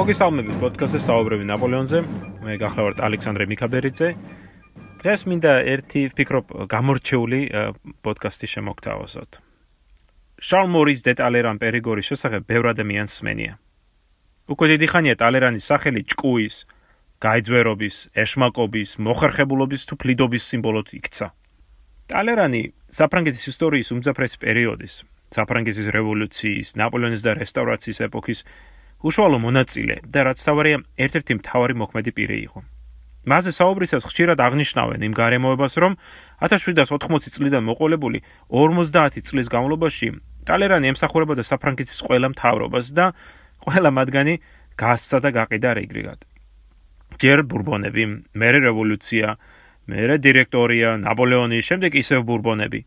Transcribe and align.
მოგესალმებით 0.00 0.56
პოდკასტზე 0.62 0.98
საუბრები 1.04 1.44
ნაპოლეონზე. 1.44 1.98
მე 2.40 2.54
გახლავართ 2.56 3.00
ალექსანდრე 3.04 3.44
მიქაბერიძე. 3.52 4.08
დღეს 4.96 5.20
მინდა 5.28 5.52
ერთი 5.76 6.00
ვფიქრობ 6.08 6.46
გამორჩეული 6.72 7.40
პოდკასტი 8.00 8.46
შემოგთავაზოთ. 8.48 9.30
შარლ 10.40 10.68
მორის 10.72 11.04
დე 11.04 11.12
ტალერან 11.20 11.60
პერიგორის 11.60 12.08
შესახებ 12.08 12.48
ბევრ 12.48 12.72
ადამიანს 12.72 13.12
სმენია. 13.20 13.52
უკვე 14.48 14.66
დიდი 14.72 14.86
ხანია 14.88 15.14
ტალერანის 15.20 15.68
სახელი 15.68 16.00
ჭკუის, 16.08 16.56
გაიძვერობის, 17.20 17.96
ეშმაკობის, 18.16 18.90
მოხერხებულობის 19.04 19.82
თუ 19.84 19.94
ფლიდობის 20.00 20.44
სიმბოლოდ 20.48 20.86
იქცა. 20.96 21.26
ტალერანი 22.08 22.62
საფრანგეთის 22.88 23.44
ისტორიის 23.52 23.88
უმძაფრესი 23.92 24.36
პერიოდის, 24.40 24.94
საფრანგეთის 25.28 25.86
რევოლუციის, 25.92 26.68
ნაპოლეონის 26.80 27.20
და 27.20 27.36
რესტავრაციის 27.36 28.00
ეპოქის 28.08 28.40
უშუალო 29.00 29.38
მონაწილე 29.40 29.96
და 30.12 30.20
რაც 30.28 30.38
თავარია 30.44 30.78
ერთ-ერთი 31.00 31.32
მთავარი 31.40 31.74
მოქმედი 31.80 32.10
პირი 32.16 32.38
იყო. 32.46 32.60
მასზე 33.20 33.52
საუბრისას 33.52 34.04
ხშირად 34.08 34.38
აღნიშნავენ 34.40 35.00
იმ 35.08 35.12
გარემოებას, 35.12 35.74
რომ 35.76 35.92
1780 36.40 37.32
წლიდან 37.36 37.62
მოყოლებული 37.68 38.18
50 38.48 39.20
წლის 39.28 39.48
განმავლობაში 39.52 40.08
ტალერანი 40.48 40.86
ემსახურებოდა 40.92 41.44
საფრანგეთის 41.44 42.00
ყველა 42.00 42.28
მთავრობას 42.32 42.86
და 42.96 43.12
ყველა 43.64 43.90
მათგანი 43.92 44.34
გასცა 44.80 45.18
და 45.20 45.30
გაყიდა 45.36 45.70
რეგრიგად. 45.76 46.20
ჯერ 47.20 47.44
ბურბონები, 47.44 48.04
მერე 48.32 48.58
რევოლუცია, 48.64 49.28
მერე 49.92 50.16
დირექტორია, 50.24 50.96
ნაპოლეონი, 51.04 51.58
შემდეგ 51.60 51.92
ისევ 52.00 52.24
ბურბონები. 52.24 52.80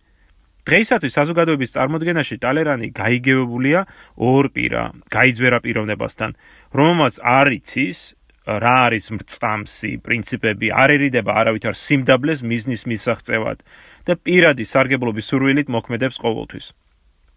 დღეისათვის 0.64 1.16
საზოგადოების 1.20 1.74
წარმოქმნაში 1.76 2.36
ტალერანი 2.40 2.88
გაიგებებულია 2.96 3.80
ორ 4.16 4.46
პირა, 4.56 4.84
გაიძვერა 5.12 5.60
პიროვნებასთან, 5.60 6.32
რომელმაც 6.72 7.20
არ 7.20 7.48
იცის 7.60 8.00
რა 8.44 8.76
არის 8.88 9.06
მრწამსი 9.16 9.92
პრინციპები, 10.04 10.68
არ 10.72 10.90
ერიდება 11.00 11.32
არავითარ 11.32 11.76
სიმდაბლეს 11.80 12.44
მიზნის 12.44 12.84
მისაღწევად 12.92 13.64
და 14.08 14.14
პირადი 14.20 14.64
სარგებლობის 14.68 15.30
სურვილით 15.32 15.68
მოქმედებს 15.72 16.20
ყოველთვის. 16.20 16.66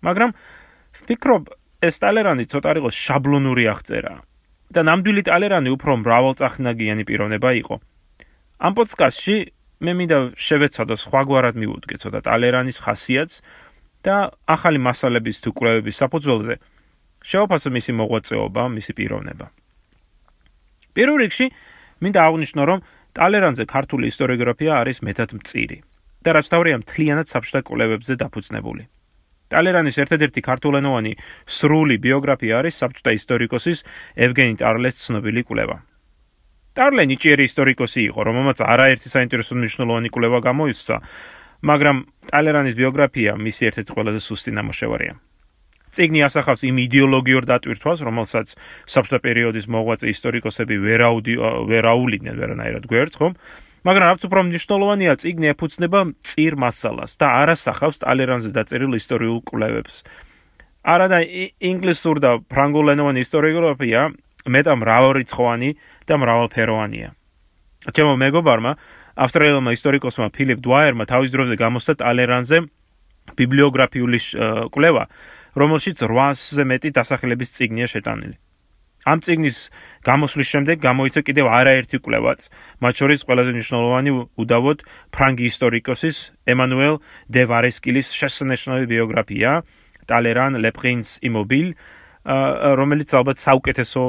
მაგრამ 0.03 0.31
ვფიქრობ, 1.03 1.43
ეს 1.83 1.95
ტალერანი 2.03 2.45
ცოტა 2.51 2.71
რიყო 2.79 2.91
შაბლონური 2.91 3.65
აღწერა 3.71 4.15
და 4.75 4.81
ნამდვილი 4.83 5.23
ტალერანი 5.31 5.71
უფრო 5.71 5.93
მრავალწახნაგიანი 6.03 7.03
პიროვნება 7.07 7.51
იყო. 7.63 7.77
ამ 8.67 8.73
პოდკასტში 8.75 9.37
მე 9.77 9.93
მინდა 9.93 10.19
შევეცადო 10.41 10.97
სხვაგვარად 10.97 11.57
მიუდგე 11.61 11.97
ცოტა 12.01 12.21
ტალერანის 12.25 12.81
ხასიათს 12.81 13.43
და 14.07 14.33
ახალი 14.49 14.81
მასალების 14.81 15.37
თუ 15.45 15.51
კვლევების 15.53 16.01
საფუძველზე 16.01 16.55
შევაფასო 17.27 17.69
მისი 17.77 17.93
მოღვაწეობა, 18.01 18.63
მისი 18.73 18.93
პიროვნება. 18.97 19.47
პირველ 20.97 21.19
რიგში 21.27 21.47
მინდა 22.01 22.21
აღვნიშნო, 22.25 22.63
რომ 22.71 22.79
ტალერანზე 23.17 23.65
ქართული 23.69 24.05
ისტორიოგრაფია 24.13 24.73
არის 24.81 24.99
მეტად 25.05 25.31
მწირი 25.37 25.79
და 26.25 26.31
რაც 26.37 26.47
თავია 26.53 26.77
მთლიანად 26.81 27.27
საფშთა 27.29 27.61
კვლევებზე 27.69 28.15
დაფუძნებული. 28.23 28.83
ტალერანის 29.53 29.97
ერთ-ერთი 30.03 30.41
ქართულენოვანი 30.43 31.13
სრული 31.47 31.97
ბიოგრაფია 32.03 32.55
არის 32.61 32.79
საბჭოთა 32.83 33.13
ისტორიკოსის 33.19 33.85
ევგენი 34.27 34.55
ტარლეს 34.59 34.99
ცნობილი 35.07 35.43
კვლევა. 35.47 35.77
ტარლე 36.77 37.03
ნიჭიერი 37.09 37.45
ისტორიკოსი 37.49 38.01
იყო, 38.13 38.21
რომელმაც 38.29 38.59
არაერთი 38.61 39.09
საინტერესო 39.09 39.57
მნიშვნელოვანი 39.57 40.09
კვლევა 40.13 40.39
გამოიცა, 40.45 40.97
მაგრამ 41.65 41.97
ტალერანის 42.31 42.75
ბიოგრაფია 42.77 43.33
მისი 43.41 43.63
ერთ-ერთი 43.73 43.91
ყველაზე 43.97 44.21
სუსტი 44.21 44.51
ნამუშევარია. 44.61 45.15
ციგნი 45.97 46.21
ასახავს 46.29 46.61
იმ 46.69 46.77
იდეოლოგიურ 46.85 47.45
დატვირთვას, 47.49 47.99
რომელსაც 48.05 48.53
საბჭოთა 48.85 49.19
პერიოდის 49.25 49.67
მოღვაწე 49.73 50.07
ისტორიკოსები 50.13 50.77
ვერაუდი 50.77 51.35
ვერაულიდნენ 51.73 52.37
ვერანაირად 52.37 52.85
გვერდს, 52.85 53.17
ხომ? 53.17 53.33
მაგრამ 53.87 54.05
რაც 54.13 54.21
უფრო 54.29 54.41
მნიშვნელოვანია, 54.51 55.13
ციგნი 55.17 55.47
ეფუძნება 55.57 56.01
წირ 56.21 56.53
მასალას 56.61 57.13
და 57.17 57.27
არასახავს 57.41 57.97
ტალერანზე 58.03 58.51
დაწერილ 58.53 58.93
ისტორიულ 58.99 59.41
კვლევებს. 59.49 60.05
არადა 60.85 61.19
ინგლისურ 61.71 62.17
და 62.21 62.31
ფრანგულენოვანი 62.51 63.21
ისტორიოგრაფია 63.25 64.01
მეტა 64.47 64.73
მრავალრიცხოვანი 64.81 65.71
და 66.07 66.15
მრავალფეროვანია. 66.23 67.09
ჩემო 67.93 68.15
მეგობარმა, 68.19 68.73
ავსტრალიელმა 69.17 69.71
ისტორიკოსმა 69.77 70.29
ფილიპ 70.35 70.59
დუაერმა 70.65 71.05
თავის 71.07 71.31
დროზე 71.35 71.55
გამოსცა 71.57 71.93
ტალერანზე 72.03 72.59
ბიბლიოგრაფიული 73.37 74.19
კვლევა, 74.75 75.05
რომელშიც 75.57 75.97
800-ზე 76.05 76.63
მეტი 76.71 76.89
დასახელების 76.99 77.51
წიგნია 77.57 77.87
შეტანილი. 77.91 78.37
ამ 79.07 79.23
წიგნის 79.23 79.59
გამოსვლის 80.03 80.49
შემდეგ 80.51 80.77
გამოიცა 80.83 81.21
კიდევ 81.23 81.47
არაერთი 81.47 81.99
კვლევაც, 82.03 82.41
მათ 82.83 82.95
შორის 82.99 83.21
ყველაზე 83.27 83.51
მნიშვნელოვანი 83.55 84.11
უდავოდ 84.43 84.79
ფრანგი 85.15 85.45
ისტორიკოსის 85.47 86.17
ემანუელ 86.51 86.95
დე 87.31 87.43
ვარესკილის 87.47 88.09
შესანიშნავი 88.19 88.85
ბიოგრაფია 88.91 89.53
ტალერან 90.11 90.59
ლეპრინს 90.59 91.23
იმობილ 91.23 91.69
რომელიც 92.27 93.11
ალბათ 93.15 93.39
საუკეთესო 93.39 94.03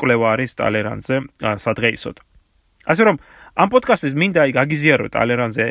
კვლევა 0.00 0.26
არის 0.34 0.52
ტალერანზე 0.56 1.16
სადღეისოდ. 1.64 2.16
ასე 2.82 3.02
რომ 3.06 3.16
ამ 3.52 3.68
პოდკასტის 3.68 4.14
მინდა 4.16 4.40
აი 4.42 4.52
გაგიზიარო 4.56 5.06
ტალერანზე 5.12 5.64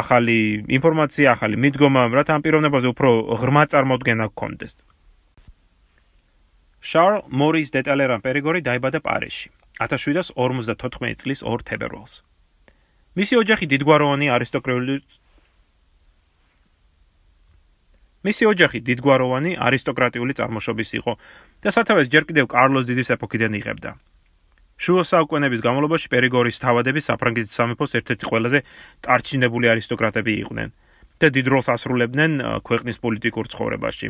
ახალი 0.00 0.36
ინფორმაცია, 0.66 1.26
ახალი 1.36 1.56
მიდგომა, 1.60 2.02
რათა 2.16 2.32
ამ 2.36 2.42
პიროვნებაზე 2.42 2.86
უფრო 2.96 3.10
ღრმა 3.36 3.62
წარმოდგენა 3.70 4.26
გქონდეს. 4.32 4.72
შარლ 6.80 7.28
მორის 7.28 7.68
დე 7.74 7.80
ტალერან 7.86 8.20
პერიგორი 8.24 8.60
დაიბადა 8.64 9.00
პარიზში 9.04 9.48
1754 9.84 11.14
წლის 11.20 11.40
2 11.44 11.62
თებერვალს. 11.68 12.24
მისი 13.16 13.34
ოჯახი 13.42 13.64
დიდგვაროვანი 13.72 14.26
არისტოკრატიული 14.32 14.94
მისი 18.24 18.44
ოჯახი 18.52 18.78
დიდგვაროვანი 18.86 19.52
არისტოკრატიული 19.60 20.32
წარმოშობის 20.38 20.90
იყო 21.00 21.12
და 21.62 21.68
სათავეს 21.74 22.08
ჯერ 22.08 22.24
კიდევ 22.28 22.46
კარლოს 22.48 22.88
დიდის 22.88 23.12
ეპოქიდან 23.16 23.52
იღებდა. 23.60 23.90
შუა 24.76 25.02
საუკუნეების 25.08 25.60
განმავლობაში 25.64 26.08
პერიგორის 26.12 26.60
თავადები 26.60 27.00
საფრანგეთის 27.00 27.56
სამეფოს 27.56 27.92
ერთ-ერთი 27.96 28.24
ყველაზე 28.28 28.58
კარჩინებული 29.08 29.66
არისტოკრატები 29.72 30.32
იყვნენ 30.44 30.68
და 31.16 31.26
დიდ 31.32 31.46
როლს 31.48 31.68
ასრულებდნენ 31.72 32.32
ქვეყნის 32.60 32.96
პოლიტიკურ 33.00 33.44
ცხოვრებაში. 33.48 34.08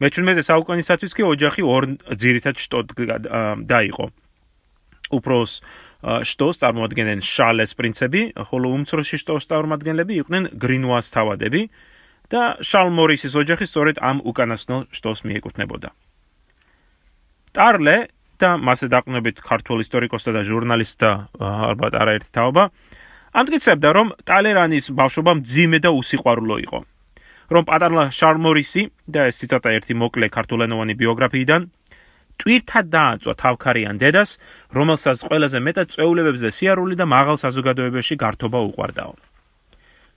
მე-17 0.00 0.46
საუკუნისათვის 0.46 1.12
კი 1.12 1.22
ოჯახი 1.26 1.62
ორ 1.66 1.82
ძირითად 2.16 2.54
შტოდ 2.56 2.86
დაიყო. 3.66 4.06
უფროს 5.10 5.52
შტოს 6.00 6.56
წარმოადგენენ 6.62 7.20
შალეს 7.20 7.76
პრინცები, 7.76 8.20
ხოლო 8.48 8.66
უმცროსი 8.78 9.16
შტოს 9.20 9.44
წარმომადგენლები 9.50 10.12
იყვნენ 10.24 10.42
გრინუას 10.56 11.06
თავადები. 11.12 11.60
და 12.30 12.42
შარლ 12.62 12.90
მორისის 12.94 13.34
ოჯახი 13.34 13.66
სწორედ 13.66 13.96
ამ 13.98 14.22
უკანასკნელ 14.22 14.86
შტოს 14.94 15.18
მიეკუთვნებოდა. 15.26 15.90
ტარლე 17.50 17.96
და 18.38 18.50
მასე 18.56 18.86
დაყნობით 18.94 19.42
ქართულ 19.42 19.78
ისტორიკოსთა 19.84 20.30
და 20.38 20.42
ჟურნალისტთა 20.46 21.10
ალბათ 21.42 21.92
არაერთი 21.98 22.30
თაობა 22.30 22.64
ამტკიცებდა, 23.30 23.88
რომ 23.94 24.08
ტალერანის 24.26 24.86
ბავშვობა 24.90 25.32
მძიმე 25.42 25.78
და 25.84 25.90
უსიყვარულო 25.90 26.56
იყო. 26.66 26.80
რომ 27.50 27.66
პატარა 27.66 28.14
შარლ 28.14 28.38
მორისი 28.46 28.82
და 29.10 29.26
ეს 29.26 29.42
ციტატა 29.42 29.74
ერთი 29.74 29.94
მოკლე 29.98 30.26
ქართულენოვანი 30.30 30.94
ბიოგრაფიიდან 30.94 31.62
ტვირთად 32.38 32.86
დააწვა 32.94 33.32
თავქარიან 33.42 33.96
დედას, 33.98 34.30
რომელსაც 34.70 35.18
ყველაზე 35.26 35.58
მეტად 35.66 35.86
წვეულებებზე 35.92 36.48
სიარული 36.56 36.94
და 36.94 37.04
მაღალ 37.10 37.36
საზოგადოებაში 37.42 38.14
გართობა 38.22 38.58
უყვარდაო. 38.70 39.12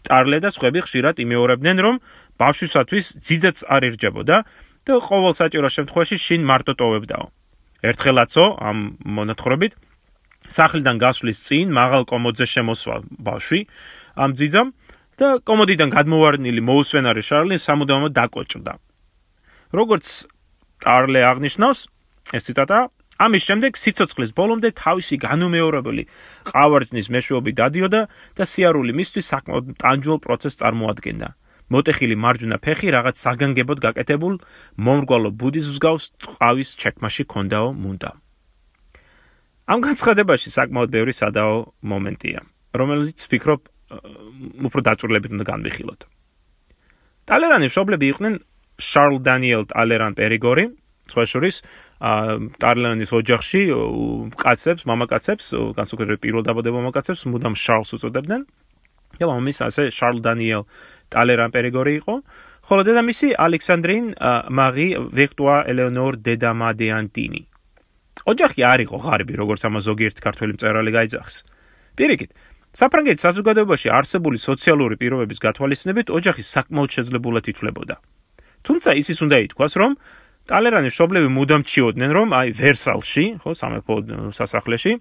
ტარლე 0.08 0.38
და 0.44 0.50
სხვები 0.52 0.80
ხშირად 0.86 1.16
იმეორებდნენ, 1.24 1.78
რომ 1.86 1.96
ბავშვისათვის 2.42 3.06
ძიძაც 3.24 3.58
არ 3.68 3.82
ირჯებოდა 3.90 4.38
და 4.84 4.94
ყოველ 5.00 5.34
საჭირო 5.40 5.70
შემთხვევაში 5.76 6.18
შინ 6.20 6.42
მარტო 6.44 6.74
ტოვებდაო. 6.80 7.26
ერთხელაცო 7.84 8.46
ამ 8.64 8.78
მონათხრობით 9.04 9.74
სახლიდან 10.52 10.96
გასვლის 11.04 11.40
წინ 11.48 11.68
მაღალ 11.76 12.04
კომოდზე 12.08 12.46
შემოსვა 12.54 12.96
ბავშვი 13.28 13.60
ამ 14.24 14.32
ძიძამ 14.40 14.68
და 15.20 15.28
კომოდიდან 15.48 15.90
გადმოვარდნილი 15.94 16.62
მოუსვენარი 16.68 17.24
შარლი 17.30 17.56
სამუდამოდ 17.60 18.12
დაკოჭდა. 18.18 18.74
როგორც 19.74 20.06
ტარლე 20.84 21.22
აღნიშნავს, 21.32 21.80
ეს 22.34 22.44
ციტატა 22.48 22.80
ამის 23.22 23.44
შემდეგ 23.46 23.78
სიცოცხლის 23.78 24.32
ბოლომდე 24.34 24.70
თავისი 24.74 25.16
განუმეორებელი 25.22 26.04
ყავარჯნის 26.50 27.08
მეშვეობი 27.14 27.52
დადიოდა 27.60 28.02
და 28.38 28.44
სიარული 28.50 28.94
მისთვის 28.98 29.30
საკმაოდ 29.34 29.66
ტანჯულ 29.78 30.18
პროცესს 30.26 30.60
წარმოადგენდა. 30.62 31.28
მოტეხილი 31.74 32.16
მარჯვენა 32.20 32.58
ფეხი 32.60 32.88
რაღაც 32.94 33.16
საგანგებოდ 33.24 33.78
გაკეთებულ 33.86 34.34
მომრგვალო 34.86 35.30
ბუდის 35.40 35.68
მსგავს 35.74 36.06
ყავის 36.38 36.70
ჩექმაში 36.82 37.24
კონდაო 37.30 37.70
მუნდა. 37.74 38.12
ამ 39.64 39.80
განცხადებაში 39.80 40.50
საკმაოდ 40.58 40.90
ბევრი 40.92 41.14
სადაო 41.16 41.56
მომენტია, 41.88 42.40
რომელიც 42.76 43.18
ვფიქრობ 43.26 43.62
უფრო 44.68 44.80
დაწურლებით 44.90 45.32
უნდა 45.38 45.46
განვიხილოთ. 45.48 46.02
ტალერანის 47.30 47.72
მშობლები 47.72 48.06
იყვნენ 48.12 48.34
შარლ 48.82 49.16
დანიელ 49.24 49.64
ტალერან 49.72 50.14
პერიგორი 50.18 50.66
სხვა 51.08 51.24
შორის 51.28 51.56
ტარლანის 52.02 53.12
ოჯახში 53.14 53.62
კაცებს, 54.34 54.82
მამაკაცებს, 54.90 55.46
განსაკუთრებით 55.78 56.20
პირველ 56.24 56.44
დაბადებულ 56.48 56.80
მამაკაცებს 56.84 57.22
მუდამ 57.30 57.56
შარლს 57.56 57.94
უწოდებდნენ. 57.98 58.42
და 59.20 59.30
მამის 59.30 59.58
ასე 59.62 59.84
შარლ 59.94 60.26
დანიელ 60.26 60.64
ტალერან 61.14 61.50
პერიგორი 61.54 61.94
იყო. 62.02 62.14
ხოლო 62.64 62.82
დედამისი 62.88 63.28
ალექსანდრინ 63.38 64.06
მარი 64.50 64.88
ვექტუა 65.14 65.56
ელეონორ 65.70 66.14
დედამადიანტინი. 66.26 67.42
ოჯახი 68.24 68.62
არ 68.64 68.80
იყო 68.88 68.98
ღარიბი, 69.04 69.34
როგორც 69.36 69.62
ამას 69.68 69.84
ზოგიერთი 69.84 70.22
ქართველი 70.24 70.52
მწერალი 70.58 70.92
გაიძახს. 70.96 71.36
პირიქით, 71.98 72.32
საფრანგეთის 72.74 73.22
საზოგადოებაში 73.28 73.88
არსებული 73.92 74.38
სოციალური 74.40 74.96
პირობების 74.98 75.40
გათვალისწინებით 75.46 76.08
ოჯახი 76.10 76.42
საკმაოდ 76.42 76.90
შეძლებულად 76.96 77.46
ითვლებოდა. 77.52 77.96
თუმცა 78.64 78.90
ისიც 78.96 79.18
უნდა 79.28 79.38
ითქვას, 79.46 79.74
რომ 79.76 79.92
ტალერანის 80.44 80.94
შობლები 80.94 81.30
მუდამ 81.32 81.64
ჩიოდნენ, 81.64 82.10
რომ 82.12 82.28
აი 82.36 82.48
ვერსალში, 82.52 83.26
ხო, 83.40 83.52
სამეფო 83.56 83.96
სასახლეში 84.36 84.94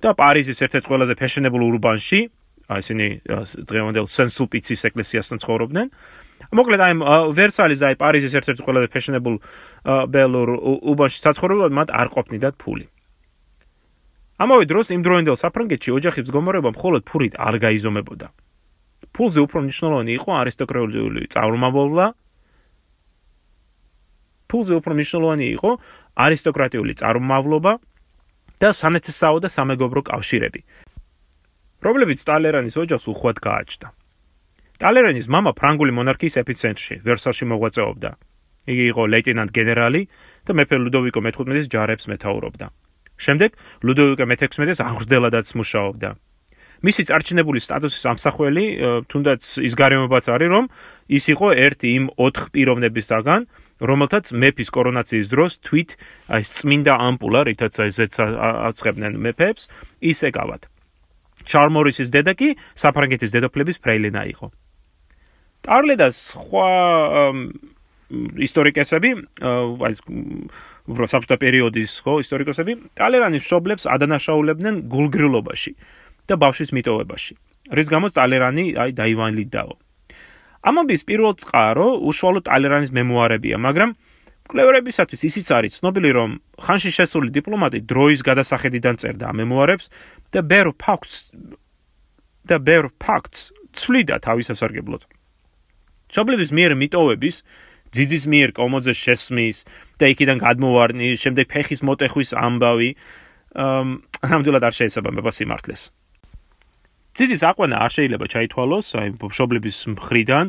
და 0.00 0.10
პარიზის 0.16 0.58
ერთ-ერთ 0.64 0.84
ყველაზე 0.88 1.14
ფეშენებულ 1.20 1.62
ურბანში, 1.68 2.20
აი 2.66 2.80
ისინი 2.82 3.06
დღევანდელ 3.68 4.06
სენსულპიცის 4.08 4.80
ეკლესიასთან 4.88 5.38
ცხოვრობდნენ. 5.44 5.86
მოკლედ 6.56 6.80
აი 6.80 6.92
ვერსალის 7.36 7.78
და 7.82 7.86
აი 7.92 7.96
პარიზის 8.00 8.32
ერთ-ერთ 8.40 8.60
ყველაზე 8.64 8.86
ფეშენებულ 8.94 9.34
ბელურ 10.10 10.48
ურბანში 10.90 11.18
საცხოვრებლად 11.22 11.72
მათ 11.76 11.88
არ 11.92 12.08
ყოფნიდათ 12.16 12.54
ფული. 12.56 12.86
ამავე 14.36 14.64
დროს 14.68 14.86
იმ 14.92 15.00
დროინდელ 15.00 15.36
საფრანგეთში 15.40 15.90
ოჯახის 15.96 16.24
მდგომარეობა 16.28 16.70
მხოლოდ 16.76 17.02
ფურით 17.08 17.34
არ 17.40 17.54
გაიზომებოდა. 17.56 18.26
ფულზე 19.16 19.40
უფრო 19.44 19.58
მნიშვნელოვანი 19.64 20.12
იყო 20.18 20.30
არისტოკრატიული 20.40 21.20
წარმომავლობა. 21.32 22.06
ფულზე 24.50 24.74
უფრო 24.80 24.92
მნიშვნელოვანი 24.96 25.46
იყო 25.56 25.70
არისტოკრატიული 26.16 26.92
წარმომავლობა 27.00 27.72
და 28.62 28.68
სანათესაო 28.72 29.38
და 29.44 29.48
სამეგობრო 29.52 30.00
კავშირები, 30.10 30.60
რომლებიც 31.84 32.18
ტალერანის 32.24 32.76
ოჯახს 32.82 33.06
უხვად 33.12 33.36
გააჩნდა. 33.44 33.88
ტალერანის 34.80 35.26
მამა 35.28 35.52
ფრანგული 35.56 35.92
მონარქიის 35.98 36.36
ეპიცენტრში, 36.42 36.94
ვერსალში 37.04 37.44
მოღვაწეობდა. 37.52 38.10
იგი 38.66 38.84
იყო 38.92 39.02
ლეიტენანტ 39.12 39.50
გენერალი 39.54 40.02
და 40.44 40.52
მეფე 40.58 40.76
ლუდოვიკო 40.84 41.20
მე-15-ის 41.22 41.66
ჯარებს 41.70 42.04
მეთაურობდა. 42.10 42.66
შემდეგ 43.16 43.50
ლუდოვიკო 43.86 44.24
მე-16-ის 44.26 44.78
აღმზრდელადაც 44.84 45.46
მუშაობდა. 45.56 46.10
მისი 46.84 47.02
წარჩინებული 47.08 47.60
სტატუსის 47.64 48.04
ამსახველი, 48.04 48.64
თუნდაც 49.08 49.42
ის 49.64 49.72
გარემოებაც 49.80 50.24
არის, 50.28 50.48
რომ 50.52 50.64
ის 51.08 51.24
იყო 51.32 51.48
ერთი 51.56 51.88
იმ 51.96 52.04
ოთხ 52.20 52.42
პიროვნებისაგან, 52.52 53.40
რომელთაც 53.80 54.32
მეფის 54.32 54.70
კორონაციის 54.72 55.28
დროს 55.28 55.52
თვით 55.60 55.90
აი 56.32 56.42
წმინდა 56.42 56.94
ამპულა, 56.96 57.40
რითაც 57.50 57.74
აი 57.76 57.90
ზეც 57.92 58.14
აწყებდნენ 58.20 59.12
მეფეებს, 59.20 59.68
ის 60.00 60.18
ეკავათ. 60.24 60.62
ჩარლ 61.44 61.70
მორისის 61.76 62.08
დედა 62.10 62.32
კი 62.34 62.48
საფრანგეთის 62.74 63.30
დედოფლების 63.36 63.78
ფრეილინა 63.84 64.22
იყო. 64.32 64.46
ტარლე 65.62 65.94
და 66.00 66.08
სხვა 66.14 66.70
ისტორიკოსები, 68.46 69.10
აი 69.42 69.94
საბჭოთა 70.86 71.36
პერიოდის 71.42 71.92
ხო 72.06 72.22
ისტორიკოსები, 72.22 72.72
ტალერანის 72.94 73.44
შობლებს 73.44 73.84
ადანაშაულებდნენ 73.90 74.86
გულგრილობაში 74.86 75.72
და 76.30 76.34
ბავშვის 76.38 76.70
მიტოვებაში. 76.72 77.34
რის 77.74 77.88
გამოც 77.90 78.12
ტალერანი 78.14 78.64
აი 78.78 78.90
დაივანლიდაო. 78.94 79.85
ამობის 80.66 81.06
პირველ 81.06 81.34
წყარო 81.38 81.88
უშუალოდ 82.10 82.44
ტალერანის 82.48 82.90
მემუარებია, 82.90 83.56
მაგრამ 83.62 83.94
კვლევარებისათვის 84.50 85.22
ისიც 85.26 85.46
არის 85.58 85.78
ცნობილი, 85.82 86.10
რომ 86.14 86.30
ხანში 86.62 86.90
შესული 86.94 87.30
დიპლომატი 87.34 87.82
დროის 87.86 88.20
გადასახედიდან 88.26 88.94
წერდა 89.02 89.30
მემუარებს 89.34 89.90
და 90.34 90.40
bear 90.42 90.70
facts 90.74 91.30
და 92.46 92.58
bear 92.62 92.90
facts 93.02 93.50
ცვლიდა 93.76 94.22
თავის 94.22 94.50
ასარგებლოდ. 94.54 95.02
ჩაბლების 96.10 96.50
მიერ 96.54 96.72
მიტოვების 96.80 97.36
ძიძის 97.94 98.24
მიერ 98.30 98.50
კომოძეს 98.56 98.98
შესმის 98.98 99.56
და 99.98 100.04
იქიდან 100.12 100.38
გადმოვარდნის, 100.42 101.20
შემდეგ 101.22 101.46
ფეხის 101.50 101.80
მოტეხვის 101.86 102.30
ამბავი 102.36 102.90
ამ 103.56 103.88
ამდულად 104.20 104.62
არ 104.68 104.74
შეიძლება 104.76 105.10
მეფას 105.16 105.38
იმართლეს. 105.44 105.82
ძიძის 107.16 107.42
აყვანა 107.48 107.76
არ 107.80 107.92
შეიძლება 107.96 108.26
ჩაითვალოს 108.28 108.86
აი 109.00 109.08
მშობლების 109.16 109.76
მხრიდან 109.96 110.46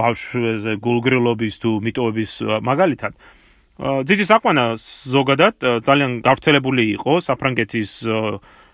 ბავშვზე 0.00 0.72
გულგრილობის 0.80 1.54
თუ 1.60 1.70
მიტოვების 1.84 2.32
მაგალითად. 2.64 3.12
ძიძის 4.08 4.30
აყვანა 4.32 4.64
ზოგადად 5.12 5.54
ძალიან 5.84 6.12
გავრცელებული 6.24 6.84
იყო 6.96 7.12
საფრანგეთის 7.20 7.90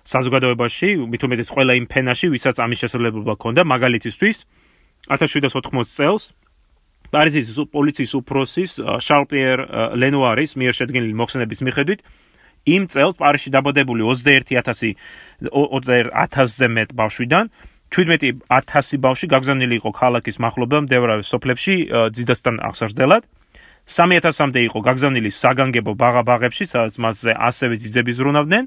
საზოგადოებაში, 0.07 0.89
მით 1.11 1.23
უმეტეს 1.27 1.49
ყველა 1.55 1.73
იმ 1.83 1.87
ფენაში, 1.91 2.27
ვისაც 2.31 2.57
ამის 2.63 2.79
შესაძლებლობა 2.87 3.35
ჰქონდა, 3.39 3.63
მაგალითისთვის 3.67 4.37
1780 5.11 5.91
წელს 5.99 6.23
პარიზის 7.11 7.47
პოლიციის 7.75 8.13
უფროსის 8.23 8.71
შარლ 9.03 9.25
პიერ 9.31 9.59
ლენუარის 9.99 10.55
მიერ 10.59 10.75
შედგენილი 10.79 11.15
მოხსენების 11.19 11.61
მიხედვით 11.67 12.01
იმ 12.67 12.87
წელს 12.93 13.17
პარიზში 13.19 13.51
დაბადებული 13.53 14.03
21000 14.07 14.95
21000-ზე 15.43 16.67
მეტ 16.77 16.91
ბავშვიდან 16.95 17.45
17000 17.93 19.03
ბავშვი 19.05 19.27
გაგზავნილი 19.35 19.75
იყო 19.83 19.91
ქალაქის 19.93 20.37
მახლობელ 20.41 20.81
მდებარე 20.87 21.23
სოფლებში 21.27 21.75
ძიდასთან 22.17 22.57
აღსარდელად 22.69 23.27
3000-მდე 23.87 24.61
იყო 24.71 24.79
გაგზავნილი 24.87 25.31
საგანგებო 25.35 25.93
ბაღაბაღებში, 25.99 26.65
სადაც 26.71 26.95
მასზე 27.03 27.33
ასევე 27.35 27.75
ძიძები 27.83 28.13
ზრუნავდნენ 28.15 28.65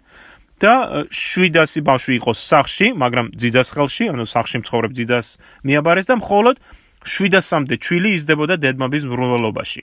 და 0.60 0.74
700 1.08 1.84
ბავშვი 1.88 2.14
იყო 2.20 2.32
სახში, 2.36 2.88
მაგრამ 3.00 3.32
ძიძას 3.40 3.70
ხელში, 3.76 4.12
ანუ 4.12 4.26
სახში 4.28 4.58
მცხოვრებ 4.64 4.92
ძიძას 4.92 5.28
მიაბარეს 5.64 6.08
და 6.12 6.16
მხოლოდ 6.20 6.56
700-მდე 7.06 7.76
ჩვილი 7.80 8.10
იზრდებოდა 8.20 8.56
დედმობის 8.60 9.04
მრავლობაში. 9.08 9.82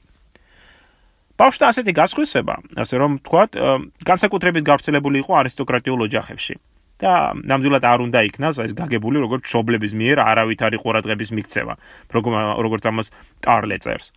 ბავშვთა 1.40 1.64
ასეთი 1.72 1.92
გასხვისება, 1.96 2.54
ასე 2.82 2.94
რომ 3.00 3.10
ვთქვათ, 3.22 3.50
განსაკუთრებით 4.04 4.64
გავრცელებული 4.68 5.16
იყო 5.22 5.32
არისტოკრატიულ 5.42 6.00
ოჯახებში. 6.08 6.56
და 7.02 7.34
ნამდვილად 7.34 7.82
არ 7.82 8.00
უნდა 8.06 8.18
იქნას 8.30 8.62
ეს 8.62 8.72
გაგებული 8.78 9.18
როგორც 9.26 9.42
შობლების 9.50 9.92
მიერ 9.98 10.22
არავითარი 10.22 10.76
ყურადღების 10.78 11.30
მიქცევა, 11.34 11.74
როგორც 12.62 12.84
ამას 12.86 13.10
ტარლე 13.42 13.76
წერს. 13.82 14.14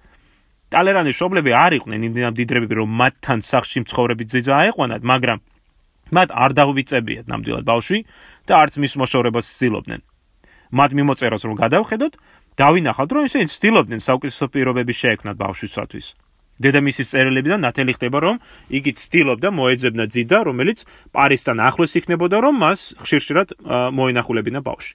ტალერანის 0.70 1.18
შობლები 1.18 1.52
არ 1.54 1.72
იყვნენ 1.82 2.02
იმდენად 2.10 2.34
დიდრები, 2.38 2.74
რომ 2.78 2.90
მათთან 3.02 3.40
სახში 3.42 3.78
მცხოვრები 3.86 4.24
ძიძა 4.30 4.54
აეყვანათ, 4.62 5.02
მაგრამ 5.02 5.40
მათ 6.14 6.30
არ 6.30 6.52
დაგვიწებიათ 6.58 7.26
ნამდვილად 7.26 7.66
ბავშვი 7.66 8.00
და 8.46 8.54
არც 8.62 8.74
მის 8.82 8.94
მოშორებას 9.02 9.46
ცდილობდნენ. 9.50 10.02
მათ 10.78 10.92
მიმოწეროს 10.98 11.44
რომ 11.46 11.56
გადავხედოთ, 11.64 12.14
დავინახავთ 12.62 13.12
რომ 13.14 13.24
ისინი 13.30 13.46
ცდილობდნენ 13.50 14.00
საუკეთესო 14.06 14.46
პირობების 14.54 14.98
შეექმნათ 15.02 15.36
ბავშვისათვის. 15.42 16.06
დედამისის 16.62 17.12
წერილებიდან 17.12 17.60
ნათელი 17.68 17.94
ხდება 17.98 18.20
რომ 18.24 18.36
იგი 18.72 18.92
ცდილობდა 18.96 19.50
მოეძებნა 19.52 20.06
ძიდა, 20.08 20.40
რომელიც 20.48 20.80
პარიზთან 21.12 21.58
ახლოს 21.60 21.92
იქნებოდა, 22.00 22.38
რომ 22.40 22.56
მას 22.64 22.80
ხშირ-ხშირად 23.04 23.48
მოინახულებინა 23.92 24.60
ბავშვი. 24.64 24.94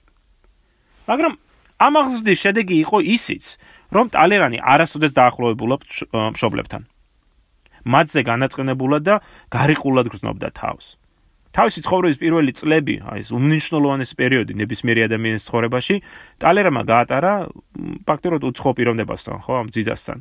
მაგრამ 1.09 1.33
ამ 1.81 1.93
აღზრდის 2.01 2.39
შედეგი 2.41 2.75
იყო 2.85 2.97
ისიც, 3.17 3.43
რომ 3.91 4.05
ტალერანი 4.13 4.57
არასოდეს 4.61 5.13
დაახლოებულა 5.17 5.75
მშობლებთან. 6.33 6.81
მათზე 7.81 8.21
განაწყენებულად 8.21 9.01
და 9.01 9.15
გარიყულად 9.49 10.05
გრძნობდა 10.13 10.49
თავს. 10.53 11.01
თავისი 11.51 11.79
ცხოვრების 11.83 12.17
პირველი 12.21 12.51
წლები, 12.55 12.95
აი 13.11 13.19
ეს 13.27 13.29
უნიშნულოვანესი 13.35 14.15
პერიოდი 14.15 14.53
ნებისმიერი 14.55 15.01
ადამიანის 15.11 15.43
ცხოვრებაში, 15.51 15.95
ტალერამა 16.39 16.81
გაატარა 16.87 17.33
ფაქტობრივად 18.07 18.43
უცხო 18.47 18.71
პიროვნებასთან, 18.77 19.35
ხო, 19.43 19.53
ამ 19.59 19.67
ძიძასთან. 19.67 20.17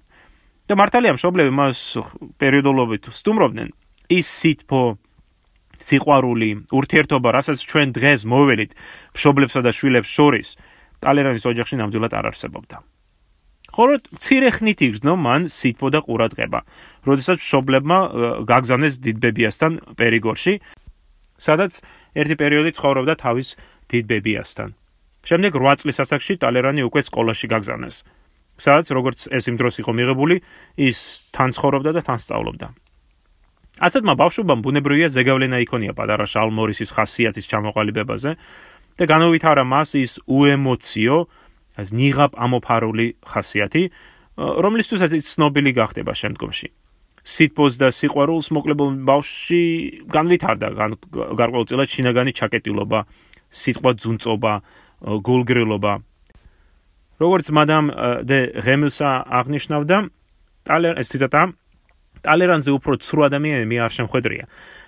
და 0.70 0.76
მართალია 0.78 1.16
მშობლები 1.16 1.50
მას 1.50 1.78
პერიოდულობით 2.38 3.10
სტუმრობდნენ. 3.10 3.68
ის 4.10 4.26
სიტფო 4.26 4.82
სიყვარული, 5.82 6.50
ურთიერთობა, 6.70 7.28
რასაც 7.34 7.58
ჩვენ 7.58 7.88
დღეს 7.98 8.22
მოველით 8.30 8.70
მშობლებსა 9.18 9.60
და 9.66 9.70
შვილებს 9.74 10.10
შორის, 10.14 10.48
ტალერანის 11.02 11.44
ოჯახში 11.50 11.74
ნამდვილად 11.80 12.12
არ 12.14 12.24
არსებობდა. 12.30 12.76
ხოლო 13.74 13.94
მცირე 14.14 14.48
ხნით 14.50 14.78
იგრძნო 14.86 15.14
მან 15.14 15.42
სიტფო 15.50 15.88
და 15.94 16.00
ყურადღება. 16.06 16.60
როდესაც 17.06 17.38
მშობლებმა 17.42 17.98
გაგზავნეს 18.46 18.94
დიდბებიასთან 19.02 19.72
პერიგორში, 19.98 20.54
სადაც 21.38 21.82
ერთი 22.14 22.34
პერიოდი 22.38 22.70
ცხოვრობდა 22.78 23.14
თავის 23.18 23.48
დიდბებიასთან. 23.90 24.68
შემდეგ 25.26 25.50
8 25.54 25.82
წლის 25.82 25.98
ასაკში 26.02 26.34
ტალერანი 26.42 26.82
უკვე 26.86 27.00
სკოლაში 27.10 27.46
გაგზავნეს. 27.50 27.96
სადაც 28.60 28.86
როგორც 28.92 29.18
ეს 29.32 29.44
იმ 29.48 29.56
დროს 29.56 29.74
იყო 29.80 29.92
მიღებული, 29.96 30.36
ის 30.76 30.98
თან 31.32 31.48
ცხოვრობდა 31.56 31.90
და 31.96 32.00
თან 32.04 32.18
სწავლობდა. 32.20 32.68
ასეთმა 33.80 34.14
ბავშვობამ 34.20 34.60
ბუნებრივია 34.60 35.08
ზეგავლენა 35.08 35.56
იქონია 35.64 35.92
პატარა 35.96 36.26
შალ 36.28 36.52
მორისის 36.52 36.90
ხასიათის 36.92 37.48
ჩამოყალიბებაზე 37.48 38.30
და 39.00 39.04
განავითარა 39.08 39.64
მას 39.64 39.90
ის 39.96 40.12
უემოციო 40.28 41.16
ეს 41.80 41.88
ნიღაბ 41.96 42.36
ამოფარული 42.36 43.06
ხასიათი, 43.24 43.82
რომლისთვისაც 44.36 45.10
ის 45.16 45.24
ცნობილი 45.32 45.70
გახდება 45.72 46.12
შემდგომში. 46.12 46.68
სიტბოს 47.20 47.74
და 47.80 47.88
სიყვარულს 47.92 48.48
მოკლებულ 48.56 48.90
ბავშვი 49.04 49.62
განვითარდა 50.08 50.68
გარკვეულწილად 51.36 51.88
შინაგანი 51.88 52.32
ჩაკეტილობა, 52.32 52.98
სიტყვა 53.52 53.90
ძუნწობა, 54.00 54.52
გულგრილობა. 55.24 55.92
როგორც 57.20 57.46
მადამ 57.52 57.86
დე 58.24 58.38
რემუსა 58.64 59.10
აღნიშნავდა, 59.40 59.96
ტალერ 60.66 60.94
ეს 61.00 61.08
ციტატა 61.12 61.42
ტალერანზე 62.24 62.70
უფრო 62.76 62.94
ცრუ 63.00 63.20
ადამიანი 63.28 63.66
მე 63.70 63.76
არ 63.84 63.92
შემხედრია, 63.96 64.44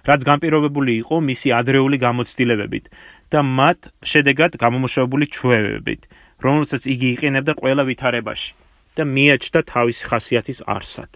რაც 0.08 0.20
განპირობებული 0.26 0.92
იყო 1.02 1.16
მისი 1.28 1.48
ადრეული 1.60 1.96
გამოცდილებებით 2.02 2.84
და 3.32 3.40
მათ 3.40 3.80
შედეგად 4.04 4.58
გამომუშავებული 4.60 5.24
ჩვევებით, 5.32 6.02
რომელსაც 6.44 6.82
იგი 6.92 7.08
იყენებდა 7.16 7.52
ყველა 7.60 7.82
ვითარებაში 7.88 8.50
და 8.96 9.02
მიაჩნდა 9.08 9.60
თავისი 9.72 10.02
ხასიათის 10.12 10.58
არსად. 10.68 11.10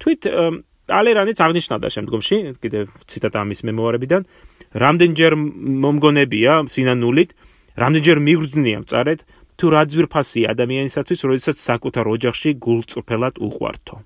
თვით 0.00 0.20
ტალერანიც 0.88 1.38
აღნიშნავდა 1.44 1.88
შემდგომში, 1.92 2.36
კიდევ 2.64 2.84
ციტატა 3.12 3.38
ამის 3.44 3.60
მემუარებიდან, 3.68 4.22
რამდენჯერ 4.72 5.32
მომგონებია 5.84 6.52
სინანულით, 6.72 7.30
რამდენჯერ 7.76 8.18
მიგრძნია 8.24 8.78
მწარეთ, 8.88 9.20
თუ 9.58 9.66
რა 9.74 9.82
ძვირფასი 9.90 10.46
ადამიანისათვის, 10.54 11.20
როდესაც 11.28 11.56
საკუთარ 11.58 12.06
ოჯახში 12.14 12.50
გულწრფელად 12.62 13.42
უყვართო. 13.42 13.96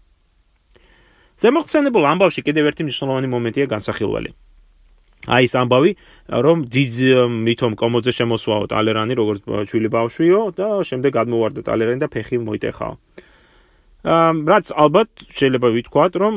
ზემოხსენებულ 1.43 2.05
ამბავში 2.13 2.41
კიდევ 2.47 2.65
ერთი 2.73 2.83
მნიშვნელოვანი 2.89 3.29
მომენტია 3.29 3.67
განსახილველი. 3.69 4.31
აი 5.23 5.45
ეს 5.47 5.55
ამბავი, 5.55 5.91
რომ 6.47 6.59
დიდ 6.67 6.95
მითომ 7.47 7.73
კომოძე 7.79 8.13
შემოსვაო 8.19 8.65
ტალერანი, 8.73 9.15
როგორც 9.15 9.41
ჩვილი 9.71 9.89
ბავშვიო 9.93 10.41
და 10.59 10.69
შემდეგ 10.83 11.11
გადმოვარდა 11.15 11.61
ტალერანი 11.63 12.01
და 12.03 12.09
ფეხი 12.11 12.43
მოიტეხაო. 12.43 12.95
აა 14.03 14.31
რაც 14.51 14.67
ალბათ 14.75 15.11
შეიძლება 15.39 15.69
ვიტყვათ, 15.79 16.13
რომ 16.19 16.35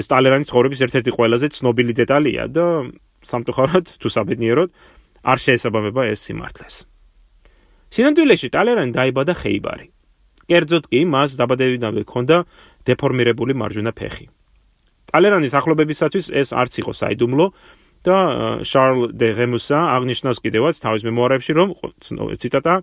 ეს 0.00 0.06
ტალერანის 0.08 0.48
ცხოვრების 0.48 0.80
ერთ-ერთი 0.86 1.10
ყველაზე 1.12 1.46
ცნობილი 1.60 1.92
დეტალია 1.92 2.42
და 2.48 2.88
სამწუხაროდ 3.26 3.86
თუ 4.00 4.08
საბედნიეროდ 4.16 4.70
არ 5.26 5.38
შეესაბამება 5.44 6.02
ეს 6.08 6.20
სიმართლეს. 6.24 6.95
სინამდვილეში 7.94 8.48
ტალერანი 8.54 8.92
დაიბადა 8.96 9.34
ხეიბარი. 9.36 9.86
კერძოდ 10.46 10.84
კი 10.90 11.00
მას 11.10 11.30
დაბადებიდანვე 11.40 12.02
ჰქონდა 12.06 12.36
დეფორმირებული 12.86 13.52
მარჯვენა 13.60 13.92
ფეხი. 13.98 14.26
ტალერანის 15.10 15.52
ახლობებისათვის 15.58 16.26
ეს 16.30 16.48
არც 16.54 16.72
იყო 16.82 16.92
საიდუმლო 17.00 17.46
და 18.06 18.16
შარლ 18.62 19.10
დე 19.18 19.28
რემუსა 19.38 19.78
აღნიშნავს 19.96 20.38
კიდევაც 20.44 20.74
თავის 20.82 21.02
მემუარებში 21.06 21.52
რომ 21.58 21.68
ციტატა 22.38 22.74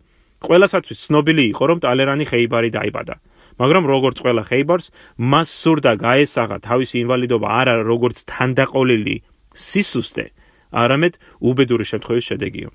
ყველასათვის 0.43 0.99
ცნობილი 1.07 1.43
იყო 1.55 1.63
რომ 1.71 1.77
ტალერანი 1.83 2.25
ხეიბარი 2.27 2.69
დაიბადა. 2.75 3.15
მაგრამ 3.61 3.85
როგორც 3.85 4.17
ყველა 4.25 4.43
ხეიბარს, 4.49 4.91
მას 5.17 5.49
სურდა 5.61 5.93
გაესაღა 6.01 6.57
თავისი 6.67 6.95
ინვალიდობა 7.05 7.47
არა 7.47 7.75
როგორც 7.85 8.25
თანდაყოლილი 8.25 9.15
სისუსტე, 9.53 10.25
არამედ 10.73 11.13
უბედური 11.37 11.85
შემთხვევის 11.85 12.25
შედეგიო. 12.33 12.69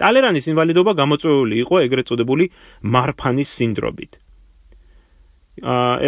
ტალერანის 0.00 0.48
ინვალიდობა 0.50 0.92
გამოწვეული 0.98 1.54
იყო 1.64 1.76
ეგრეთ 1.86 2.06
წოდებული 2.10 2.44
მარფანის 2.82 3.50
სინდრომით. 3.58 4.12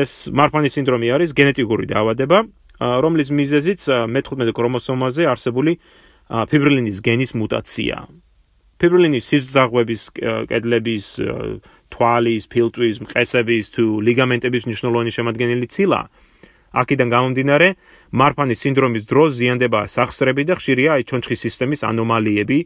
ეს 0.02 0.12
მარფანის 0.34 0.72
სინდრომი 0.74 1.06
არის 1.14 1.30
გენეტიკური 1.38 1.84
დაავადება, 1.86 2.38
რომლის 2.82 3.28
მიზეზიც 3.30 3.80
მე-15 4.10 4.52
ქრომოსომაზე 4.52 5.22
არსებული 5.30 5.72
ფიბრილინის 6.26 6.98
გენის 7.06 7.30
მუტაცია. 7.38 7.96
ფიბრილინის 8.76 9.24
სიზღვის 9.30 10.02
კედლების 10.50 11.04
თვალის, 11.86 12.42
ფილტვის, 12.50 12.96
მყესების 13.06 13.64
თუ 13.72 13.84
ლიგამენტების 14.02 14.62
მნიშვნელოვანი 14.66 15.10
შემადგენელი 15.16 15.66
ცილა. 15.70 16.00
აქედან 16.76 17.08
გამომდინარე, 17.08 17.68
მარფანის 18.12 18.58
სინდრომის 18.60 19.04
დროს 19.08 19.30
ზიანდება 19.38 19.80
სახსრები 19.88 20.42
და 20.44 20.54
ხშირია 20.58 20.92
ჩონჩხის 21.08 21.40
სისტემის 21.46 21.80
ანომალიები 21.88 22.58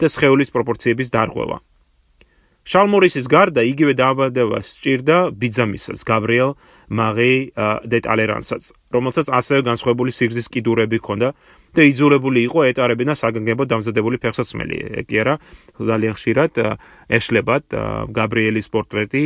და 0.00 0.06
სხეულის 0.06 0.52
პროპორციების 0.52 1.08
დარღვევა. 1.14 1.58
შალმორისის 2.66 3.30
გარდა 3.30 3.62
იგივე 3.62 3.92
დაავადებას 3.94 4.66
სჭირდა 4.74 5.16
ბიძამისას, 5.38 6.02
გაბრიელ 6.02 6.50
მაღი 6.90 7.34
დე 7.86 7.98
ტალერანსაც, 8.02 8.62
რომელსაც 8.90 9.30
ასევე 9.30 9.60
განსხვავებული 9.70 10.10
სიგრძის 10.10 10.50
კიდურები 10.50 10.98
ჰქონდა 10.98 11.28
და 11.78 11.82
იძულებული 11.86 12.42
იყო 12.50 12.60
ეტარებინა 12.74 13.14
საგანგებო 13.14 13.64
დამზადებული 13.70 14.18
ფეხსაცმელი. 14.18 14.76
კი 15.06 15.16
არა, 15.22 15.34
ძალიან 15.78 16.14
ხშირად 16.18 16.52
ეშლებათ 17.06 17.64
გაბრიელის 18.18 18.66
პორტრეტი, 18.66 19.22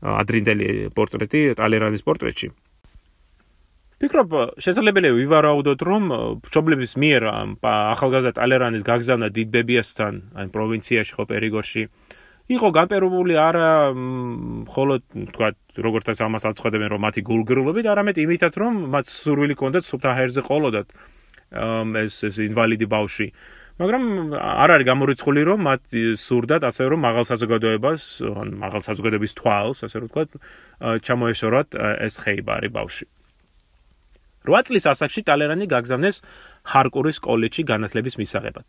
ადრინდელი 0.00 0.68
პორტრეტი 0.96 1.40
ტალერანის 1.60 2.02
პორტრეტში. 2.08 2.48
ფიქრობ, 4.02 4.58
შესაძლებელია 4.58 5.14
ვივარაუდოთ, 5.14 5.80
რომ 5.86 6.02
ჩობლების 6.50 6.92
მიერ 6.98 7.22
ახალგაზრდა 7.62 8.32
ტალერანის 8.34 8.82
გაგზავნა 8.82 9.28
დიდბებიასთან, 9.30 10.12
აი 10.42 10.50
პროვინციაში 10.50 11.14
ხო 11.14 11.24
პერიგორში 11.30 11.86
იყო 12.50 12.68
განპერებული 12.74 13.36
არა 13.38 13.94
მხოლოდ 13.94 15.02
თქვა 15.30 15.48
როგორც 15.86 16.20
ამას 16.26 16.44
აცხადებენ 16.50 16.88
რომ 16.92 17.02
მათი 17.06 17.20
გულგრილობით 17.28 17.86
არამედ 17.86 18.18
იმითაც 18.18 18.58
რომ 18.58 18.80
მათ 18.90 19.06
სურვილი 19.06 19.54
ჰქონდათ 19.54 19.86
სუფთა 19.86 20.10
ჰერზე 20.18 20.42
ყოლოდათ 20.50 20.88
ეს 22.02 22.14
ეს 22.26 22.36
ინვალიდი 22.42 22.86
ბავში 22.90 23.28
მაგრამ 23.78 24.02
არ 24.34 24.70
არის 24.74 24.86
გამორიცხული 24.90 25.42
რომ 25.48 25.64
მათ 25.70 25.82
სურდათ 26.18 26.66
ასე 26.66 26.82
რომ 26.92 27.00
მაღალ 27.06 27.24
საზოგადოებას 27.30 28.02
ან 28.26 28.48
მაღალ 28.58 28.82
საზოგადოების 28.90 29.32
თვალს 29.38 29.78
ასე 29.86 29.96
რომ 30.02 30.08
თქვა 30.10 30.24
ჩამოეშორათ 31.06 31.68
ეს 31.78 32.14
ხეიბარი 32.26 32.68
ბავში 32.74 33.06
8 34.46 34.68
წლის 34.68 34.84
ასაკში 34.92 35.22
ტალერანი 35.28 35.66
გაგზავნეს 35.74 36.22
ჰარკურის 36.72 37.18
კოლეჯში 37.26 37.62
განათლების 37.72 38.18
მისაღებად 38.22 38.68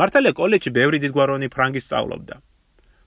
მართალია 0.00 0.32
კოლეჯში 0.40 0.70
ბევრი 0.78 0.98
დიდგვაროვანი 1.04 1.48
ფრანგი 1.52 1.80
სწავლობდა 1.84 2.36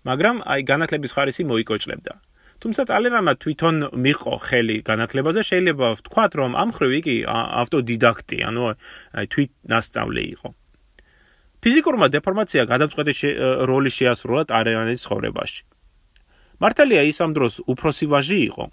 მაგრამ 0.06 0.46
აი 0.46 0.62
განათლების 0.70 1.12
ხარისი 1.18 1.44
მოიკოჭლებდა. 1.50 2.14
თუმცა 2.62 2.82
ტალერანმა 2.88 3.34
თვითონ 3.42 3.76
მიყო 4.06 4.34
ხელი 4.48 4.78
განათლებაზე, 4.90 5.42
შეიძლება 5.50 5.88
ვთქვათ, 6.00 6.32
რომ 6.40 6.52
ამ 6.56 6.70
ხრივ 6.78 6.92
იგი 7.02 7.16
ავტოდიდაქტი, 7.62 8.38
ანუ 8.48 8.64
აი 9.18 9.26
თვით 9.34 9.52
ნასწავლი 9.72 10.24
იყო. 10.36 10.50
ფიზიკურმა 11.62 12.08
დეფორმაცია 12.16 12.62
გადამწყვეტი 12.70 13.14
როლი 13.70 13.92
შეასრულა 13.98 14.42
ტალერანის 14.54 15.04
ცხოვრებაში. 15.04 15.62
მართალია 16.62 17.02
ის 17.10 17.18
ამ 17.26 17.32
დროს 17.36 17.54
უფროსი 17.66 18.06
ვაჟი 18.14 18.40
იყო. 18.50 18.66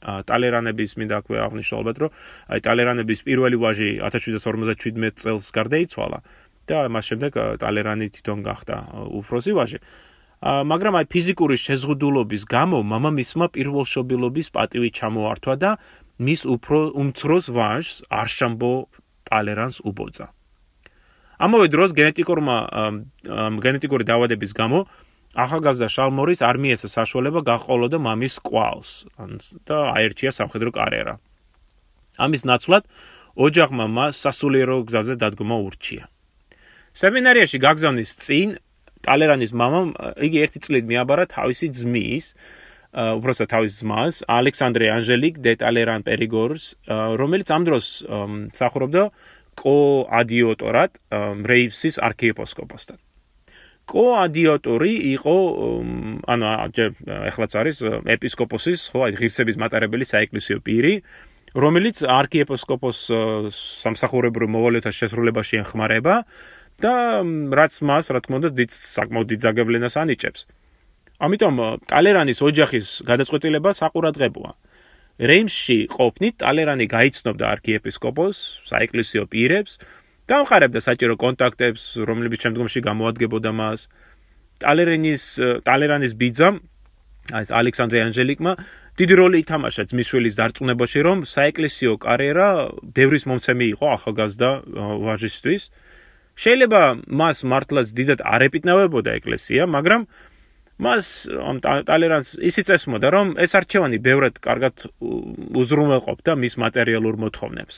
ტალერანების 0.00 0.90
მინდა 0.96 1.14
აქვე 1.20 1.36
აღნიშნულობთ, 1.46 1.96
რომ 2.00 2.10
აი 2.50 2.60
ტალერანების 2.64 3.20
პირველი 3.26 3.56
ვაჟი 3.60 3.90
1757 4.00 5.10
წელს 5.20 5.46
გარდაიცვალა 5.52 6.18
და 6.70 6.78
მას 6.88 7.04
შემდეგ 7.10 7.32
ტალერანი 7.60 8.06
თვითონ 8.14 8.38
გახდა 8.46 8.76
უფროსი 9.20 9.52
ვაჟი. 9.58 9.78
მაგრამ 10.40 10.94
აი 10.96 11.06
ფიზიკური 11.12 11.56
შეზღუდულობის 11.60 12.42
გამო 12.48 12.78
მამამისმა 12.80 13.46
პირველშობილობის 13.52 14.48
პატივი 14.56 14.88
ჩამოართვა 14.96 15.54
და 15.60 15.70
მის 16.16 16.40
უფრო 16.48 16.78
უმცროს 16.96 17.46
ვაჟს 17.52 17.94
არშამბო 18.08 18.72
ტალერანს 19.28 19.84
უბოძა. 19.84 20.26
ამავე 21.40 21.66
დროს 21.72 21.90
გენეტიკურმა 21.96 22.56
გენეტიკური 23.64 24.04
დაავადების 24.04 24.52
გამო 24.56 24.78
ახალგაზრდა 25.38 25.88
შალმორის 25.94 26.40
არმიას 26.42 26.82
საშუალება 26.90 27.40
გაყოლოდა 27.46 27.98
მამის 28.02 28.40
კვალს 28.42 29.06
და 29.66 29.76
აერჩია 29.94 30.30
სამხედრო 30.34 30.70
კარიერა. 30.74 31.14
ამის 32.18 32.42
ნაცვლად 32.50 32.84
ოჯახმა 33.38 33.86
მას 33.86 34.14
სასულიერო 34.18 34.76
გზაზე 34.90 35.14
დადგომა 35.22 35.56
ურჩია. 35.70 36.10
სემინარიაში 36.94 37.58
გაგზავნის 37.62 38.10
წინ 38.26 38.58
ტალერანის 39.06 39.52
მამამ 39.54 39.88
იგი 40.26 40.38
ერთი 40.44 40.58
წლით 40.66 40.84
მიაბარა 40.90 41.24
თავისი 41.30 41.66
ძმის 41.78 42.34
უბრალოდ 42.90 43.48
თავის 43.54 43.72
ძმას 43.80 44.14
ალექსანდრე 44.26 44.86
ანჟელიკ 44.98 45.38
დე 45.38 45.52
ტალერან 45.62 46.02
პერიგორს 46.02 46.74
რომელიც 46.90 47.48
ამ 47.54 47.62
დროს 47.70 47.86
მსახურობდა 48.50 49.02
კო 49.54 49.76
ადიოტორად 50.10 50.98
რეივსის 51.46 52.02
არქიეპისკოპოსთან 52.02 52.98
კო 53.90 54.04
ადიოტორი 54.22 54.92
იყო 55.18 55.36
ანუ 56.30 56.46
ეხლაც 57.30 57.52
არის 57.60 57.82
ეპისკოპოსის 58.14 58.86
ხო 58.94 59.08
აი 59.08 59.18
ღირსების 59.18 59.58
მატარებელი 59.58 60.06
საეკლესიო 60.06 60.62
პირი 60.62 60.94
რომელიც 61.58 62.04
არქიეპისკოპოს 62.06 62.98
სამსახურებრივ 63.50 64.48
მოვალეთა 64.54 64.94
შესრულებაში 64.94 65.62
ეხმარება 65.64 66.22
და 66.80 66.94
რაც 67.60 67.74
მას 67.84 68.14
რა 68.14 68.20
თქმა 68.24 68.36
უნდა 68.40 68.50
დიდ 68.56 68.70
საკმაოდ 68.70 69.26
დიდ 69.34 69.40
ზაგევლენას 69.44 69.94
ანიჭებს. 70.00 70.40
ამიტომ 71.20 71.54
ტალერანის 71.90 72.38
ოჯახის 72.40 72.86
გადაწყვეტილება 73.04 73.70
საყურადღებოა. 73.76 74.52
რეიმსში 75.20 75.78
ყოფნით 75.92 76.34
ტალერანი 76.40 76.86
გაიცნობდა 76.88 77.44
არქიეპისკოპოს, 77.54 78.36
საეკლესიო 78.64 79.28
პირებს, 79.28 79.76
გამყარებდა 80.30 80.80
საჭირო 80.88 81.14
კონტაქტებს, 81.24 81.82
რომლებიც 82.08 82.40
შემდგომში 82.44 82.80
გამოადგებოდა 82.88 83.50
მას. 83.60 83.80
ტალერენის 84.60 85.24
ტალერანის 85.66 86.12
ბიძამ 86.20 86.56
ეს 87.30 87.48
ალექსანდრე 87.54 87.98
ანჟელიკმა 88.10 88.52
დიდი 89.00 89.14
როლი 89.16 89.38
ითამაშა 89.44 89.82
ძმის 89.90 90.06
შვილის 90.10 90.34
დარწმუნებაში, 90.40 90.98
რომ 91.06 91.18
საეკლესიო 91.24 91.92
კარიერა 92.04 92.46
ბევრის 92.96 93.24
მომცემი 93.30 93.66
იყო 93.74 93.86
ახალგაზრდა 93.96 94.50
ვაჟისთვის. 95.06 95.62
შეიძლება 96.40 96.82
მას 97.20 97.38
მართლაც 97.52 97.88
დიდად 97.96 98.20
არ 98.24 98.40
ეპიტნევებოდა 98.48 99.10
ეკლესია, 99.20 99.62
მაგრამ 99.76 100.02
მას 100.80 101.06
ამ 101.28 101.56
ტალერანს 101.64 102.28
ისიც 102.40 102.66
ესმოდა, 102.76 103.08
რომ 103.14 103.26
ეს 103.44 103.52
არჩევანი 103.56 103.98
ბევრად 104.00 104.34
კარგად 104.40 104.74
უზრუნველყოფდა 105.60 106.32
მის 106.42 106.54
მატერიალურ 106.64 107.14
მოთხოვნებს. 107.24 107.76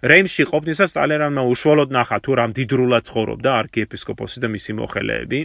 რეიმსში 0.00 0.44
ყოფნისას 0.48 0.96
ტალერანმა 0.96 1.42
უშუალოდ 1.44 1.90
ნახა 1.92 2.18
თუ 2.24 2.32
რამ 2.40 2.52
დიდრულად 2.56 3.04
ცხოვრობდა 3.04 3.50
არქიეპისკოპოსი 3.60 4.38
და 4.40 4.48
მისი 4.48 4.72
მოხელეები. 4.80 5.40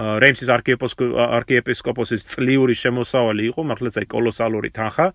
რეიმსის 0.00 0.48
არქიეპისკოპოსის 0.48 2.22
წლიური 2.32 2.74
შემოსავალი 2.78 3.42
იყო 3.52 3.60
მართლაც 3.68 3.94
აი 4.00 4.06
კოლოსალური 4.08 4.70
თანხა. 4.72 5.06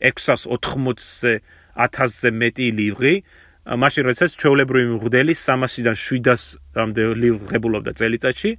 680-ზე 0.00 1.32
1000-ზე 1.76 2.30
მეტი 2.32 2.66
ლივრი 2.80 3.14
მაშინ 3.62 4.02
როდესაც 4.08 4.30
ჩვეულებრივი 4.40 4.88
მღვდელი 4.98 5.34
300-დან 5.38 5.94
700-მდე 5.94 7.02
ლივრი 7.14 7.44
ღებულობდა 7.52 7.92
წელიწადში 7.94 8.50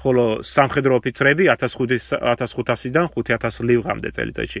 ხოლო 0.00 0.24
სამხედრო 0.44 1.00
ოფიცრები 1.00 1.44
1500-დან 1.48 3.06
5000 3.08 3.64
ლივღამდე 3.68 4.08
წელიწადში. 4.16 4.60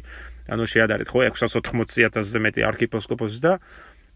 ანუ 0.52 0.64
შეადარეთ 0.72 1.08
ხო 1.08 1.18
680-ზე 1.28 2.38
მეტი 2.44 2.60
არქიეპისკოპოსის 2.70 3.40
და 3.44 3.52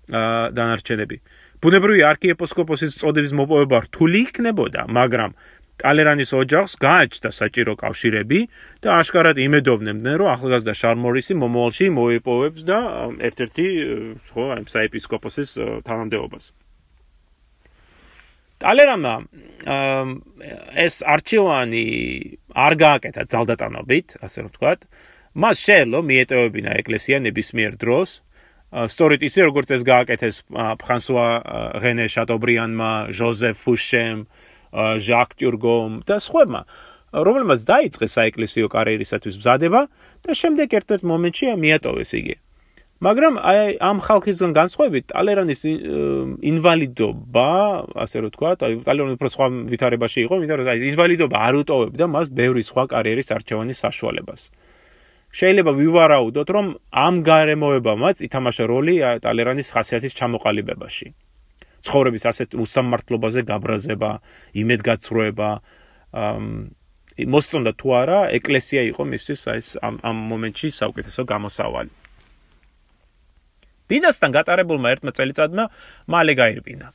დანარჩენები 0.09 1.17
ბუნებრივი 1.65 2.01
არქიეპისკოპოსის 2.13 2.99
წოდების 3.01 3.33
მოპოვება 3.41 3.79
რთული 3.89 4.19
იქნებოდა 4.29 4.85
მაგრამ 4.93 5.33
ტალერანის 5.81 6.31
ოჯახს 6.39 6.77
გააჩნდა 6.79 7.31
საჭირო 7.35 7.75
კავშირები 7.79 8.41
და 8.83 8.99
აშკარად 9.03 9.39
იმედოვნებდნენ, 9.43 10.15
რომ 10.23 10.29
ახალგაზრდა 10.35 10.75
შარმორისი 10.81 11.35
მომავალში 11.43 11.87
მოიპოვებს 11.99 12.63
და 12.69 12.79
ერთ-ერთი 13.29 13.67
ხო, 14.31 14.45
აი 14.55 14.63
საეპისკოპოსის 14.71 15.51
თანამდებობას. 15.89 16.45
ტალერანა 18.63 19.15
ეს 20.79 20.95
არჩევანი 21.03 21.85
არ 22.55 22.73
გააკეთა 22.85 23.23
ძალდატანობით, 23.35 24.07
ასე 24.23 24.39
რომ 24.47 24.51
ვთქვათ. 24.55 24.81
მას 25.35 25.57
შეელო 25.67 25.99
მიეტევებინა 26.07 26.71
ეკლესია 26.81 27.19
ნებისმიერ 27.19 27.75
დროს. 27.83 28.23
სწორედ 28.75 29.21
ისე 29.23 29.47
როგორც 29.47 29.69
ეს 29.79 29.83
გააკეთეს 29.87 30.37
ფრანსუა 30.83 31.29
რენე 31.79 32.07
შატობრიანმა, 32.11 32.93
ჟოზეფ 33.15 33.57
ფუშემ, 33.63 34.19
ჟაკ 34.75 35.29
ტიურგომ 35.39 36.03
და 36.09 36.19
სხვაებმა, 36.19 36.63
რომელმაც 37.15 37.61
დაიწყეს 37.71 38.13
საეკლესიო 38.19 38.67
კარიერისათვის 38.75 39.39
მზადება 39.39 39.81
და 40.27 40.31
შემდეგ 40.35 40.69
ერთ-ერთ 40.79 41.03
მომენტში 41.07 41.47
მიატოვეს 41.55 42.13
იგი. 42.19 42.37
მაგრამ 43.05 43.35
აი 43.43 43.79
ამ 43.85 43.99
ხალხისგან 44.01 44.53
განსხვავებით, 44.55 45.05
ტალერანის 45.13 45.61
ინვალიდობა, 46.51 47.51
ასე 48.01 48.17
რომ 48.23 48.29
ვთქვა, 48.33 48.51
აი 48.65 48.75
ტალერანი 48.87 49.15
უფრო 49.19 49.29
სხვა 49.35 49.47
ვითარებაში 49.71 50.19
იყო, 50.25 50.35
ვიდრე 50.41 50.63
აი 50.73 50.79
ინვალიდობა 50.95 51.37
არ 51.37 51.55
უტოვებდა 51.63 52.05
მას 52.15 52.27
ბევრი 52.33 52.63
სხვა 52.65 52.83
კარიერის 52.95 53.29
არჩევანის 53.35 53.79
საშუალებას. 53.85 54.43
შეიძლება 55.35 55.73
ვივარაუდოთ, 55.75 56.49
რომ 56.55 56.67
ამ 56.95 57.15
გარემოებამაც 57.27 58.17
ითამაშა 58.23 58.65
როლი 58.71 58.95
ტალერანის 59.25 59.69
ხასიათის 59.75 60.13
ჩამოყალიბებაში. 60.15 61.09
ცხოვრების 61.85 62.23
ასეთ 62.31 62.51
უსამართლობაზე 62.55 63.41
გაბრაზება, 63.51 64.11
იმედგაცრუება, 64.63 65.51
მოსწონდა 67.35 67.73
თუ 67.79 67.89
არა, 68.01 68.19
ეკლესია 68.39 68.83
იყო 68.91 69.03
მისთვის 69.11 69.41
ეს 69.59 69.69
ამ 69.83 69.95
ამ 70.03 70.17
მომენტში 70.31 70.69
საუკეთესო 70.81 71.23
გამოსავალი. 71.29 71.93
ბიზნესთან 73.91 74.31
გატარებულმა 74.35 74.89
ერთმა 74.95 75.13
წელიწადმა 75.13 75.65
მალე 76.09 76.33
გაირბინა. 76.41 76.87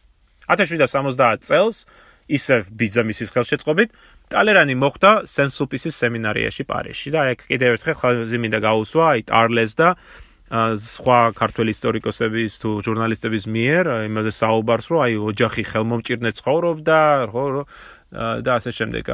1770 0.49 1.45
წელს 1.45 1.85
ისევ 2.29 2.61
ბიზნესის 2.79 3.29
ხელშეწყობით. 3.33 3.89
ტალერანი 4.29 4.75
მოხვდა 4.77 5.11
სენსუპისის 5.25 5.95
სემინარიაში 5.97 6.63
პარიზში 6.69 7.09
და 7.13 7.19
აქ 7.33 7.39
კიდევ 7.49 7.69
ერთხელ 7.75 7.95
ხაზი 7.97 8.37
მინდა 8.43 8.59
გაუსვა 8.61 9.05
აი 9.09 9.21
ტარლეს 9.25 9.73
და 9.73 9.87
სხვა 10.49 11.19
ქართველი 11.37 11.73
ისტორიკოსების 11.77 12.51
თუ 12.61 12.69
ჟურნალისტების 12.85 13.43
მიერ 13.53 13.85
იმაზე 14.09 14.31
საუბარს 14.33 14.85
რომ 14.89 14.99
აი 15.05 15.13
ოჯახი 15.29 15.63
ხელმომჭირნე 15.71 16.31
ცხოვრობდა 16.41 16.97
ხო 17.33 17.45
და 18.45 18.51
ასე 18.57 18.71
შემდეგ. 18.73 19.05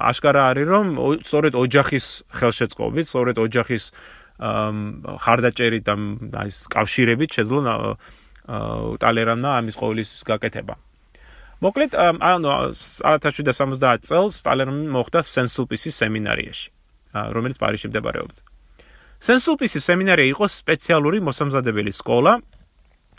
აშკარა 0.00 0.42
არის 0.50 0.66
რომ 0.72 0.86
სწორედ 1.24 1.52
ოჯახის 1.64 2.06
ხელშეწყობით 2.32 3.06
სწორედ 3.12 3.36
ოჯახის 3.44 3.84
ხარდაჭერით 5.24 5.84
და 5.84 5.94
აი 6.40 6.48
კავშირებით 6.76 7.30
შეძლო 7.36 7.60
ტალერანმა 9.04 9.50
ამის 9.60 9.76
ყოვლის 9.76 10.08
გაკეთება 10.24 10.89
მოკლედ 11.60 11.96
ანუ 11.96 12.48
1770 13.04 14.06
წელს 14.08 14.40
ტალერანი 14.46 14.88
მოხდა 14.96 15.20
სენსულპისის 15.20 16.00
სემინარიაში 16.00 16.68
რომელიც 17.36 17.56
პარიზში 17.60 17.90
მდებარეობდა 17.92 18.50
სენსულპისის 19.20 19.84
სემინარია 19.84 20.32
იყო 20.32 20.46
სპეციალური 20.48 21.18
მოსამზადებელი 21.20 21.92
სკოლა, 21.92 22.38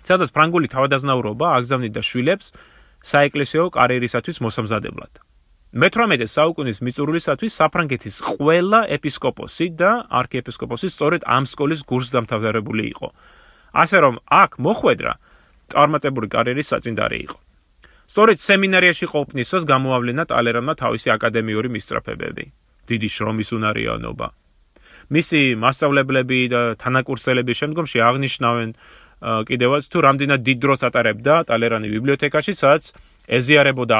სადაც 0.01 0.31
ფრანგული 0.33 0.67
თავადაზნაურობა 0.73 1.49
აგზავნიდა 1.61 2.01
შვილებს 2.01 2.47
საეკლესიო 3.05 3.69
კარიერისათვის 3.77 4.41
მოსამზადებლად. 4.41 5.21
მე-18 5.71 6.25
საუკუნის 6.25 6.81
მიწურულისათვის 6.83 7.53
საფრანგეთის 7.61 8.15
ყველა 8.33 8.79
ეპისკოპოსი 8.97 9.67
და 9.77 9.91
არქიეპისკოპოსი 10.09 10.87
სწორედ 10.89 11.21
ამ 11.29 11.45
სკოლის 11.45 11.85
გურსდამთავრებული 11.85 12.83
იყო. 12.97 13.07
ასე 13.71 13.97
რომ 14.03 14.15
აქ 14.25 14.51
მოხვედრა 14.57 15.13
წარმატებული 15.71 16.27
კარიერის 16.33 16.67
საწინდარი 16.73 17.17
იყო. 17.29 17.37
სწორედ 18.11 18.37
სემინარიაში 18.43 19.07
ყოფნისას 19.07 19.63
გამოავლენა 19.71 20.23
ტალერანმა 20.27 20.73
თავისი 20.83 21.07
აკადემიური 21.15 21.69
მისწრაფებები. 21.71 22.45
დიდი 22.91 23.07
შრომის 23.15 23.49
უნარიანობა, 23.55 24.27
მისი 25.15 25.39
მასშტაბლებლები 25.63 26.39
და 26.51 26.61
თანაკურსელები 26.81 27.53
შემდგომში 27.55 27.97
აღნიშნავენ 28.03 28.69
კიდევაც 29.21 29.83
თუ 29.91 29.97
რამდენად 30.07 30.41
დიდ 30.43 30.57
დროს 30.63 30.81
ატარებდა 30.89 31.33
ტალერანი 31.47 31.87
ბიბლიოთეკაში, 31.95 32.53
სადაც 32.57 32.83
ეზიარებოდა 33.37 33.99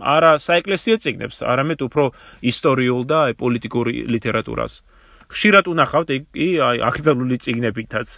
არა 0.00 0.32
საეკლესიო 0.46 0.96
წიგნებს, 1.02 1.38
არამედ 1.42 1.80
უფრო 1.82 2.04
ისტორიულ 2.52 3.02
და 3.04 3.20
პოლიტიკურ 3.42 3.86
ლიტერატურას. 4.14 4.72
ხშირად 5.28 5.64
უნახავთ 5.68 6.08
კი 6.32 6.46
აი 6.68 6.76
აქტუალური 6.88 7.36
წიგნებითაც, 7.44 8.08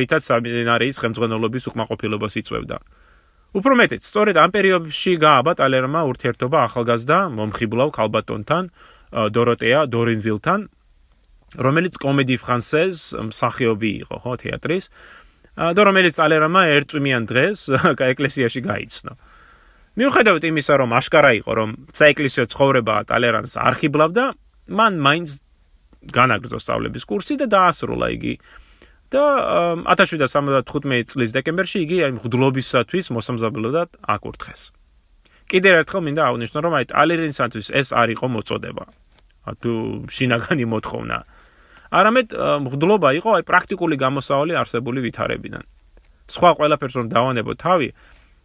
რითაც 0.00 0.22
სემინარიის 0.26 0.96
ხელმძღვანელობის 1.02 1.64
უკმაყოფილებას 1.70 2.34
იწვევდა. 2.40 2.78
უფრო 3.50 3.74
მეტიც, 3.80 4.02
სწორედ 4.06 4.36
ამ 4.38 4.50
პერიოდში 4.54 5.12
გააბა 5.18 5.52
ტალერმა 5.58 6.00
ურთიერთობა 6.06 6.58
ახალგაზრდა 6.70 7.18
მომხიბლავ 7.34 7.88
ქალბატონთან, 7.96 8.64
დოროტეა 9.10 9.80
დორინვილთან, 9.90 10.60
რომელიც 11.58 11.94
კომედი 11.98 12.36
ფრანსეზ 12.38 12.96
მსახიობი 13.26 13.90
იყო, 14.06 14.16
ხო, 14.22 14.32
თეატრის. 14.38 14.86
და 15.60 15.80
რომელიც 15.82 16.14
ალერამა 16.14 16.62
ერთწვიმიან 16.78 17.22
დღეს 17.26 17.58
ეკლესიაში 18.14 18.60
გაიცნო. 18.70 19.12
მიუხედავად 19.98 20.42
იმისა, 20.46 20.74
რომ 20.78 20.90
აშკარა 20.94 21.30
იყო, 21.42 21.52
რომ 21.58 21.70
საეკლესიო 21.90 22.44
ცხოვრება 22.54 22.94
ტალერანს 23.10 23.58
არქიბლავდა, 23.58 24.24
მან 24.70 24.92
მაინც 25.02 25.28
განაგრძო 26.14 26.58
სწავლების 26.62 27.04
კურსი 27.04 27.34
და 27.42 27.46
დაასრულა 27.50 28.08
იგი. 28.14 28.34
და 29.10 29.24
1775 29.90 31.10
წლის 31.10 31.30
დეკემბერში 31.34 31.82
იგი 31.84 31.96
აი 32.06 32.12
მღვდლობისათვის 32.16 33.06
მოსამზადებლად 33.10 33.90
აკურთხეს. 34.06 34.70
კიდევ 35.50 35.82
ერთხელ 35.82 36.02
მინდა 36.06 36.22
აღვნიშნო, 36.30 36.58
რომ 36.62 36.72
აი 36.78 36.84
ტალერინსათვის 36.94 37.66
ეს 37.74 37.88
არ 37.90 38.08
იყო 38.14 38.26
მოწოდება. 38.30 38.84
თუ 39.60 39.72
შინაგანი 40.14 40.64
მოთხოვნა. 40.70 41.18
არამედ 41.90 42.28
მღდლობა 42.38 43.08
იყო 43.18 43.30
აი 43.34 43.42
პრაქტიკული 43.50 43.96
გამოსავალი 43.98 44.54
არსებული 44.62 45.00
ვითარებიდან. 45.02 45.64
სხვა 46.30 46.50
ყველაფერს 46.54 46.94
რომ 47.02 47.06
დავანებო 47.10 47.52
თავი, 47.58 47.88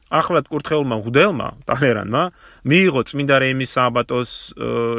ახლად 0.09 0.45
კურთხეულმა 0.49 0.95
მღდელმა, 1.01 1.47
ტალერანმა, 1.69 2.23
მიიღო 2.65 3.01
წმინდა 3.09 3.35
რეიმის 3.41 3.69
სააბატოს 3.77 4.31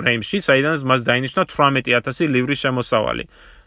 რეიმში, 0.07 0.39
საიდანაც 0.47 0.83
მას 0.87 1.01
დაინიშნა 1.11 1.43
18000 1.51 2.31
ლივრის 2.31 2.61
შემოსავალი. 2.63 3.25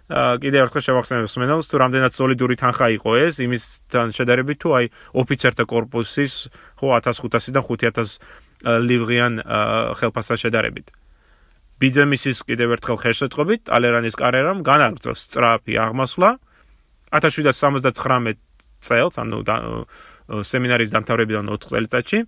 კიდევ 0.10 0.60
ერთხელ 0.66 0.84
შევახსენებ 0.90 1.24
მსმენელს, 1.30 1.70
თუ 1.70 1.76
რამდენად 1.86 2.14
სოლიდური 2.18 2.56
თანხა 2.58 2.88
იყო 2.98 3.12
ეს, 3.30 3.36
იმისთან 3.46 4.08
შედარებით 4.18 4.58
თუ 4.58 4.70
აი 4.74 4.86
ოფიცერთა 5.22 5.64
корпуსის 5.70 6.34
ხო 6.82 6.88
1500-დან 6.98 7.62
5000 7.62 8.18
ლივღიან 8.90 9.34
ხელფასთან 10.02 10.38
შედარებით. 10.42 10.88
ბიძემისის 11.80 12.44
კიდევ 12.44 12.76
ერთხელ 12.76 12.98
ხელშეწყობით, 13.00 13.62
ტალერანის 13.70 14.16
კარერამ 14.20 14.66
განაგრძო 14.68 15.14
სწრაფი 15.16 15.74
აღმასვლა 15.80 16.30
1779 17.16 18.36
წელს, 18.84 19.16
ანუ 19.16 19.38
სემინარიის 20.44 20.92
დამთავრებიდან 20.92 21.46
4 21.54 21.70
წელიწადში. 21.72 22.20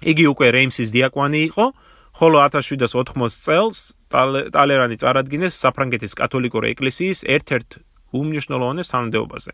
იგი 0.00 0.24
უკვე 0.32 0.46
რეიმსის 0.56 0.90
დიაკვანი 0.96 1.40
იყო. 1.52 1.64
ხოლო 2.20 2.44
1780 2.44 3.32
წელს 3.32 3.78
ტალერანი 4.52 4.96
წარადგინეს 5.00 5.56
საფრანგეთის 5.56 6.12
კათოლიკური 6.20 6.76
ეკლესიის 6.76 7.24
ერთ-ერთ 7.24 7.80
უმნიშვნელოვანეს 8.12 8.92
თანამდებობაზე. 8.92 9.52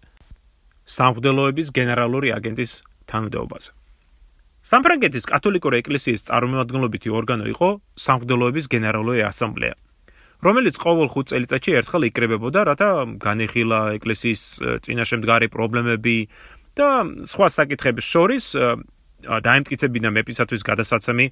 სამღვდელოების 0.86 1.68
გენერალური 1.78 2.34
აგენტის 2.34 2.72
თანამდებობაზე. 3.06 3.70
საფრანგეთის 4.66 5.24
კათოლიკური 5.30 5.76
ეკლესიის 5.78 6.26
წარმომადგენლობითი 6.26 7.08
ორგანო 7.14 7.46
იყო 7.54 7.68
სამღვდელოების 8.02 8.66
გენერალური 8.74 9.22
ასამბლეა, 9.30 9.74
რომელიც 10.42 10.74
ყოველ 10.82 11.08
5 11.14 11.30
წელიწადში 11.30 11.70
ერთხელ 11.80 12.02
იკრებებოდა, 12.10 12.60
რათა 12.66 12.90
განეხილა 13.22 13.78
ეკლესიის 14.02 14.42
წინაშე 14.82 15.16
მდგარი 15.22 15.46
პრობლემები 15.54 16.16
და 16.74 16.88
სხვა 17.30 17.46
საკითხების 17.46 18.06
შორის 18.10 18.44
დაემტკიცებინა 19.24 20.10
მეპისათვის 20.12 20.62
გადასაცემი 20.66 21.26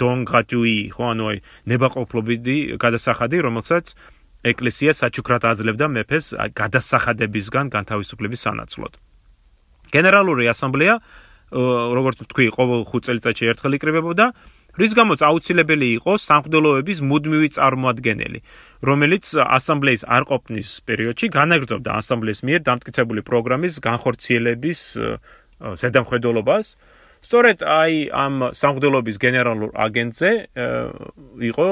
დონ 0.00 0.18
გრატუი 0.28 0.76
ხოანოი 0.96 1.38
ნებაყოფლობიდი 1.72 2.56
გადასახადი 2.82 3.38
რომელსაც 3.46 3.94
ეკლესია 4.46 4.92
საჩუქრად 4.94 5.42
აძლევდა 5.50 5.86
მეფეს 5.96 6.26
გადასახადებისგან 6.54 7.66
განთავისუფლების 7.72 8.40
სანაცვლოდ. 8.46 8.92
გენერალური 9.90 10.44
ასამბლეა 10.52 10.94
როგორც 11.96 12.18
თქვი 12.26 12.46
ყოველ 12.58 12.82
5 12.90 13.06
წელიწადში 13.06 13.44
ერთხელ 13.54 13.72
იკრებებოდა 13.78 14.26
რის 14.76 14.92
გამოც 14.98 15.20
აუცილებელი 15.24 15.88
იყო 15.98 16.12
სამხდელოების 16.20 16.98
მუდმივი 17.00 17.48
წარმოადგენელი 17.56 18.40
რომელიც 18.82 19.24
ასამბლეის 19.40 20.02
არყოფნის 20.04 20.68
პერიოდში 20.90 21.26
განაგრძობდა 21.32 21.90
ასამბლეის 22.02 22.40
მიერ 22.44 22.60
დამტკიცებული 22.66 23.22
პროგრამის 23.30 23.74
განხორციელების 23.88 24.80
ზედამხედველობას 25.80 26.66
სწორედ 27.26 27.66
აი 27.66 27.94
ამ 28.14 28.34
სამღვდელობის 28.54 29.16
გენერალურ 29.26 29.70
აგენტზე 29.86 30.30
იყო 31.50 31.68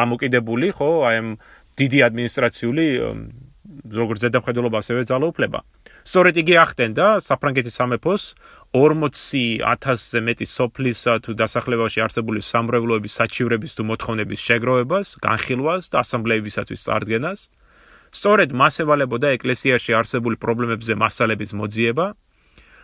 დამოკიდებული 0.00 0.68
ხო 0.76 0.90
აი 1.08 1.16
ამ 1.22 1.28
დიდი 1.76 1.98
ადმინისტრაციული 2.08 2.86
როგორც 3.92 4.18
ზედამხედველობა 4.24 4.76
ასევე 4.82 5.02
ძალაუფლება 5.12 5.60
სწორედ 6.02 6.34
იგი 6.42 6.54
ახდენდა 6.58 7.06
საფრანგეთის 7.22 7.76
სამეფოს 7.78 8.22
40000-ზე 8.72 10.20
მეტი 10.26 10.46
სოფლისა 10.48 11.12
თუ 11.24 11.34
დასახლებაში 11.36 12.00
არსებული 12.02 12.40
სამრევლოების 12.40 13.16
საჩივრების 13.20 13.72
თუ 13.76 13.82
მოთხოვნების 13.92 14.40
შეგროვებას, 14.48 15.08
განხილვას 15.20 15.84
და 15.92 15.96
ასამბლეებისათვის 16.02 16.80
წარდგენას. 16.86 17.40
სწორედ 18.12 18.50
მას 18.56 18.74
ევალებოდა 18.84 19.28
ეკლესიაში 19.36 19.92
არსებული 19.92 20.36
პრობლემებზე 20.40 20.94
მასალების 20.96 21.50
მოძიება, 21.52 22.06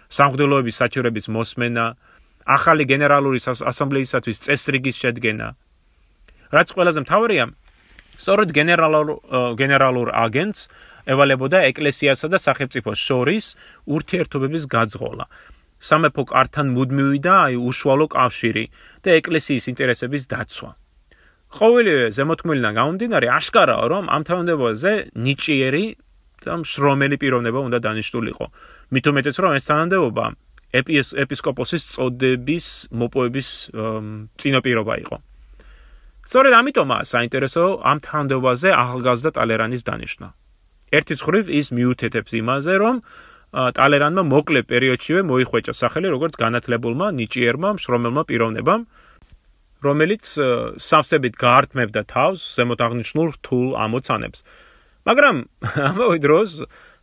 სამღვდელოების 0.09 0.79
საჩივრების 0.81 1.27
მოსმენა, 1.29 1.87
ახალი 2.49 2.85
გენერალური 2.88 3.38
ასამბლეისათვის 3.44 4.40
წესრიგის 4.44 4.97
შედგენა. 5.03 5.49
რაც 6.49 6.68
ყველაზე 6.73 7.01
მთავარია, 7.05 7.44
სწორედ 8.18 8.49
გენერალურ 8.57 9.07
გენერალურ 9.61 10.09
აგენტს 10.16 10.61
ევალებოდა 11.12 11.59
ეკლესიასა 11.71 12.27
და 12.33 12.38
სახელმწიფოს 12.40 12.99
შორის 12.99 13.44
ურთიერთობების 13.85 14.64
გაძღოლა. 14.75 15.25
სამეფო 15.79 16.23
კართან 16.33 16.66
მუდმივი 16.75 17.18
და 17.23 17.35
აი 17.47 17.55
უშუალო 17.68 18.07
კავშირი 18.11 18.64
და 19.05 19.09
ეკლესიის 19.21 19.64
ინტერესების 19.73 20.25
დაცვა. 20.33 20.71
ყოველივე 21.49 22.07
ზემოთქმულიდან 22.16 22.73
გამომდინარე, 22.77 23.27
აშკარაა, 23.38 23.85
რომ 23.88 24.05
ამ 24.12 24.23
თანამდებობაზე 24.29 24.92
ნიჭიერი 25.16 25.85
და 26.49 26.55
შრომელი 26.73 27.17
პიროვნება 27.23 27.59
უნდა 27.69 27.79
დანიშნულიყო. 27.87 28.47
მით 28.93 29.05
უმეტეს 29.11 29.37
რომ 29.43 29.53
ეს 29.59 29.65
თანამდებობა 29.69 30.25
ეპისკოპოსის 31.25 31.83
წოდების 31.95 32.67
მოპოვების 32.93 33.49
წინაპირობა 34.41 34.95
იყო. 35.05 35.17
სწორედ 36.29 36.53
ამიტომაა 36.61 37.03
საინტერესო 37.09 37.63
ამ 37.89 37.99
თანამდებობაზე 38.05 38.69
ახალგაზრდა 38.83 39.31
ტალერანის 39.37 39.83
დანიშნა. 39.89 40.29
ერთი 40.93 41.15
ხრივ 41.25 41.45
ის 41.49 41.67
მიუთეთებს 41.77 42.33
იმაზე, 42.41 42.73
რომ 42.85 42.97
ტალერანმა 43.49 44.23
მოკლე 44.29 44.61
პერიოდშივე 44.69 45.21
მოიხვეჭა 45.25 45.73
სახელი 45.73 46.09
როგორც 46.13 46.35
განათლებულმა 46.37 47.07
ნიჭიერმა 47.17 47.71
შრომელმა 47.81 48.23
პიროვნებამ, 48.29 48.83
რომელიც 49.85 50.25
სავსებით 50.77 51.35
გაართმევდა 51.41 52.03
თავს 52.13 52.41
ზემოთ 52.57 52.81
აღნიშნულ 52.87 53.29
რთულ 53.37 53.69
ამოცანებს. 53.85 54.39
მაგრამ 55.09 55.37
ამავე 55.88 56.18
დროს 56.21 56.51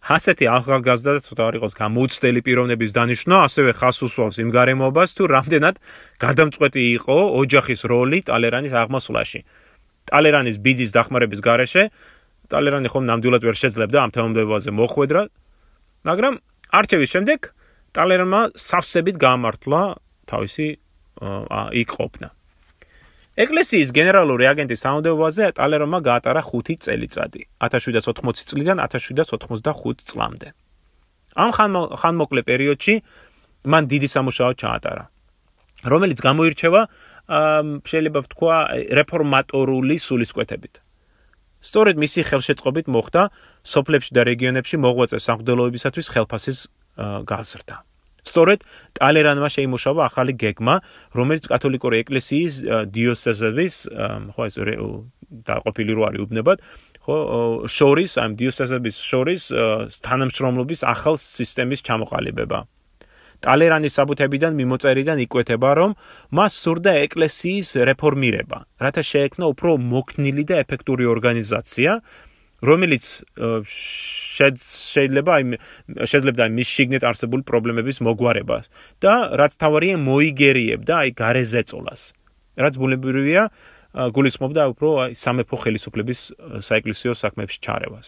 ასეთი 0.05 0.45
ახალგაზრდა 0.45 1.11
და 1.17 1.21
ცოტა 1.25 1.43
არ 1.49 1.55
იყოს 1.57 1.73
გამოუცდელი 1.81 2.41
პიროვნების 2.45 2.91
დანიშნვა, 2.93 3.37
ასევე 3.49 3.71
ხას 3.73 3.97
უსვამს 4.05 4.37
იმ 4.45 4.49
გარემოებას, 4.53 5.09
თუ 5.17 5.23
რამდენად 5.33 5.75
გადამწყვეტი 6.21 6.83
იყო 7.01 7.17
ოჯახის 7.41 7.81
როლი 7.89 8.19
ტალერანის 8.29 8.73
აღმასვლაში. 8.77 9.39
ტალერანის 10.05 10.57
ბიძის 10.61 10.91
დახმარების 10.93 11.41
გარეშე 11.41 11.83
ტალერანი 12.53 12.87
ხომ 12.93 13.03
ნამდვილად 13.09 13.41
ვერ 13.41 13.57
შეძლებდა 13.57 13.97
ამ 14.05 14.11
თემამდებაზე 14.13 14.69
მოხვედრა, 14.69 15.21
მაგრამ 16.05 16.33
არჩევის 16.77 17.09
შემდეგ 17.09 17.39
ტალერანმა 17.97 18.41
სავსებით 18.53 19.15
გამართლა 19.17 19.81
თავისი 20.29 20.67
იქ 21.81 21.89
ყოფნა. 21.97 22.27
ეკლესიის 23.35 23.89
გენერალური 23.91 24.47
აგენტის 24.47 24.79
თანამდებობაზე 24.85 25.47
ტალერომა 25.59 25.99
გაატარა 26.07 26.39
5 26.39 26.79
წელიწადი 26.85 27.41
1780 27.67 28.47
წლიდან 28.47 28.79
1785 28.79 30.07
წლამდე. 30.07 30.47
ამ 31.35 31.49
ხანმოკლე 31.51 32.41
პერიოდში 32.47 32.95
მან 33.67 33.83
დიდი 33.91 34.07
სამუშაო 34.15 34.51
ჩაატარა, 34.55 35.03
რომელიც 35.83 36.17
გამოირჩევა 36.23 36.81
შეიძლება 37.89 38.19
ვთქვა 38.23 38.55
რეფორმატორული 39.03 39.95
სულისკვეთებით. 39.99 40.75
სწორედ 41.65 41.95
მისი 41.97 42.21
ხელშეწყობით 42.29 42.87
მოხდა 42.93 43.21
სოფლებში 43.65 44.11
და 44.15 44.21
რეგიონებში 44.31 44.75
მოღვაწე 44.79 45.17
სამღვდელოებისათვის 45.27 46.07
ხელფასის 46.13 46.59
გაზრდა. 47.25 47.75
სწორედ 48.25 48.59
ტალერანმა 48.97 49.49
შეიმუშავა 49.55 50.01
ახალი 50.09 50.33
გეგმა, 50.33 50.75
რომელიც 51.15 51.43
კათოლიკური 51.51 51.95
ეკლესიის 52.03 52.53
დიოსეზების, 52.91 53.75
ხო 54.33 54.41
ეს 54.49 54.55
დაყოფილი 55.45 55.91
რო 55.95 56.03
არის 56.09 56.21
უბნებად, 56.25 56.57
ხო 57.05 57.17
შორის, 57.69 58.11
ამ 58.17 58.31
დიოსეზების 58.39 58.95
შორის 58.97 59.41
თანამშრომლობის 60.01 60.81
ახალ 60.89 61.15
სისტემის 61.21 61.85
ჩამოყალიბება. 61.85 62.59
ტალერანის 63.45 63.93
საბუთებიდან 63.99 64.55
მიმოწერიდან 64.57 65.17
იკვეთება, 65.27 65.69
რომ 65.75 65.91
მას 66.33 66.53
სურდა 66.55 66.91
ეკლესიის 67.05 67.69
რეფორმირება, 67.89 68.57
რათა 68.81 69.03
შეექმნა 69.11 69.45
უფრო 69.53 69.71
მოქნილი 69.75 70.43
და 70.49 70.55
ეფექტური 70.63 71.05
ორგანიზაცია, 71.05 71.91
რომელიც 72.69 73.06
შეიძლება 74.36 75.32
აი 75.38 75.43
შეიძლება 76.12 76.45
მის 76.58 76.69
შიგნით 76.75 77.04
არსებული 77.08 77.43
პრობლემების 77.49 78.01
მოგვარებას 78.08 78.65
და 79.04 79.13
რაც 79.39 79.54
თავარია 79.62 79.95
მოიგერიებდა 80.01 80.93
აი 81.06 81.10
გარეზეწოლას 81.21 82.01
რაც 82.60 82.73
ბუნებრივია 82.82 83.43
გულისხმობდა 83.95 84.62
უფრო 84.75 84.89
აი 85.06 85.12
სამეფო 85.15 85.56
ხელისუფლების 85.63 86.19
საეკლესიო 86.67 87.13
საქმეებში 87.15 87.60
ჩარევას. 87.63 88.08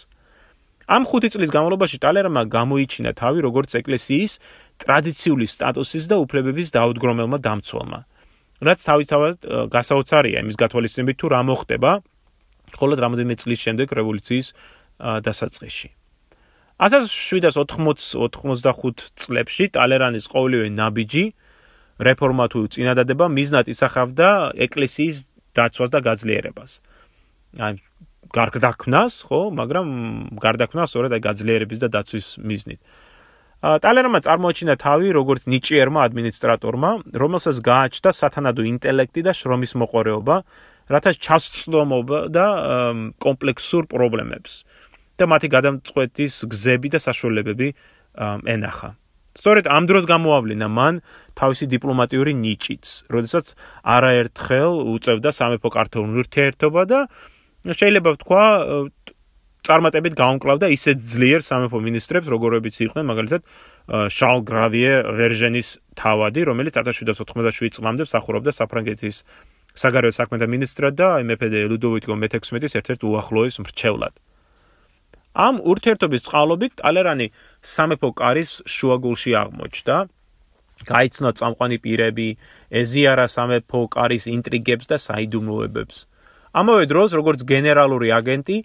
ამ 0.87 1.03
5 1.03 1.31
წლის 1.31 1.51
განმავლობაში 1.51 1.97
ტალერმა 2.03 2.41
გამოიჩინა 2.47 3.11
თავი 3.15 3.39
როგორც 3.47 3.71
ეკლესიის 3.79 4.31
ტრადიციული 4.83 5.45
სტატუსის 5.47 6.05
და 6.11 6.15
უფლებების 6.23 6.71
დაუდგრომელმა 6.75 7.37
დამცველმა 7.43 7.99
რაც 8.67 8.79
თავისთავად 8.89 9.35
გასაოცარია. 9.71 10.37
იმის 10.43 10.57
გათვალისწინებით 10.57 11.15
თუ 11.21 11.27
რა 11.29 11.41
მოხდება 11.45 11.91
მხოლოდ 12.73 12.97
რამოდენიმე 13.05 13.35
წლის 13.41 13.59
შემდეგ 13.65 13.87
რევოლუციის 13.91 14.47
დასაწყისში. 14.99 15.89
1780-85 16.77 19.01
წლებში 19.17 19.65
ტალერანის 19.73 20.29
ყოველივე 20.29 20.69
ნაბიჯი 20.77 21.25
რეფორმა 21.97 22.45
თუ 22.53 22.69
წინადადება 22.69 23.25
მიზნად 23.33 23.65
ისახავდა 23.73 24.53
ეკლესიის 24.67 25.17
დაცვას 25.57 25.89
და 25.89 25.99
გაძლიერებას. 26.05 26.71
აი 27.57 27.81
გარდაქმნას, 28.29 29.13
ხო, 29.25 29.49
მაგრამ 29.55 29.87
გარდაქმნას 30.37 30.89
სწორედ 30.91 31.11
აი 31.17 31.21
გაძლიერების 31.25 31.79
და 31.81 31.89
დაცვის 31.95 32.27
მიზნით. 32.45 32.79
ტალერმა 33.57 34.21
წარმოაჩინა 34.21 34.77
თავი 34.77 35.09
როგორც 35.17 35.49
ნიჭიერმა 35.49 36.05
ადმინისტრატორმა, 36.05 36.89
რომელსაც 37.17 37.57
გააჩნდა 37.57 38.09
სათანადო 38.13 38.61
ინტელექტი 38.69 39.25
და 39.25 39.33
შრომის 39.33 39.73
მოყარეობა, 39.81 40.35
რათა 40.87 41.11
ჩასწრომობა 41.19 42.19
და 42.31 42.45
კომპლექსურ 43.23 43.87
პრობლემებს 43.91 44.53
და 45.17 45.25
მათი 45.27 45.47
გადამწყვეტის 45.55 46.33
გზები 46.51 46.87
და 46.93 46.99
საშუალებები 47.01 47.67
ენახა. 48.55 48.89
სწორედ 49.37 49.65
ამ 49.69 49.83
დროს 49.85 50.03
გამოავლინა 50.09 50.65
მან 50.65 50.95
თავისი 51.37 51.65
დიპლომატიური 51.69 52.33
ნიჭიც, 52.33 52.85
როდესაც 53.13 53.45
არაერთხელ 53.85 54.71
უწევდა 54.97 55.29
სამეფო 55.29 55.69
კარტონულ 55.77 56.25
ურთიერთობა 56.25 56.81
და 56.89 56.99
შეიძლება 57.69 58.09
ვთქვა 58.17 58.45
წარმატებით 59.67 60.13
გაუმკლავდა 60.17 60.67
ისეთ 60.73 60.97
ძლიერ 60.97 61.41
სამეფო 61.43 61.77
მინისტრებს, 61.85 62.27
როგორებიც 62.33 62.75
იყვნენ 62.87 63.05
მაგალითად 63.11 63.41
შარლ 64.17 64.39
გრავიე 64.47 64.93
ვერჟენის 65.17 65.67
თავადი, 65.99 66.41
რომელიც 66.49 66.73
1787 66.79 67.75
წლამდე 67.77 68.07
მსახურობდა 68.07 68.51
საფრანგეთის 68.57 69.15
საგარეო 69.77 70.13
საქმეთა 70.17 70.47
მინისტრად 70.49 70.93
და 70.97 71.07
მეფე 71.29 71.47
ლუდოვიკო 71.71 72.13
მე-16-ის 72.17 72.73
ერთ-ერთ 72.79 73.01
უახლოეს 73.05 73.55
მრჩევლად. 73.61 74.13
ამ 75.37 75.55
ურთიერთობის 75.61 76.25
წყალობით 76.25 76.73
ტალერანი 76.81 77.27
სამეფო 77.61 78.09
კარის 78.17 78.51
შუაგულში 78.65 79.31
აღმოჩნდა. 79.37 79.97
გაიცნო 80.77 81.29
წამყვანი 81.37 81.77
პირები, 81.81 82.27
ეზიარა 82.69 83.25
სამეფო 83.29 83.79
კარის 83.93 84.23
ინტრიგებს 84.29 84.85
და 84.89 84.97
საიდუმლოებებს. 84.97 85.97
ამავე 86.57 86.83
დროს, 86.89 87.09
როგორც 87.17 87.39
გენერალური 87.45 88.09
აგენტი, 88.17 88.57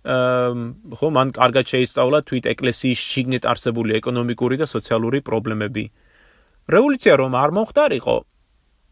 ხო, 0.00 1.06
მან 1.12 1.28
კარგად 1.36 1.64
შეისწავლა 1.66 2.18
თვით 2.24 2.44
ეკლესიის 2.54 3.00
შიგნით 3.10 3.44
არსებული 3.44 3.98
ეკონომიკური 4.00 4.56
და 4.62 4.66
სოციალური 4.66 5.20
პრობლემები. 5.20 5.84
რევოლუცია 6.70 7.14
რომ 7.20 7.32
არ 7.36 7.50
მომხდარიყო, 7.58 8.16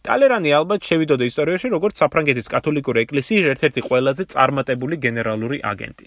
ტალერანი 0.09 0.55
ალბათ 0.57 0.89
შევიდოდა 0.89 1.25
ისტორიაში 1.29 1.69
როგორც 1.75 2.01
საფრანგეთის 2.01 2.47
კათოლიკური 2.55 3.05
ეკლესიის 3.05 3.51
ერთ-ერთი 3.53 3.81
ყველაზე 3.89 4.25
წარმატებული 4.33 4.97
გენერალური 5.05 5.61
აგენტი. 5.61 6.07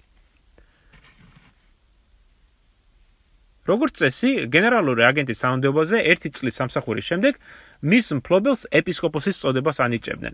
როგორც 3.71 3.93
წესი, 4.01 4.31
გენერალური 4.51 5.05
აგენტის 5.05 5.41
თანამდებობაზე 5.43 5.97
ერთი 6.11 6.29
წლის 6.33 6.57
სამსახურის 6.59 7.05
შემდეგ 7.11 7.33
მის 7.85 8.05
მფლობელს 8.17 8.61
ეპისკოპოსის 8.79 9.37
წოდებას 9.41 9.77
ანიჭებდნენ. 9.85 10.33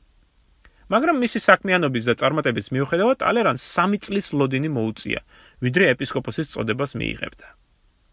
მაგრამ 0.88 1.16
მისი 1.20 1.40
საქმიანობის 1.44 2.04
და 2.08 2.14
წარმატების 2.24 2.72
მიუხედავად, 2.72 3.18
ტალერანს 3.20 3.62
3 3.76 4.00
წლის 4.00 4.32
ლოდინი 4.32 4.72
მოუწია, 4.72 5.20
ვიდრე 5.60 5.84
ეპისკოპოსის 5.94 6.56
წოდებას 6.56 6.96
მიიღებდა. 6.96 7.67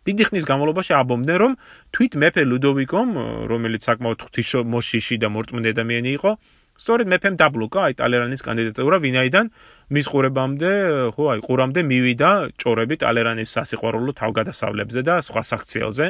დიდი 0.05 0.23
ხნის 0.29 0.45
განმავლობაში 0.45 0.93
აბომდნენ, 1.01 1.37
რომ 1.41 1.53
თვით 1.97 2.13
მეფე 2.21 2.43
ლუდოვიკომ, 2.45 3.09
რომელიც 3.49 3.83
საკმაოდ 3.89 4.19
ღვთისმოშიში 4.25 5.17
და 5.21 5.29
მორწმუნე 5.33 5.69
ადამიანი 5.75 6.11
იყო, 6.19 6.31
სწორედ 6.75 7.07
მეფემ 7.09 7.35
დაბლოკა 7.39 7.81
აი 7.89 7.93
ტალერანის 7.99 8.43
კანდიდატურა, 8.45 8.97
ვინაიდან 9.01 9.47
მის 9.95 10.07
ყურებამდე, 10.11 10.71
ხო, 11.15 11.25
აი 11.35 11.41
ყურამდე 11.47 11.81
მივიდა 11.87 12.31
ჭორები 12.59 12.95
ტალერანის 12.99 13.49
სასიყვარულო 13.55 14.13
თავგადასავლებზე 14.19 15.01
და 15.07 15.15
სხვა 15.23 15.43
საქციელზე, 15.55 16.07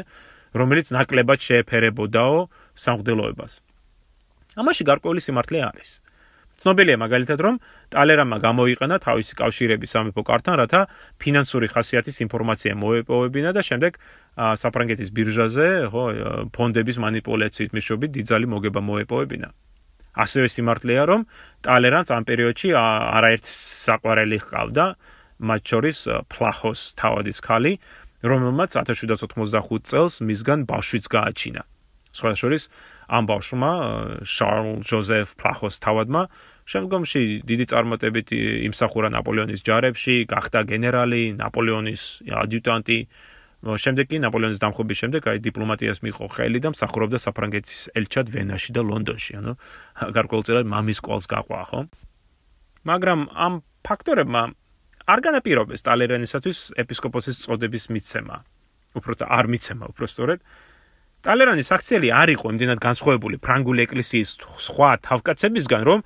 რომელიც 0.55 0.87
ნაკლებად 0.95 1.39
შეეფერებოდაო 1.45 2.39
სამღდელოებას. 2.79 3.53
ამაში 4.55 4.83
გარკვეული 4.87 5.21
სიმართლე 5.21 5.59
არის. 5.69 6.04
ცნობილია 6.65 6.97
მაგალითად, 6.97 7.39
რომ 7.45 7.55
ტალერამმა 7.93 8.39
გამოიყენა 8.41 8.97
თავისი 9.05 9.37
კავშირები 9.37 9.85
სამეფო 9.85 10.23
კარტთან, 10.25 10.55
რათა 10.65 10.81
ფინანსური 11.21 11.69
ხასიათის 11.69 12.25
ინფორმაცია 12.25 12.73
მოეპოვებინა 12.81 13.51
და 13.53 13.61
შემდეგ 13.61 13.93
საფრანგეთის 14.65 15.09
ბირჟაზე, 15.13 15.69
ხო, 15.93 16.05
ფონდების 16.57 16.97
манипуляციით 17.05 17.71
მიშობით 17.77 18.11
დიდძალი 18.17 18.47
მოგება 18.49 18.81
მოეპოვებინა. 18.81 19.49
ასევე 20.15 20.47
სიმართლეა, 20.47 21.03
რომ 21.11 21.21
ტალერანს 21.67 22.09
ამ 22.15 22.23
პერიოდში 22.23 22.71
არაერთ 22.79 23.45
საყვარელი 23.51 24.39
ჰყავდა, 24.47 24.85
მათ 25.43 25.63
შორის 25.67 25.99
ფლახოს 26.31 26.81
თავადის 26.95 27.39
ქალი, 27.43 27.73
რომელმაც 28.23 28.71
1795 28.79 29.91
წელს 29.91 30.23
მისგან 30.23 30.71
ბავშვიც 30.71 31.05
გააჩინა. 31.11 31.63
სხვა 32.15 32.31
შორის 32.39 32.71
ამ 33.11 33.27
ბავშვმა 33.27 33.73
შარლ 34.23 34.87
ჯოზეფ 34.87 35.35
ფლახოს 35.35 35.83
თავადმა 35.83 36.23
შემდგომში 36.65 37.23
დიდი 37.45 37.65
წარმატებით 37.69 38.33
იმსახურა 38.71 39.13
ნაპოლეონის 39.13 39.61
ჯარებში, 39.65 40.25
გახდა 40.31 40.65
გენერალი, 40.65 41.37
ნაპოლეონის 41.37 42.03
ადიუტანტი, 42.25 42.99
შემდეგ 43.65 44.09
კი 44.09 44.17
ნაპოლეონის 44.25 44.61
დამხობის 44.61 44.99
შემდეგ 45.05 45.29
აი 45.29 45.39
დიპლომატიას 45.45 46.01
მიიღო 46.05 46.27
ხელი 46.37 46.59
და 46.65 46.73
მსახურობდა 46.73 47.19
საფრანგეთის 47.21 47.81
ელჩად 47.97 48.27
ვენაში 48.33 48.71
და 48.77 48.83
ლონდონში, 48.85 49.33
ანუ 49.41 49.53
გარკვეულწილად 50.17 50.69
მამის 50.69 51.01
ყოლს 51.05 51.27
გაყვა, 51.29 51.61
ხო? 51.69 51.81
მაგრამ 52.85 53.21
ამ 53.33 53.53
ფაქტორებმა 53.85 54.43
არ 55.05 55.21
განაპირობეს 55.21 55.85
ტალერანისათვის 55.85 56.59
ეპისკოპოსის 56.81 57.41
წოდების 57.45 57.85
მიცემა. 57.93 58.37
უბრალოდ 58.97 59.21
არ 59.29 59.47
მიცემა, 59.53 59.85
უბრალოდ 59.93 60.13
სწორედ 60.13 60.39
ტალერანის 61.25 61.69
აქციელი 61.73 62.09
არ 62.13 62.29
იყო 62.37 62.47
იმდენად 62.53 62.81
განსხვავებული 62.85 63.37
ფრანგული 63.41 63.81
ეკლესიის 63.85 64.31
სხვა 64.69 64.91
თავკაცებისგან, 65.09 65.83
რომ 65.89 66.01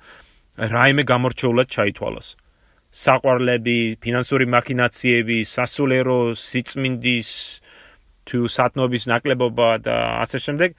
რაიმე 0.59 1.03
გამორჩეულად 1.07 1.67
ჩაითვალოს. 1.71 2.35
საყვარლები, 2.89 4.01
ფინანსური 4.01 4.45
მაქინაციები, 4.49 5.45
სასულიერო 5.45 6.35
სიწმინდის 6.35 7.29
თუ 8.27 8.39
სათნობის 8.49 9.03
ნაკლებობა 9.07 9.69
და 9.85 9.95
ასე 10.25 10.37
შემდეგ, 10.45 10.69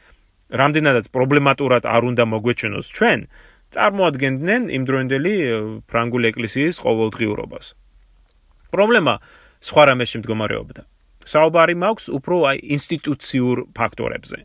რამდენადაც 0.51 1.07
პრობლემატურად 1.15 1.87
არ 1.87 2.03
უნდა 2.11 2.25
მოგვეჩვენოს 2.35 2.87
ჩვენ, 2.91 3.21
წარმოადგენდნენ 3.71 4.63
იმდროინდელი 4.77 5.35
ფრანგული 5.87 6.27
ეკლესიის 6.35 6.77
ყოველდღიურობას. 6.83 7.67
პრობლემა 8.75 9.15
სხვა 9.63 9.83
რამეში 9.95 10.17
მდგომარეობდა. 10.21 10.83
საუბარი 11.31 11.75
მაქვს 11.79 12.07
უფრო 12.11 12.37
აი 12.51 12.59
ინსტიტუციურ 12.75 13.57
ფაქტორებზე. 13.71 14.39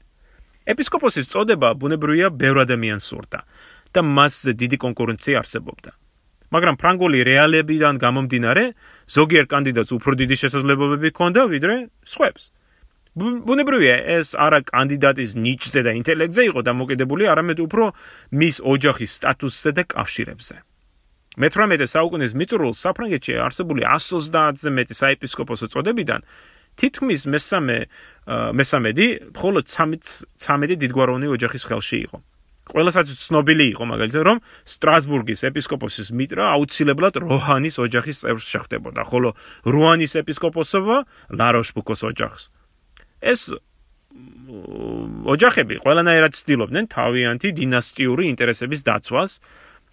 ეპისკოპოსის 0.70 1.30
წოდება 1.34 1.74
ბუნებრივია 1.78 2.30
ბევრ 2.30 2.58
ადამიანს 2.66 3.06
სურდა 3.10 3.40
და 3.96 4.02
მასზე 4.04 4.52
დიდი 4.60 4.78
კონკურენცია 4.84 5.36
არსებობდა. 5.42 5.92
მაგრამ 6.54 6.76
ფრანგული 6.82 7.20
რეალებიდან 7.26 7.96
გამომდინარე, 8.00 8.64
ზოგიერთ 9.10 9.48
კანდიდატს 9.50 9.92
უფრო 9.98 10.12
დიდი 10.22 10.36
შესაძლებლობები 10.42 11.08
ჰქონდა 11.12 11.42
ვიდრე 11.52 11.76
სხვებს. 12.06 12.44
ბუნებრივია, 13.16 13.96
ეს 14.20 14.36
არა 14.36 14.60
კანდიდატის 14.68 15.32
ნიჭზე 15.40 15.82
და 15.88 15.92
ინტელექტზე 16.00 16.42
იყო 16.52 16.62
დამოკიდებული, 16.68 17.24
არამედ 17.32 17.60
უფრო 17.64 17.84
მის 18.36 18.56
ოჯახის 18.60 19.12
სტატუსზე 19.18 19.72
და 19.72 19.84
კავშირებზე. 19.88 20.56
მე-18 21.36 21.88
საუკუნის 21.92 22.32
მიწურულს 22.40 22.80
საფრანგეთში 22.80 23.34
არსებული 23.44 23.84
130-ზე 23.84 24.70
მეტი 24.72 24.96
საეპისკოპოსო 24.96 25.68
წოდებიდან 25.68 26.22
თითქმის 26.80 27.22
მესამე 27.28 27.78
მესამედი 28.60 29.08
მხოლოდ 29.36 29.66
13 29.68 30.80
დიდგვაროვნი 30.80 31.28
ოჯახის 31.36 31.64
ხელში 31.68 31.98
იყო. 32.08 32.18
ყველასაც 32.66 33.08
ცნობილი 33.14 33.66
იყო 33.78 33.84
მაგალითად 33.86 34.24
რომ 34.26 34.38
სტრასბურგის 34.66 35.46
ეპისკოპოსის 35.50 36.10
მიტრა 36.18 36.44
აუცილებლად 36.56 37.14
როჰანის 37.22 37.76
ოჯახის 37.78 38.18
წევრს 38.26 38.46
შეხვდებოდა, 38.50 39.02
ხოლო 39.06 39.30
რუანის 39.70 40.14
ეპისკოპოსობა 40.22 40.98
ლაროშბუკოს 41.30 42.02
ოჯახს. 42.10 42.44
ეს 43.22 43.54
ოჯახები 45.26 45.76
ყველანაირად 45.84 46.34
ცდილობდნენ 46.40 46.86
თავიანთი 46.88 47.50
დინასტიური 47.60 48.24
ინტერესების 48.32 48.82
დაცვას 48.88 49.32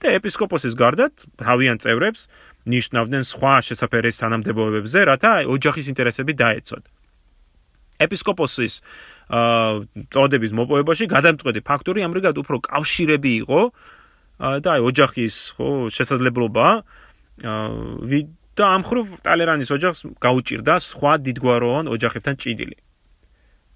და 0.00 0.06
ეპისკოპოსის 0.18 0.74
გარდაც 0.78 1.12
თავიანთ 1.42 1.80
წევრებს 1.82 2.28
ნიშნავდნენ 2.66 3.22
სხვა 3.26 3.54
შესაძფერეს 3.66 4.20
თანამდებობებზე, 4.22 4.98
რათა 5.10 5.32
ოჯახის 5.50 5.86
ინტერესები 5.90 6.32
დაეცოთ. 6.38 7.01
ეპისკოპოსის 8.06 8.74
აა 9.32 10.04
წოდების 10.12 10.52
მოპოვებაში 10.58 11.04
გადამწყვეტი 11.14 11.60
ფაქტორი 11.64 12.00
ამრიგად 12.06 12.36
უფრო 12.42 12.56
კავშირები 12.68 13.32
იყო 13.42 13.60
და 14.64 14.68
აი 14.76 14.80
ოჯახის 14.90 15.34
ხო 15.56 15.68
შესაძლებლობა 15.94 16.66
აა 17.46 18.20
და 18.52 18.76
ამხრივ 18.76 19.24
ტალერანის 19.24 19.72
ოჯახს 19.72 20.20
გაუჭირდა 20.20 20.76
სხვა 20.84 21.24
დიდგვაროვან 21.24 21.88
ოჯახებთან 21.88 22.36
ჭიდილი. 22.36 22.76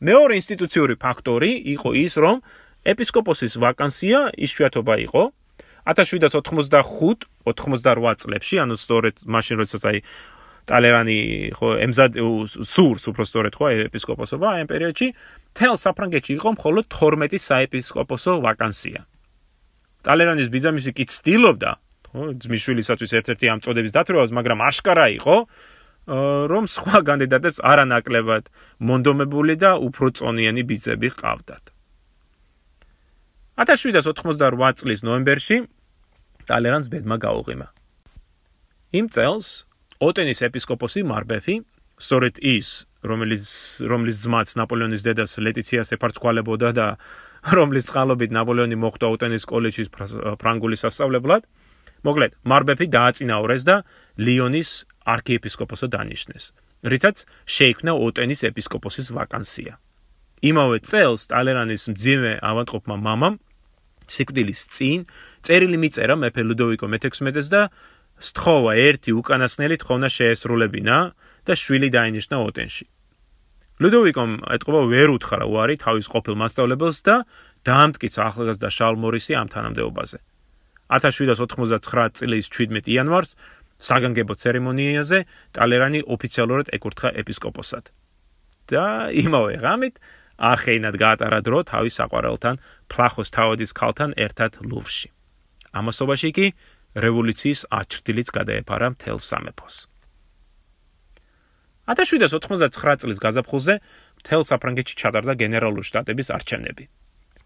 მეორე 0.05 0.37
ინსტიტუციური 0.37 1.01
ფაქტორი 1.01 1.49
იყო 1.73 1.97
ის, 1.97 2.21
რომ 2.21 2.45
ეპისკოპოსის 2.85 3.57
ვაკანსია 3.57 4.37
ისჩვათობა 4.37 5.01
იყო 5.09 5.33
1785-88 5.89 8.21
წლებში, 8.21 8.61
ანუ 8.61 8.77
სწორედ 8.77 9.25
მაშინ 9.25 9.65
როდესაც 9.65 9.83
აი 9.89 10.05
ტალერანი 10.67 11.19
ხო 11.55 11.69
ემზად 11.87 12.19
სურს 12.67 13.05
უფრო 13.11 13.23
სწორედ 13.27 13.55
ხო 13.59 13.67
ეპისკოპოსობა 13.87 14.47
ამ 14.63 14.71
პერიოდში 14.71 15.09
თელ 15.55 15.77
საფრანგეთში 15.79 16.33
იყო 16.37 16.49
მხოლოდ 16.57 16.85
12 16.91 17.39
საეპისკოპოსო 17.47 18.33
ვაკანსია. 18.43 19.07
ტალერანის 20.03 20.51
ბიძამისი 20.51 20.91
კი 20.97 21.05
ცდილობდა 21.07 21.71
ხო 22.11 22.23
ძმისშვილისათვის 22.43 23.11
ერთ-ერთი 23.21 23.47
ამ 23.53 23.59
წოდების 23.63 23.93
დათრევას 23.95 24.31
მაგრამ 24.35 24.59
აშკარა 24.71 25.07
იყო 25.19 25.37
რომ 26.51 26.65
სხვა 26.71 26.99
კანდიდატებს 27.03 27.59
არანაკლებად 27.67 28.45
მონდომებული 28.79 29.55
და 29.59 29.75
უფრო 29.83 30.15
წონიანი 30.15 30.63
ბიძები 30.63 31.11
ყავდათ 31.19 31.75
1788 33.57 34.77
წლის 34.79 35.01
ნოემბერში 35.03 35.65
ტალერანს 36.47 36.87
ბედმა 36.93 37.17
გაუღიმა. 37.19 37.67
იმ 38.95 39.07
წელს 39.11 39.66
ოტენის 40.03 40.43
ეპისკოპოსი 40.45 41.03
მარბეფი, 41.09 41.61
სწორედ 41.97 42.41
ის, 42.45 42.85
რომელიც 43.07 43.47
რომლის 43.89 44.17
ძმაც 44.25 44.49
ნაპოლეონის 44.61 45.05
დედას 45.07 45.39
ლეტიციას 45.41 45.95
ეფარცხვალებოდა 45.97 46.71
და 46.77 46.87
რომლის 47.57 47.89
წყალობით 47.89 48.35
ნაპოლეონი 48.37 48.77
მოხვდა 48.77 49.07
ოტენის 49.17 49.49
კოლეჯის 49.49 49.89
ფრანგული 50.43 50.77
სასწავლებლად, 50.77 51.49
მოკლედ, 52.05 52.33
მარბეფი 52.45 52.87
დააწინაურეს 52.93 53.63
და 53.65 53.77
ლიონის 54.21 54.85
არქიეპისკოპოსად 55.07 55.91
დანიშნეს, 55.97 56.45
რითაც 56.85 57.25
შეიქმნა 57.47 57.93
ოტენის 57.97 58.45
ეპისკოპოსის 58.51 59.15
ვაკანსია. 59.17 59.81
იმავე 60.45 60.79
წელს 60.85 61.33
ტალერანის 61.33 61.89
მძიმე 61.97 62.33
ავადმყოფმა 62.45 62.97
მამამ 63.01 63.35
სიკვდილის 64.07 64.63
წინ 64.75 65.07
წერილი 65.43 65.79
მიწერა 65.81 66.15
მეფე 66.21 66.43
ლუდოვიკო 66.47 66.87
მე-16-ს 66.93 67.49
და 67.51 67.63
სთხოვა 68.21 68.73
ერთი 68.81 69.11
უკანასკნელი 69.13 69.77
თხოვნა 69.83 70.09
შეესრულებინა 70.09 70.97
და 71.47 71.53
შვილი 71.53 71.89
დაინიშნა 71.93 72.37
ოტენში. 72.49 72.85
ლუდოვიკომ 73.77 74.31
ეთყობა 74.57 74.81
ვერ 74.89 75.09
უთხრა 75.17 75.45
უარი 75.53 75.77
თავის 75.77 76.07
ყოფილ 76.09 76.35
მასწავლებელს 76.41 76.99
და 77.05 77.17
დაამტკიცა 77.69 78.21
ახალგაზრდა 78.31 78.69
შარლ 78.73 78.97
მორისი 79.05 79.33
ამ 79.37 79.49
თანამდებობაზე. 79.53 80.19
1799 80.89 82.17
წლის 82.17 82.47
17 82.49 82.89
იანვარს 82.89 83.37
საგანგებო 83.77 84.35
ცერემონიაზე 84.41 85.19
ტალერანი 85.53 86.01
ოფიციალურად 86.09 86.73
ეკურთხა 86.73 87.09
ეპისკოპოსად. 87.21 87.93
და 88.67 89.15
იმავე 89.15 89.63
ღამით 89.63 89.95
არხეინად 90.43 90.97
გაატარა 90.99 91.39
დრო 91.47 91.63
თავის 91.71 91.95
საყვარელთან 92.01 92.57
ფლახოს 92.91 93.31
თავადის 93.31 93.73
ქალთან 93.79 94.11
ერთად 94.19 94.59
ლუვრში. 94.67 95.09
ამასობაში 95.77 96.31
კი 96.37 96.47
რევოლუციის 96.97 97.61
აჩრდილიც 97.71 98.29
გადაეფარა 98.33 98.89
მთელ 98.97 99.19
სამეფოს. 99.21 99.77
1789 101.87 103.03
წლის 103.05 103.19
გაზაფხულზე 103.23 103.75
მთელ 104.25 104.43
საფრანგეთში 104.51 104.95
ჩატარდა 104.97 105.33
გენერალური 105.39 105.85
შტატების 105.87 106.33
არჩევნები. 106.35 106.85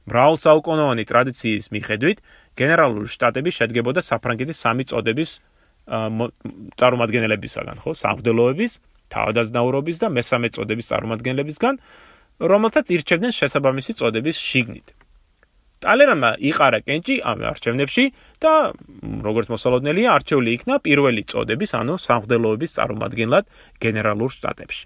მრავალსაუკუნოვანი 0.09 1.05
ტრადიციის 1.05 1.67
მიხედვით 1.77 2.19
გენერალური 2.57 3.09
შტატები 3.13 3.51
შედგებოდა 3.53 4.01
საფრანგეთის 4.01 4.57
სამი 4.65 4.85
წოდების 4.89 5.31
წარმომადგენლებისაგან, 6.81 7.77
ხო, 7.83 7.91
სამღვდელოების, 8.01 8.73
თავდაცნაურობის 9.11 9.97
და 10.01 10.09
მესამე 10.15 10.49
წოდების 10.55 10.87
წარმომადგენლებისგან, 10.91 11.75
რომელთაც 12.41 12.87
ირჩევდნენ 12.95 13.33
შესაბამისი 13.35 13.93
წოდების 13.99 14.37
შიგნით. 14.39 14.87
ტალერანმა 15.81 16.31
იყარა 16.45 16.81
კენჭი 16.85 17.17
ამ 17.25 17.45
არჩევნებში 17.51 18.05
და 18.45 18.53
როგორც 19.25 19.47
მოსალოდნელია 19.53 20.09
არჩეული 20.21 20.51
იქნა 20.61 20.75
პირველი 20.85 21.23
წოდების, 21.33 21.71
ანუ 21.81 21.95
სამღვდელოების 22.07 22.71
წარმომადგენლად 22.77 23.45
გენერალურ 23.81 24.31
შტატებში. 24.37 24.85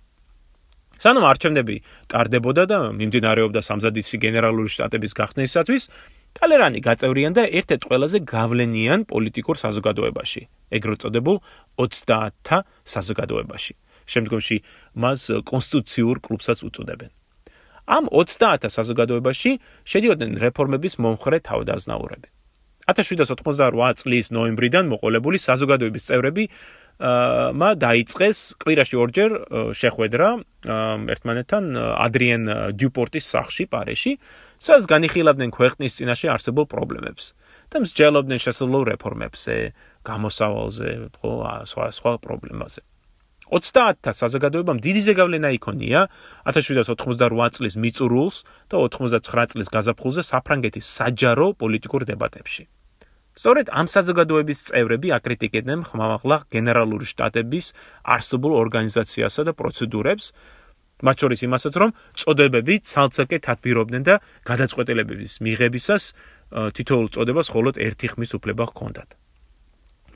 სანამ 1.02 1.24
არჩევნები 1.26 1.76
ტარდებოდა 2.11 2.64
და 2.70 2.78
მიმდინარეობდა 2.94 3.61
სამზადისი 3.68 4.16
გენერალური 4.24 4.70
შტატების 4.70 5.12
გახსნისათვის, 5.18 5.83
ტალერანი 6.35 6.80
გაწევრიანდა 6.87 7.42
ერთ-ერთ 7.59 7.83
ყველაზე 7.90 8.18
გავლენიან 8.30 9.00
პოლიტიკურ 9.11 9.57
საზოგადოებაში, 9.64 10.42
ეგრეთ 10.78 10.98
წოდებულ 11.02 11.37
30-თა 11.78 12.59
საზოგადოებაში. 12.94 13.74
შემდგომში 14.04 14.57
მას 15.00 15.20
კონსტიტუციურ 15.48 16.20
კლუბსაც 16.20 16.59
უწოდებენ. 16.68 17.11
ამ 17.86 18.08
30-თა 18.08 18.68
საზოგადოებაში 18.68 19.52
შედიოდნენ 19.84 20.32
რეფორმების 20.40 20.94
მომხრე 20.98 21.38
თავდაზნაურები. 21.44 22.28
1788 22.88 24.00
წლის 24.00 24.26
ნოემბრიდან 24.36 24.88
მოყოლებული 24.92 25.38
საზოგადოების 25.40 26.04
წევრები 26.08 26.44
მა 27.58 27.70
დაიწყეს 27.74 28.38
კვირაში 28.62 28.96
ორჯერ 29.02 29.30
შეხვედრა 29.74 30.28
ერთმანეთთან 31.10 31.64
ადრიენ 31.74 32.42
დიუპორტის 32.78 33.24
სახლში 33.34 33.66
პარიში, 33.66 34.12
სადაც 34.62 34.84
განიხილავდნენ 34.94 35.50
ქვეყნის 35.50 35.96
წინაშე 35.98 36.30
არსებულ 36.38 36.70
პრობლემებს 36.70 37.34
და 37.74 37.82
მსჯელობდნენ 37.82 38.38
შესაძლოა 38.38 38.88
რეფორმებზე, 38.94 39.54
გამოსავალზე, 40.06 40.90
ხო, 41.18 41.32
სხვა 41.66 41.84
სხვა 41.98 42.12
პრობლემაზე. 42.22 42.93
30-თა 43.50 44.12
საზოგადოებამ 44.12 44.78
დიდი 44.80 45.00
ზეგავლენა 45.09 45.48
იქონია 45.59 46.00
1788 46.48 47.57
წლის 47.57 47.74
მიწურულს 47.76 48.37
და 48.70 48.76
99 48.80 49.52
წლის 49.52 49.68
გაზაფხულზე 49.68 50.22
საფრანგეთის 50.24 50.87
საჯარო 50.98 51.46
პოლიტიკურ 51.61 52.09
დებატებში. 52.09 52.64
სწორედ 53.35 53.66
ამ 53.74 53.87
საზოგადოების 53.90 54.59
წევრები 54.70 55.09
აკრიტიკებდნენ 55.18 55.80
ხმამაღლა 55.90 56.37
გენერალური 56.54 57.07
შტატების 57.11 57.66
არსებულ 58.07 58.52
ორგანიზაციასა 58.62 59.42
და 59.50 59.52
პროცედურებს, 59.59 60.24
მათ 61.02 61.16
შორის 61.20 61.40
იმასაც, 61.42 61.74
რომ 61.83 61.90
წოდებები 62.14 62.74
ცალ-ცალკე 62.87 63.38
თათბირობდნენ 63.42 64.02
და 64.07 64.14
გადაწყვეტილებების 64.46 65.33
მიღებისას 65.42 66.02
თითოეულ 66.78 67.09
წოდებას 67.11 67.46
მხოლოდ 67.50 67.74
ერთი 67.83 68.07
ხმის 68.14 68.30
უფლება 68.38 68.64
ჰქონდათ. 68.70 69.23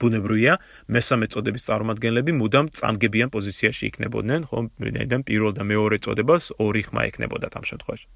ბუნებრივია, 0.01 0.55
მესამე 0.89 1.27
წოდების 1.33 1.67
წარმომადგენლები 1.69 2.33
მუდამ 2.41 2.67
წამგებიან 2.79 3.29
პოზიციაში 3.35 3.83
იქნებოდნენ, 3.91 4.41
ხო, 4.49 4.59
ვინაიდან 4.79 5.21
პირველ 5.29 5.53
და 5.59 5.63
მეორე 5.69 5.97
წოდებას 6.05 6.45
ორი 6.59 6.83
ხმა 6.89 7.03
ექნებოდათ 7.11 7.53
ამ 7.59 7.65
შემთხვევაში. 7.71 8.07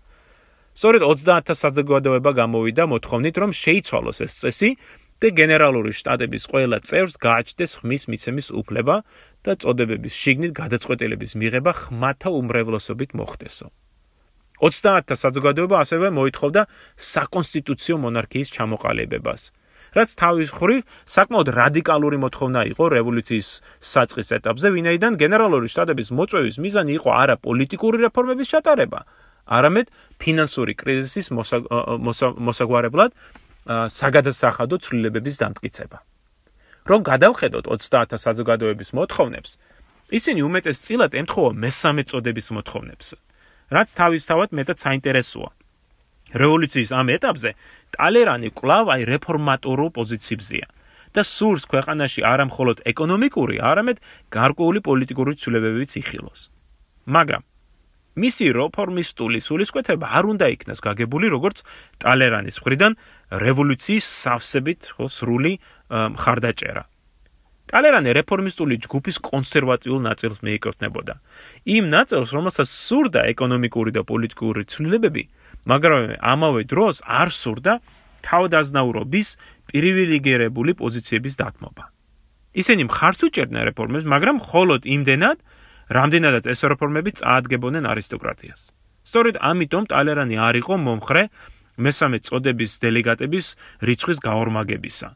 სწორედ 0.72 1.02
30-თა 1.04 1.54
საზოგადოება 1.62 2.30
გამოვიდა 2.32 2.82
მოთხოვნით, 2.88 3.34
რომ 3.42 3.50
შეიცვალოს 3.52 4.18
ეს 4.24 4.32
წესი 4.40 4.70
და 5.22 5.28
გენერალური 5.38 5.92
შტატების 5.94 6.44
ყველა 6.50 6.78
წევრს 6.82 7.14
გააჩნდეს 7.22 7.72
ხმის 7.78 8.02
მიცემის 8.10 8.48
უფლება 8.50 8.96
და 9.46 9.52
წოდებების 9.62 10.14
შიგნით 10.22 10.52
გადაწყვეტილების 10.56 11.32
მიღება 11.38 11.72
ხმათა 11.78 12.28
უმრავლესობით 12.40 13.10
მოხდესო. 13.14 13.66
30-თა 14.62 15.14
საზოგადოება 15.18 15.76
ასევე 15.82 16.10
მოითხოვდა 16.18 16.62
საკონსტიტუციო 16.98 17.96
მონარქიის 18.02 18.48
ჩამოყალიბებას. 18.56 19.42
რაც 19.92 20.10
თავის 20.16 20.50
ხრივ 20.56 20.80
საკმაოდ 21.04 21.48
რადიკალური 21.52 22.16
მოთხოვნა 22.24 22.60
იყო 22.72 22.84
რევოლუციის 22.96 23.48
საწყის 23.92 24.28
ეტაპზე, 24.38 24.68
ვინაიდან 24.72 25.12
გენერალური 25.20 25.68
შტატების 25.68 26.08
მოწვევის 26.16 26.56
მიზანი 26.64 26.92
იყო 26.96 27.10
არა 27.12 27.36
პოლიტიკური 27.44 27.96
რეფორმების 28.08 28.48
ჩატარება, 28.52 29.00
არამედ 29.52 29.86
ფინანსური 30.16 30.74
კრიზისის 30.80 31.28
მოსაგვარებლად 32.48 33.10
საგადასახადო 33.68 34.76
ცვლილებების 34.82 35.36
დამტკიცება. 35.42 35.98
რომ 36.82 37.00
გადავხედოთ 37.06 37.64
30-თა 37.70 38.18
საზოგადოების 38.18 38.90
მოთხოვნებს, 38.90 39.50
ისინი 40.18 40.40
უმეტესწილად 40.42 41.12
ემთხოვა 41.14 41.50
მესამე 41.62 42.02
წოდების 42.10 42.46
მოთხოვნებს, 42.58 43.08
რაც 43.70 43.88
თავისთავად 44.00 44.48
მეტად 44.50 44.78
საინტერესოა. 44.82 45.50
რევოლუციის 46.32 46.90
ამ 46.96 47.06
ეტაპზე 47.12 47.50
ტალერანი 47.96 48.48
კლავ 48.56 48.86
აი 48.94 49.02
რეფორმატორულ 49.12 49.90
პოზიციებზეა 49.98 50.66
და 51.12 51.22
სურს 51.28 51.68
ქვეყანაში 51.68 52.24
არა 52.24 52.44
მხოლოდ 52.48 52.78
ეკონომიკური, 52.88 53.56
არამედ 53.60 53.98
გარკვეული 54.32 54.80
პოლიტიკური 54.80 55.32
ცვლილებებიც 55.36 55.90
იხილოს. 56.00 56.40
მაგრამ 57.04 57.42
მისი 58.12 58.44
რეფორმისტული 58.52 59.38
სულისკვეთება 59.40 60.06
არ 60.08 60.24
უნდა 60.32 60.46
იქნას 60.56 60.80
გაგებული 60.84 61.26
როგორც 61.32 61.64
ტალერანის 62.00 62.56
მხრიდან 62.60 62.92
რევოლუციის 63.44 64.04
სავსებით 64.04 64.80
ხო 64.96 65.06
სრული 65.08 65.52
მხარდაჭერა. 65.92 66.84
ტალერანი 67.72 68.10
რეფორმისტული 68.12 68.74
ჯგუფის 68.84 69.16
კონსერვატიულ 69.24 70.00
ნაწილს 70.04 70.44
მიეკუთვნებოდა. 70.44 71.14
იმ 71.64 71.84
ნაწილს, 71.88 72.28
რომელსაც 72.36 72.68
სურდა 72.68 73.20
ეკონომიკური 73.32 73.90
და 73.96 74.02
პოლიტიკური 74.04 74.62
ცვლილებები, 74.68 75.22
მაგრამ 75.66 76.18
ამავე 76.18 76.62
დროს 76.72 76.96
არ 77.06 77.28
სურდა 77.30 77.72
თავდაზნაურობის 78.26 79.28
პრივილეგირებული 79.70 80.72
პოზიციების 80.78 81.34
დათმობა. 81.42 81.84
ისინი 82.52 82.82
მხარს 82.90 83.20
უჭერდნენ 83.26 83.62
რეფორმებს, 83.70 84.04
მაგრამ 84.04 84.36
მხოლოდ 84.42 84.80
იმდენად, 84.84 85.38
რამდენადაც 85.98 86.44
ეს 86.52 86.60
რეფორმები 86.72 87.10
წაადგებოდნენ 87.18 87.84
არისტოკრატიას. 87.92 88.60
სწორედ 89.08 89.34
ამიტომ 89.40 89.84
ტალერანი 89.92 90.36
არ 90.38 90.54
იყო 90.62 90.74
მომხრე 90.86 91.22
მესამე 91.78 92.18
წოდების 92.26 92.72
დელეგატების 92.84 93.46
რიცხვის 93.82 94.18
გაორმაგებისა. 94.28 95.08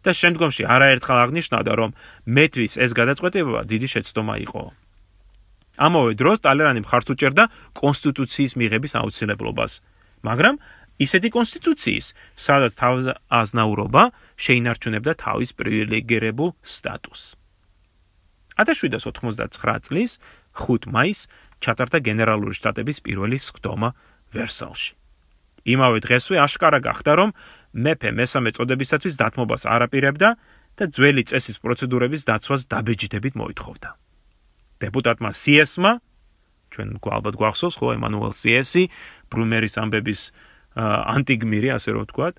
და 0.00 0.10
შემდგომში 0.16 0.64
არაერთხელ 0.64 1.18
აღნიშნავდა, 1.24 1.72
რომ 1.76 1.90
მეთვის 2.24 2.72
ეს 2.80 2.90
გადაწყვეტილება 2.96 3.60
დიდი 3.68 3.88
შეცდომა 3.92 4.34
იყო. 4.48 4.62
ამავე 5.76 6.12
დროს 6.20 6.38
ტალერანი 6.44 6.80
მხარს 6.84 7.08
უჭერდა 7.12 7.44
კონსტიტუციის 7.76 8.52
მიღების 8.60 8.92
აუცილებლობას, 9.00 9.72
მაგრამ 10.26 10.54
ისეთი 11.00 11.28
კონსტიტუციის, 11.32 12.06
სადაც 12.36 12.72
თავაზნაურობა 12.76 14.02
შეინარჩუნებდა 14.36 15.12
თავის 15.16 15.50
პრივილეგირებულ 15.56 16.50
სტატუსს. 16.60 17.36
1789 18.60 19.86
წლის 19.88 20.10
5 20.52 20.92
მაისს 20.92 21.28
ჩატარდა 21.64 21.98
გენერალური 22.04 22.52
შტატების 22.56 22.98
პირველი 23.00 23.38
სხდომა 23.40 23.88
ვერსალში. 24.36 24.92
იმავე 25.64 25.98
დღესვე 26.04 26.36
აშკარა 26.40 26.80
გახდა, 26.80 27.12
რომ 27.20 27.30
მეფე 27.76 28.10
მესამე 28.16 28.50
წოდებისათვის 28.56 29.14
დათმობას 29.20 29.62
არაპირებდა 29.68 30.28
და 30.76 30.84
ძველი 30.88 31.22
წესის 31.28 31.60
პროცედურების 31.60 32.24
დაცვას 32.28 32.62
დაბეჯითებით 32.72 33.34
მოითხოვდა. 33.36 33.88
დეპუტატმა 34.80 35.30
CS-მა 35.36 35.92
ჩვენ 36.70 36.88
ალბათ 37.02 37.34
გვახსოვს 37.36 37.74
ხო 37.76 37.86
ემანუელ 37.98 38.32
CS-ი 38.32 38.84
ბრუმერის 39.30 39.74
ამბების 39.82 40.20
ანტიგმირი 41.16 41.68
ასე 41.76 41.90
რომ 41.96 42.06
ვთქვათ 42.06 42.34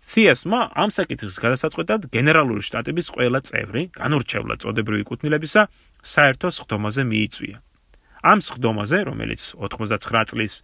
CS-მა 0.00 0.60
ამ 0.80 0.90
საკითხის 0.90 1.36
გადასაწყვეტად 1.44 2.08
გენერალური 2.14 2.64
შტატების 2.64 3.10
ყველა 3.14 3.40
წევრი 3.44 3.82
განურჩევლა 3.94 4.54
წოდებრივი 4.64 5.04
კუთვნილებისა 5.10 5.62
საერთო 6.00 6.48
სხდომაზე 6.56 7.02
მიიწვია. 7.04 7.58
ამ 8.20 8.38
სხდომაზე, 8.40 8.98
რომელიც 9.08 9.42
99 9.60 10.28
წლის 10.30 10.54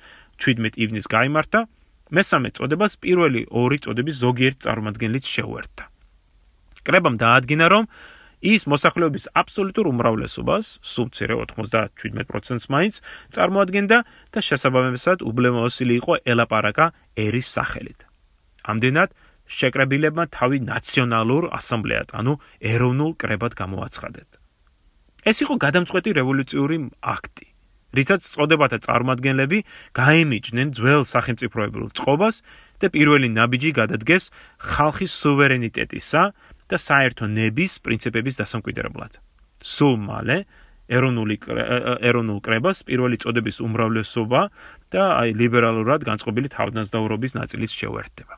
17 0.41 0.77
ივნის 0.77 1.07
გამართა, 1.09 1.61
მესამე 2.13 2.49
წოდებას 2.57 2.93
პირველი 3.01 3.43
ორი 3.53 3.79
წოდების 3.85 4.17
ზოგიერთ 4.25 4.59
წარმომადგენლით 4.65 5.25
შეუერთდა. 5.25 5.85
კრებამ 6.87 7.17
დაადგინა, 7.21 7.67
რომ 7.69 7.85
ის 8.47 8.67
მოსახლეობის 8.71 9.25
აბსოლუტურ 9.35 9.89
უმრავლესობას, 9.91 10.67
სუბცირე 10.87 11.35
97%-ს 11.51 12.67
მაინც 12.71 12.95
წარმოადგენდა 13.35 13.99
და 14.33 14.41
შესაბამისად 14.49 15.25
უბლემოსილი 15.27 15.95
იყო 16.01 16.13
ელაპარაკა 16.23 16.87
ერის 17.27 17.49
სახელით. 17.51 18.07
ამდენად 18.71 19.11
შეკრებილებმა 19.47 20.25
თავი 20.31 20.59
ნაციონალურ 20.67 21.51
ასამბლეად, 21.59 22.09
ანუ 22.19 22.33
ეროვნულ 22.61 23.13
კრებად 23.19 23.53
გამოაცხადეთ. 23.59 24.31
ეს 25.27 25.37
იყო 25.43 25.55
გადამწყვეტი 25.59 26.11
რევოლუციური 26.19 26.77
აქტი, 27.03 27.47
რითაც 27.97 28.23
წოდებათა 28.27 28.79
წარმომადგენლები 28.87 29.59
გაემიჯნენ 29.97 30.69
ძველ 30.77 31.03
სახელმწიფოებრივ 31.07 31.87
წყობას 31.99 32.37
და 32.83 32.87
პირველი 32.93 33.29
ნაბიჯი 33.33 33.71
გადადგეს 33.81 34.25
ხალხის 34.61 35.13
სუვერენიტეტისა 35.23 36.23
და 36.71 36.77
საერთო 36.77 37.25
ნების 37.31 37.73
პრინციპების 37.85 38.39
დასამკვიდრებლად. 38.43 39.13
სულ 39.63 39.95
მალე 40.03 40.37
ეროვნული 40.87 41.37
ეროვნულ 42.09 42.39
კრებას 42.47 42.83
პირველი 42.87 43.17
წოდების 43.23 43.57
უმრავლესობა 43.67 44.41
და 44.95 45.03
აი 45.23 45.35
ლიბერალურად 45.35 46.07
განწყობილი 46.07 46.49
თავდაცდაურობის 46.55 47.33
ნაწილიც 47.39 47.71
შეუერთდება. 47.75 48.35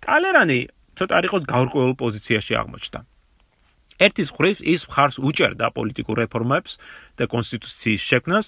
ტალერანი 0.00 0.60
ცოტა 0.94 1.14
არ 1.18 1.24
იყოს 1.28 1.44
გაურკვეველ 1.50 1.94
პოზიციაში 1.98 2.52
აღმოჩნდა. 2.60 3.00
ერთის 4.00 4.30
ხრივ 4.32 4.56
ის 4.64 4.82
მხარს 4.88 5.16
უჭერდა 5.20 5.66
პოლიტიკურ 5.76 6.16
რეფორმებს 6.24 6.72
და 7.18 7.24
კონსტიტუციის 7.28 8.02
შექმნას, 8.10 8.46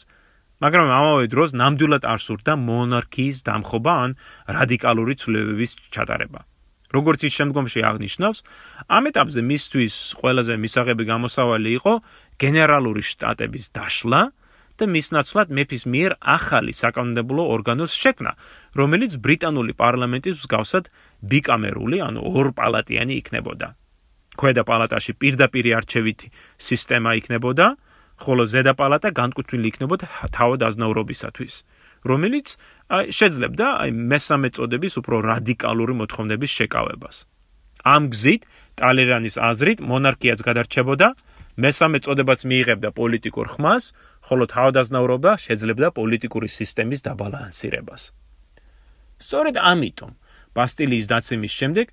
მაგრამ 0.62 0.88
ამავე 0.88 1.24
დროს 1.28 1.51
ნამდვილად 1.59 2.05
არ 2.07 2.20
სურდა 2.22 2.53
მონარქიის 2.57 3.38
დამხობა 3.43 3.93
ან 4.05 4.11
რადიკალური 4.47 5.14
ცვლილებების 5.20 5.72
ჩატარება. 5.93 6.47
როგორც 6.93 7.20
ის 7.28 7.32
შემდგომში 7.40 7.80
აღნიშნავს, 7.88 8.38
ამ 8.93 9.03
ეტაპზე 9.11 9.40
მისთვის 9.43 9.95
ყველაზე 10.20 10.55
მისაღები 10.61 11.05
გამოსავალი 11.12 11.70
იყო 11.78 11.93
გენერალური 12.38 13.03
შტატების 13.03 13.66
დაშლა 13.76 14.22
და 14.78 14.84
მის 14.88 15.07
ნაცვლად 15.14 15.49
მეფის 15.53 15.84
მიერ 15.86 16.12
ახალი 16.20 16.72
საკანონმდებლო 16.72 17.43
ორგანოს 17.55 17.93
შექმნა, 17.93 18.32
რომელიც 18.76 19.12
ბრიტანული 19.24 19.72
პარლამენტის 19.76 20.43
მსგავსად 20.43 20.84
ბიკამერული, 21.22 21.97
ანუ 22.03 22.20
ორპალატიანი 22.20 23.14
იქნებოდა. 23.20 23.68
ქვედა 24.32 24.62
პალატაში 24.64 25.12
პირდაპირი 25.20 25.70
არჩევითი 25.76 26.28
სისტემა 26.57 27.11
იქნებოდა, 27.20 27.66
ხოლო 28.22 28.43
ზედა 28.49 28.72
პალატა 28.80 29.09
განკუთვნილი 29.12 29.66
იქნებოდა 29.72 30.07
თავად 30.32 30.61
აზნაურობისათვის. 30.68 31.55
რომელიც 32.03 32.57
შეძლებდა 32.90 33.66
აი 33.82 33.90
მესამე 34.12 34.48
წოდების 34.57 34.94
უფრო 35.00 35.16
რადიკალური 35.22 35.94
მოთხოვნების 36.03 36.50
შეკავებას. 36.59 37.16
ამ 37.82 38.03
გზით 38.12 38.42
ტალერანის 38.78 39.36
აზრით 39.38 39.78
მონარქიაც 39.82 40.40
გადარჩებოდა, 40.46 41.09
მესამე 41.59 41.98
წოდებაც 42.05 42.40
მიიღებდა 42.50 42.90
პოლიტიკურ 42.96 43.46
ხმას, 43.55 43.84
ხოლო 44.26 44.44
თავდაზნაურობა 44.55 45.30
შეძლებდა 45.44 45.88
პოლიტიკური 45.98 46.48
სისტემის 46.48 47.00
დაბალანსირებას. 47.07 48.03
სწორედ 49.22 49.57
ამიტომ 49.61 50.12
ბასტილიის 50.57 51.07
დაცემის 51.12 51.53
შემდეგ 51.61 51.86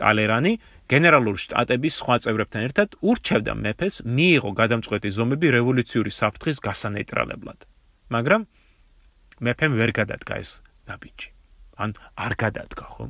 ტალერანი 0.00 0.52
გენერალურ 0.90 1.36
შტატების 1.44 1.94
სხვა 2.00 2.16
წევრებთან 2.24 2.60
ერთად 2.68 2.88
ურჩევდა 3.10 3.52
მეფეს 3.64 3.94
მიიღო 4.16 4.50
გადამწყვეტი 4.60 5.10
ზომები 5.16 5.46
რევოლუციური 5.56 6.10
საფრთხის 6.20 6.58
გასანეიტრალებლად. 6.66 7.58
მაგრამ 8.14 8.42
მეფემ 9.40 9.72
ვერ 9.80 9.90
გადადგა 9.96 10.34
ეს 10.40 10.50
ნაბიჯი. 10.88 11.28
ან 11.80 11.90
არ 12.16 12.32
გადადგა, 12.36 12.84
ხო? 12.92 13.04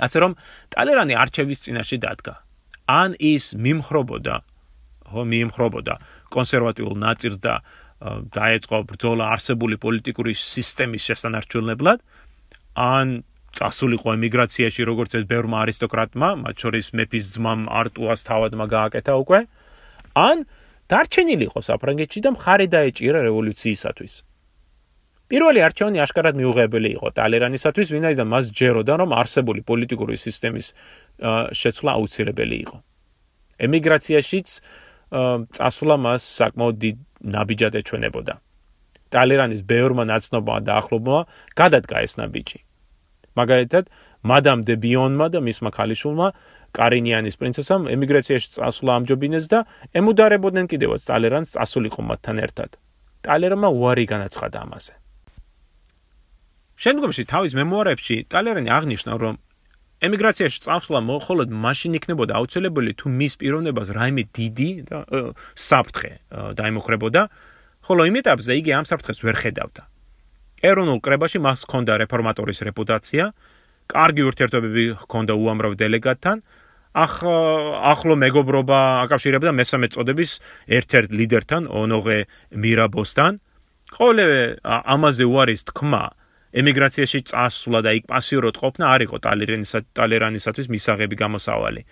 ასე 0.00 0.16
რომ 0.20 0.32
ტალერანი 0.72 1.14
არჩევის 1.16 1.62
წინაშე 1.64 1.96
დადგა. 2.04 2.34
ან 2.88 3.10
ის 3.18 3.44
მიმხრობოდა, 3.56 4.34
ხო, 5.10 5.22
მიმხრობოდა 5.32 5.94
კონსერვატიულ 6.30 6.94
ნაწილს 6.96 7.38
და 7.42 7.54
დაეწყო 8.36 8.76
ბრძოლა 8.92 9.24
არსებული 9.34 9.76
პოლიტიკური 9.80 10.32
სისტემის 10.36 11.02
შესანარჩუნებლად, 11.08 11.98
ან 12.76 13.24
წასულიყო 13.56 14.08
ემიგრაციაში 14.20 14.82
როგორც 14.84 15.10
ეს 15.16 15.24
ბევრმა 15.24 15.64
არისტოკრატმა, 15.64 16.28
მათ 16.44 16.56
შორის 16.60 16.86
მეფის 16.92 17.24
ძმამ 17.34 17.60
არტუას 17.72 18.20
თავადმა 18.28 18.64
გააკეთა 18.68 19.12
უკვე, 19.16 19.40
ან 20.12 20.36
დარჩენილიყო 20.92 21.60
საფრანგეთში 21.64 22.20
და 22.20 22.30
მხარი 22.36 22.66
დაეჭირა 22.68 23.20
რევოლუციისათვის. 23.26 24.14
პირველი 25.26 25.60
არჩევანი 25.66 25.98
აშკარად 26.06 26.34
მიუღებელი 26.38 26.88
იყო 26.96 27.08
ტალერანისათვის, 27.18 27.88
ვინაიდან 27.94 28.28
მას 28.30 28.44
ჯეროდა, 28.54 28.94
რომ 29.02 29.10
არსებული 29.20 29.60
პოლიტიკური 29.66 30.16
სისტემის 30.16 30.66
შეცვლა 31.60 31.90
აუცილებელი 31.98 32.56
იყო. 32.64 32.76
ემიგრაციაშიც 33.66 34.48
წასვლა 35.56 35.96
მას 36.06 36.22
საკმაოდ 36.38 36.76
დიდ 36.82 36.96
ნაბიჯად 37.34 37.74
ეჩვენებოდა. 37.80 38.34
ტალერანის 39.10 39.62
ბევრმა 39.70 40.04
ნაცნობმა 40.10 40.56
და 40.66 40.72
ახლობმა 40.82 41.18
გადადგა 41.54 41.96
ეს 42.06 42.12
ნაბიჯი. 42.20 42.58
მაგალითად, 43.38 43.84
მადამ 44.26 44.60
დე 44.66 44.74
ბიონმა 44.82 45.26
და 45.30 45.38
მისმა 45.46 45.70
ქალიშვილმა 45.78 46.28
კარინიანის 46.76 47.36
პრინცესამ 47.40 47.82
ემიგრაციაში 47.94 48.48
წასვლა 48.56 48.90
ამჯობინეს 48.98 49.46
და 49.52 49.58
ემუდარებოდნენ 49.94 50.66
კიდევაც 50.72 51.02
ტალერანს 51.06 51.54
წასულიყო 51.54 52.00
მათთან 52.10 52.36
ერთად. 52.46 52.70
ტალერმა 53.22 53.68
უარი 53.70 54.04
განაცხადა 54.06 54.58
ამაზე. 54.66 55.05
შემდგომში 56.76 57.22
თავის 57.32 57.52
მემუარებში 57.56 58.16
ტალერანი 58.28 58.70
აღნიშნა, 58.70 59.12
რომ 59.16 59.34
ემიგრაციაში 60.06 60.58
წავსვლა 60.60 61.00
მხოლოდ 61.08 61.48
მაშინ 61.48 61.92
იქნებოდა 61.96 62.32
აუცილებელი 62.36 62.92
თუ 63.00 63.06
მის 63.16 63.34
პიროვნებას 63.40 63.88
რაიმე 63.96 64.22
დიდი 64.36 64.70
და 64.92 64.98
საფრთხე 65.56 66.10
დაემუხრებოდა, 66.60 67.22
ხოლო 67.86 68.02
იმ 68.12 68.16
ეტაპზე 68.20 68.52
იგი 68.60 68.70
ამ 68.76 68.84
საფრთხეს 68.90 69.18
ვერ 69.24 69.36
ხედავდა. 69.40 69.82
ეროვნულ 70.68 70.98
კრებაში 71.00 71.38
მას 71.40 71.64
ჰქონდა 71.64 71.92
რეფორმატორის 72.04 72.58
რეპუტაცია, 72.68 73.24
კარგი 73.88 74.22
ურთიერთობები 74.28 74.84
ჰქონდა 75.04 75.32
უამრავ 75.32 75.72
დელეგატთან, 75.80 76.36
ახ 76.96 77.14
ახლო 77.92 78.14
მეგობრობა 78.16 78.78
აკავშირებდა 79.04 79.50
მესამე 79.52 79.86
წოდების 79.92 80.30
ერთ-ერთ 80.76 81.08
ლიდერთან, 81.12 81.62
ონოღე 81.68 82.18
მირაბოსთან. 82.56 83.32
ყოველივე 83.96 84.40
ამაზე 84.64 85.24
უარის 85.24 85.62
თქმა 85.68 86.04
ემიგრაციაში 86.56 87.20
წასვლა 87.30 87.80
და 87.84 87.90
იქ 88.00 88.04
პასიურად 88.08 88.56
ყოფნა 88.56 88.84
არ 88.94 89.00
იყო 89.06 89.16
ტალერანისა 89.26 89.78
ტალერანისათვის 89.96 90.66
მისაღები 90.72 91.16
გამოსავალი. 91.22 91.82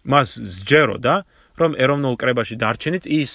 მას 0.00 0.28
სჯეროდა, 0.56 1.14
რომ 1.60 1.72
ეროვნულ 1.76 2.14
კრებაში 2.16 2.56
დარჩენით 2.56 3.04
ის 3.04 3.30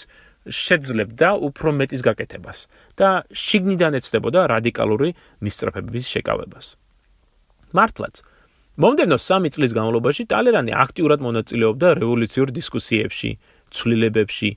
შეძლებდა 0.49 1.29
უფრო 1.47 1.69
მეტის 1.79 2.01
გაკეთებას 2.05 2.59
და 2.97 3.09
შიგნიდან 3.33 3.97
ეცდებოდა 3.97 4.39
რადიკალური 4.53 5.09
მისწრაფებების 5.41 6.05
შეკავებას. 6.13 6.65
მართლაც, 7.77 8.15
მომდენო 8.81 9.17
3 9.17 9.49
წლის 9.53 9.71
განმავლობაში 9.77 10.23
ტალერანი 10.29 10.71
აქტიურად 10.73 11.19
მონაწილეობდა 11.25 11.87
რევოლუციურ 12.01 12.49
დისკუსიებში, 12.57 13.31
ცვლილებებში, 13.73 14.49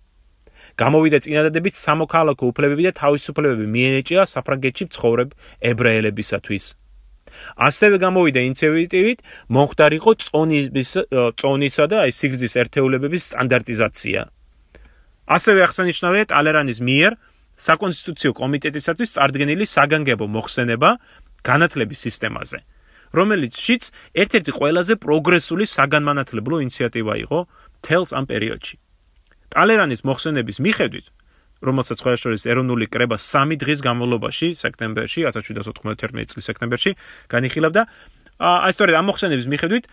გამოვიდა 0.81 1.17
წინადადებით 1.23 1.73
სამოქალაქო 1.77 2.43
უფლებები 2.51 2.83
და 2.87 2.91
თავისუფლებები 2.99 3.65
მიენიჭა 3.75 4.21
საფრანგეთში 4.33 4.83
მცხოვრებ 4.89 5.29
ებრაელებისათვის. 5.71 6.65
ასევე 7.67 7.95
გამოვიდა 8.05 8.39
ინიციატივით 8.47 9.19
მომხდარიყო 9.55 10.11
წონის 10.25 10.91
წონისა 11.39 11.85
და 11.91 11.97
აი 12.03 12.11
სიგრძის 12.19 12.53
ერთეულებების 12.61 13.23
სტანდარტიზაცია. 13.31 14.21
ასევე 15.35 15.59
აღსანიშნავია 15.65 16.23
ტალერანის 16.33 16.79
მიერ 16.83 17.11
საკონსტიტუციო 17.57 18.31
კომიტეტისათვის 18.41 19.09
წარდგენილი 19.15 19.65
საგანგებო 19.75 20.25
მოხსენება 20.35 20.89
განათლების 21.47 21.99
სისტემაზე. 22.05 22.59
რომელიცშიც 23.13 23.83
ერთ-ერთი 24.21 24.51
ყველაზე 24.59 24.93
პროგრესული 25.05 25.65
საგანმანათლებლო 25.69 26.55
ინიციატივა 26.65 27.13
იყო 27.25 27.39
თელს 27.85 28.09
ამ 28.17 28.25
პერიოდში. 28.31 28.75
ტალერანის 29.53 30.01
მოხსენების 30.01 30.57
მიხედვით, 30.65 31.05
რომელსაც 31.63 31.97
ყველა 32.03 32.17
შორის 32.23 32.41
ეროვნული 32.49 32.85
კრება 32.89 33.17
3 33.21 33.55
დღის 33.61 33.79
განმავლობაში, 33.85 34.47
სექტემბერში 34.57 35.19
1791 35.29 36.25
წლის 36.33 36.45
სექტემბერში 36.49 36.91
განიხილავდა, 37.29 37.81
აი 38.41 38.71
სწორედ 38.73 38.95
ამ 38.97 39.05
მოხსენების 39.13 39.47
მიხედვით 39.53 39.85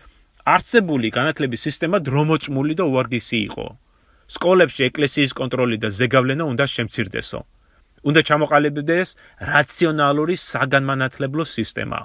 არსებული 0.45 1.07
განათლების 1.13 1.63
სისტემა 1.67 1.97
დრომოწმული 2.01 2.73
და 2.75 2.83
უარგისი 2.89 3.37
იყო. 3.47 3.65
სკოლებში 4.31 4.81
ეკლესიის 4.89 5.31
კონტროლი 5.37 5.77
და 5.77 5.89
ზეგავლენა 5.93 6.43
უნდა 6.51 6.65
შემცირდესო. 6.75 7.39
უნდა 8.01 8.21
ჩამოყალიბდეს 8.25 9.09
რაციონალური 9.53 10.35
საგანმანათლებლო 10.35 11.43
სისტემა. 11.45 11.99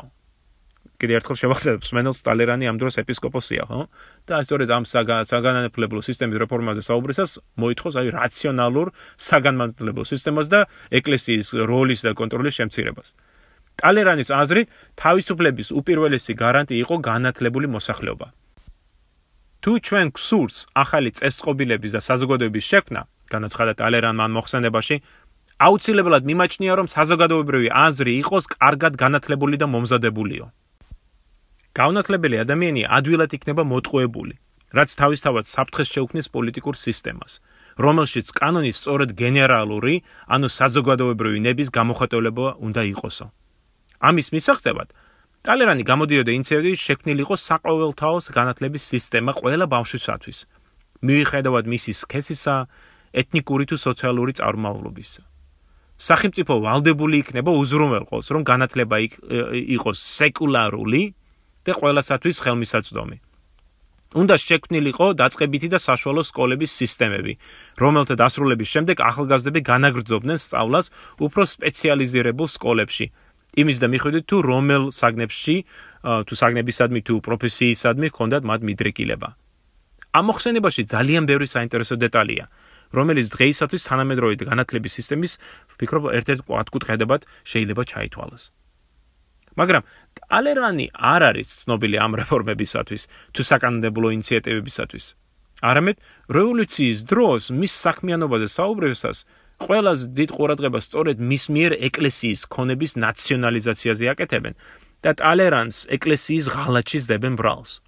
კიდე 0.96 1.16
ერთხელ 1.20 1.36
შევახსენებ, 1.40 1.80
სმენელს 1.86 2.20
ტალერანი 2.26 2.66
ამ 2.70 2.76
დროს 2.80 2.98
ეპისკოპოსია, 3.02 3.62
ხო? 3.68 3.80
და 4.26 4.40
სწორედ 4.42 4.68
ამ 4.72 4.84
საგანმანათლებლო 4.88 6.00
სისტემის 6.02 6.40
რეფორმაზე 6.42 6.82
საუბრისას 6.88 7.30
მოითხოვს 7.60 7.94
აი 8.00 8.08
რაციონალურ 8.16 8.86
საგანმანათლებლო 9.20 10.04
სისტემას 10.08 10.46
და 10.48 10.60
ეკლესიის 10.90 11.48
როლის 11.68 12.00
და 12.06 12.10
კონტროლის 12.16 12.54
შემცირებას. 12.58 13.08
ტალერანის 13.76 14.32
აზრით, 14.32 14.68
თავისუფლების 14.96 15.68
უპირველესი 15.76 16.32
გარანტი 16.32 16.74
იყო 16.80 16.96
განათლებული 17.04 17.66
მოსახლეობა. 17.76 18.26
თუ 19.60 19.72
ჩვენ 19.86 20.06
გსურს 20.16 20.56
ახალი 20.72 21.10
წესწყობილების 21.18 21.92
და 21.96 22.00
საზოგადოების 22.08 22.64
შექმნა, 22.70 23.00
განაცხადა 23.28 23.72
ტალერანმა 23.80 24.26
მოხსენებაში, 24.32 24.96
აუცილებლად 25.56 26.22
მიმაჩნია, 26.28 26.72
რომ 26.78 26.86
საზოგადოებრივი 26.92 27.68
აზრი 27.72 28.12
იყოს 28.22 28.44
კარგად 28.56 28.92
განათლებული 29.00 29.56
და 29.56 29.66
მომზადებულიო. 29.72 30.46
განათლებელი 31.76 32.36
ადამიანი 32.40 32.82
ადვილად 32.88 33.36
იქნება 33.36 33.62
მოტყუებული, 33.68 34.34
რაც 34.72 34.90
თავისთავად 34.96 35.44
საფრთხეს 35.44 35.88
შეუქმნის 35.92 36.28
პოლიტიკურ 36.32 36.74
სისტემას, 36.80 37.32
რომელშიც 37.76 38.32
კანონის 38.32 38.76
სწორედ 38.80 39.10
გენერალური, 39.12 40.00
ანუ 40.24 40.48
საზოგადოებრივი 40.48 41.38
ნების 41.44 41.68
გამოხატულება 41.76 42.46
უნდა 42.64 42.82
იყოსო. 42.96 43.26
ამის 44.00 44.26
მისაღწევად 44.32 44.88
ტალერანი 45.44 45.84
გამოდიოდა 45.84 46.32
ინიციატივის 46.36 46.80
შექმნილიყო 46.80 47.34
საყოველთაო 47.36 48.18
განათლების 48.32 48.82
სისტემა 48.92 49.32
ყველა 49.36 49.66
ბავშვისათვის, 49.68 50.38
მიუხედავად 51.06 51.64
მისი 51.70 51.92
სქესისა, 52.02 52.56
ეთნიკური 53.12 53.64
თუ 53.68 53.76
სოციალური 53.76 54.32
წარმომავლობისა. 54.40 55.22
სახელმწიფო 55.96 56.54
ვალდებული 56.60 57.16
იქნება 57.24 57.50
უზრუნველყოს, 57.56 58.26
რომ 58.34 58.42
განათლება 58.44 58.96
იყოს 59.76 59.98
სეკულარული 60.18 61.02
და 61.66 61.72
ყველასათვის 61.80 62.36
ხელმისაწვდომი. 62.44 63.16
უნდა 64.16 64.34
შექმნილიყო 64.38 65.06
დაწყებითი 65.20 65.68
და 65.74 65.78
საშუალო 65.82 66.22
სკოლების 66.30 66.72
სისტემები, 66.80 67.32
რომელთა 67.76 68.14
დასრულების 68.22 68.68
შემდეგ 68.74 68.96
ახალგაზრდები 69.10 69.60
განაგრძობდნენ 69.70 70.38
სწავლას 70.40 70.86
უფრო 71.20 71.42
სპეციალიზირებულ 71.54 72.48
სკოლებში. 72.56 73.06
იმის 73.60 73.76
და 73.82 73.86
მიხედვით 73.92 74.24
თუ 74.30 74.36
რომელ 74.50 74.84
საგნებში, 74.94 75.56
თუ 76.26 76.34
საგნებისადმი 76.40 77.00
თუ 77.06 77.14
პროფესიისადმი 77.26 78.06
ჰქონდათ 78.12 78.42
მათ 78.46 78.60
მიდრეკილება. 78.68 79.28
ამ 80.16 80.24
მოხსენებაში 80.30 80.82
ძალიან 80.94 81.24
ბევრი 81.28 81.46
საინტერესო 81.50 81.94
დეტალია. 82.00 82.44
რომელიც 82.94 83.26
დღეისათვის 83.34 83.82
თანამედროვე 83.90 84.34
განათლების 84.46 84.92
სისტემის 84.98 85.32
ვფიქრობ 85.74 86.04
ერთ-ერთ 86.18 86.40
კვადკუთხედებად 86.46 87.20
შეიძლება 87.50 87.82
ჩაითვალოს. 87.90 88.42
მაგრამ 89.56 89.82
ალერანი 90.38 90.86
არ 90.94 91.22
არის 91.30 91.48
ცნობილი 91.64 91.96
ამ 92.04 92.12
რეფორმებისათვის 92.20 93.02
თუ 93.32 93.42
საკანონმდებლო 93.50 94.08
ინიციატივებისათვის. 94.16 95.06
არამედ 95.64 95.96
რევოლუციის 96.36 96.98
დროს 97.08 97.42
მის 97.60 97.72
საქმიანობაზე 97.86 98.48
საუბრებისას 98.56 99.18
ყველაზე 99.56 100.04
დიდ 100.12 100.30
ყურადღებას 100.36 100.84
სწორედ 100.84 101.16
მის 101.16 101.44
მიერ 101.54 101.72
ეკლესიის 101.88 102.40
ქონების 102.52 102.92
ნაციონალიზაციაზე 103.00 104.04
აკეთებენ 104.12 104.54
და 105.00 105.10
ტალერანს 105.16 105.76
ეკლესიის 105.96 106.46
ღალატში 106.52 106.98
ძებენ 107.08 107.34
ბრალს. 107.40 107.80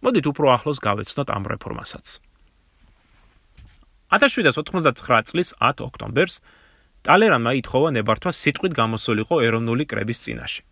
მოდით 0.00 0.24
უფრო 0.32 0.46
ახლოს 0.56 0.78
გავეცნოთ 0.80 1.28
ამ 1.28 1.44
რეფორმასაც. 1.52 2.06
1799 4.16 5.28
წლის 5.28 5.48
10 5.60 5.84
ოქტომბერს 5.86 6.40
ტალერანმა 7.04 7.52
ითხოვა 7.60 7.88
ნებართვა 8.00 8.32
სიტყვით 8.32 8.72
გამოსულიყო 8.80 9.36
ეროვნული 9.44 9.84
კრების 9.84 10.18
წინაშე. 10.24 10.69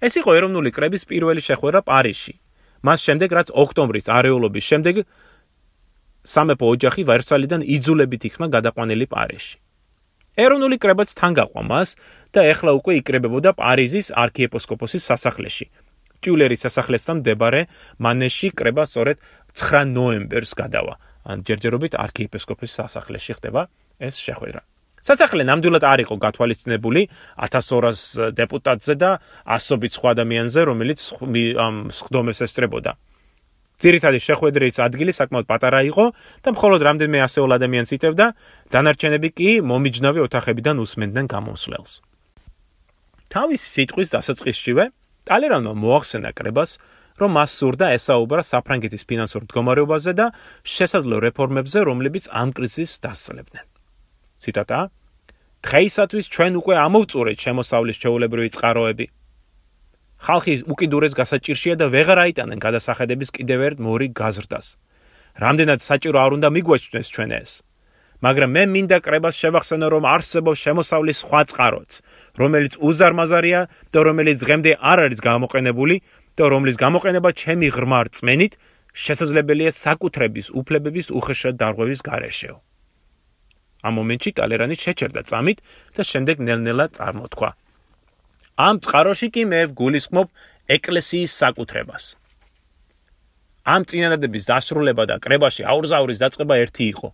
ეს 0.00 0.12
იყო 0.20 0.30
ეროვნული 0.38 0.70
კრების 0.72 1.02
პირველი 1.10 1.42
შეხვედრა 1.44 1.80
პარიზში. 1.84 2.34
მას 2.86 2.98
შემდეგ 3.06 3.30
რაც 3.36 3.48
ოქტომბრის 3.62 4.06
არეულობის 4.08 4.64
შემდეგ 4.70 4.94
სამეფო 6.24 6.66
ოჯახი 6.74 7.02
ვერსალიდან 7.10 7.60
იძულებით 7.74 8.22
იქნა 8.28 8.46
გადაყვანილი 8.56 9.06
პარიზში. 9.14 9.56
ეროვნული 10.44 10.76
კრებაც 10.80 11.08
თან 11.18 11.32
გაყვა 11.38 11.62
მას 11.72 11.88
და 12.32 12.40
ეხლა 12.52 12.70
უკვე 12.80 12.92
იკრებებოდა 13.00 13.50
პარიზის 13.60 14.06
არქიეპისკოპოსის 14.24 15.02
სასახლეში. 15.10 15.66
ტიულერის 16.20 16.60
სასახლესთან 16.64 17.16
მდებარე 17.20 17.62
მანეში 18.04 18.48
კრება 18.56 18.84
სწორედ 18.88 19.16
9 19.52 19.92
ნოემბერს 19.96 20.52
გადავა. 20.56 20.94
ან 21.24 21.44
ჯერჯერობით 21.44 21.94
არქიეპისკოპის 22.00 22.72
სასახლეში 22.80 23.32
ხდება 23.36 23.68
ეს 24.00 24.16
შეხვედრა. 24.16 24.69
სასახლე 25.00 25.42
ნამდვილად 25.48 25.84
არ 25.84 26.04
იყო 26.04 26.14
გათვალისწინებული 26.20 27.02
1200 27.40 28.32
დეპუტატზე 28.36 28.94
და 29.00 29.10
ასობით 29.44 29.92
სხვა 29.96 30.08
ადამიანზე, 30.14 30.60
რომელიც 30.70 31.00
ამ 31.56 31.74
სხდომებს 31.88 32.40
ესწრებოდა. 32.46 32.92
ძირითადი 33.80 34.18
შეხვედრის 34.20 34.76
ადგილი 34.84 35.12
საკმაოდ 35.16 35.46
პატარა 35.48 35.80
იყო 35.88 36.04
და 36.44 36.48
მხოლოდ 36.52 36.80
რამდენიმე 36.84 37.18
ასეულ 37.24 37.50
ადამიანს 37.56 37.90
იტევდა, 37.96 38.26
დანარჩენები 38.68 39.28
კი 39.32 39.48
მომიჯნავე 39.64 40.20
ოთახებიდან 40.28 40.76
უსმენდნენ 40.84 41.26
გამოსვლელს. 41.32 41.92
თავის 43.32 43.62
სიტყვის 43.74 44.08
დასაწყისშივე 44.12 44.84
ტალერანმა 45.24 45.72
მოახსენა 45.80 46.30
კრებას, 46.36 46.76
რომ 47.20 47.30
მას 47.36 47.50
სურდა 47.56 47.86
ესაუბრა 47.96 48.42
საფრანგეთის 48.44 49.06
ფინანსურ 49.08 49.44
მდგომარეობაზე 49.44 50.12
და 50.18 50.26
შესაძლო 50.64 51.16
რეფორმებზე, 51.30 51.78
რომლებიც 51.88 52.24
ამ 52.32 52.48
კრიზისს 52.56 53.00
დასწლებდნენ. 53.04 53.69
ციტატა: 54.42 54.80
დღეისათვის 55.64 56.26
ჩვენ 56.34 56.52
უკვე 56.60 56.74
ამოვწურეთ 56.86 57.38
შემოსავლის 57.44 58.00
ჩეულებრივი 58.02 58.50
წყაროები. 58.56 59.06
ხალხი 60.20 60.54
უკიდურეს 60.72 61.14
გასაჭირშია 61.20 61.74
და 61.80 61.86
ვეღარ 61.94 62.18
აიტანენ 62.24 62.58
გადასახედების 62.60 63.30
კიდევ 63.36 63.60
ერთ 63.68 63.78
მორი 63.84 64.08
გაზრდას. 64.20 64.66
რამდენად 65.40 65.80
საჭირო 65.80 66.18
არ 66.24 66.30
უნდა 66.36 66.48
მიგვეჩნდეს 66.56 67.08
ჩვენ 67.14 67.30
ეს. 67.40 67.50
მაგრამ 68.20 68.50
მე 68.56 68.62
მინდა 68.74 68.98
კრებას 69.00 69.34
შევახსენო, 69.40 69.86
რომ 69.94 70.04
არსებობს 70.04 70.62
შემოსავლის 70.64 71.20
სხვა 71.24 71.40
წყაროც, 71.50 71.90
რომელიც 72.40 72.72
უზარმაზარია 72.88 73.60
და 73.92 73.98
რომელიც 74.08 74.38
დღემდე 74.44 74.72
არ 74.76 74.98
არის 75.08 75.20
გამოყენებული 75.24 75.96
და 76.36 76.44
რომლის 76.52 76.76
გამოყენება 76.84 77.30
ჩემი 77.40 77.66
ღრმა 77.72 78.00
რწმენით 78.06 78.52
შესაძლებელია 78.92 79.70
საკუთრების 79.72 80.46
უფლებების 80.52 81.06
უხეშად 81.16 81.54
დარღვევის 81.60 82.00
გარეშეო. 82.04 82.56
ამ 83.86 83.92
მომენტში 83.98 84.30
ტალერანი 84.38 84.76
შეჩერდა 84.76 85.22
წამით 85.30 85.58
და 85.96 86.02
შემდეგ 86.10 86.36
ნელ-ნელა 86.46 86.86
წარმოთქვა. 86.96 87.50
ამ 88.60 88.74
წყაროში 88.84 89.28
კი 89.34 89.42
მე 89.50 89.60
გულისხმობ 89.80 90.28
ეკლესიის 90.76 91.30
საკუთრებას. 91.40 92.04
ამ 93.64 93.82
წინადადების 93.88 94.44
დასრულება 94.50 95.04
და 95.10 95.16
კრებაში 95.24 95.62
აურზაურის 95.64 96.18
დაწყება 96.20 96.54
ერთი 96.64 96.84
იყო. 96.92 97.08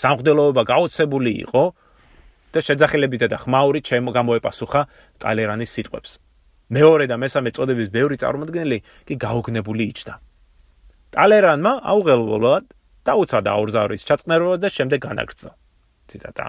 სამღდელოება 0.00 0.62
გაოცებული 0.72 1.32
იყო 1.46 1.62
და 2.52 2.58
შეძახილებით 2.66 3.22
და 3.32 3.38
ხმაური 3.42 3.80
ჩემო 3.88 4.10
გამოეპასუხა 4.18 4.80
ტალერანის 5.22 5.70
სიტყვებს. 5.74 6.10
მეორე 6.70 7.04
და 7.06 7.16
მესამე 7.22 7.50
წოდების 7.54 7.88
ბევრი 7.94 8.16
წარმომადგენელი 8.22 8.78
კი 9.06 9.14
გაოგნებული 9.26 9.82
იჯდა. 9.92 10.14
ტალერანმა 11.14 11.72
აუღელვულად 11.92 12.64
დაუცადა 13.06 13.50
აურზაურის 13.56 14.02
ჩაწყნარება 14.08 14.56
და 14.58 14.68
შემდეგ 14.76 15.00
განაგრძო. 15.06 15.50
ციტატა. 16.10 16.46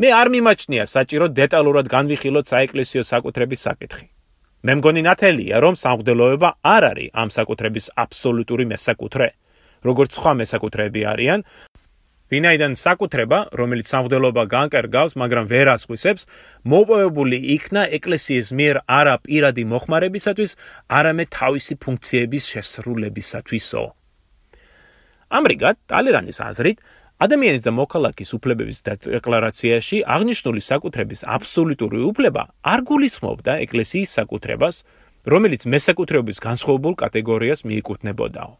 მე 0.00 0.08
არ 0.20 0.28
მიმაჩნია 0.34 0.84
საჭირო 0.90 1.26
დეტალურად 1.40 1.86
განვიხილოთ 1.94 2.46
საეკლესიო 2.50 3.02
საკუთრების 3.12 3.60
საკითხი. 3.68 4.06
მე 4.64 4.72
მგონი 4.80 5.02
ნათელია, 5.06 5.56
რომ 5.60 5.74
სამღვდელოება 5.76 6.48
არ 6.64 6.82
არის 6.90 7.12
ამ 7.12 7.28
საკუთრების 7.36 7.86
აბსოლუტური 8.04 8.64
მესაკუთრე, 8.72 9.28
როგორც 9.84 10.10
სხვა 10.16 10.32
მესაკუთრეები 10.40 11.00
არიან, 11.12 11.40
ვინაიდან 12.32 12.72
საკუთრება, 12.74 13.38
რომელიც 13.52 13.86
სამღვდელობა 13.92 14.42
განკერგავს, 14.56 15.12
მაგრამ 15.20 15.44
ვერ 15.52 15.66
ასხვისებს, 15.76 16.22
მოპოვებული 16.72 17.38
იქნა 17.56 17.82
ეკლესიის 17.98 18.48
მიერ 18.58 18.76
არა 18.88 19.14
პირადი 19.28 19.64
მოხმარებისათვის, 19.72 20.56
არამედ 20.98 21.28
თავისი 21.38 21.74
ფუნქციების 21.84 22.44
შესრულებისათვისო. 22.52 23.82
ამრიგად, 25.38 25.76
ტალერანის 25.90 26.38
აზრით, 26.40 26.78
ადამიანის 27.22 27.62
და 27.62 27.72
მოქალაქის 27.78 28.30
უფლებების 28.34 28.78
დეკლარაციაში 28.88 29.98
აღნიშნული 30.02 30.60
საკუთრების 30.60 31.20
აბსოლუტური 31.36 32.00
უფლება 32.10 32.42
არ 32.66 32.80
გულისხმობდა 32.90 33.52
ეკლესიის 33.64 34.10
საკუთრებას, 34.18 34.76
რომელიც 35.24 35.62
მესაკუთრეობის 35.70 36.38
განსხვავებულ 36.42 36.94
კატეგორიას 36.98 37.60
მიეკუთვნებოდაო. 37.64 38.52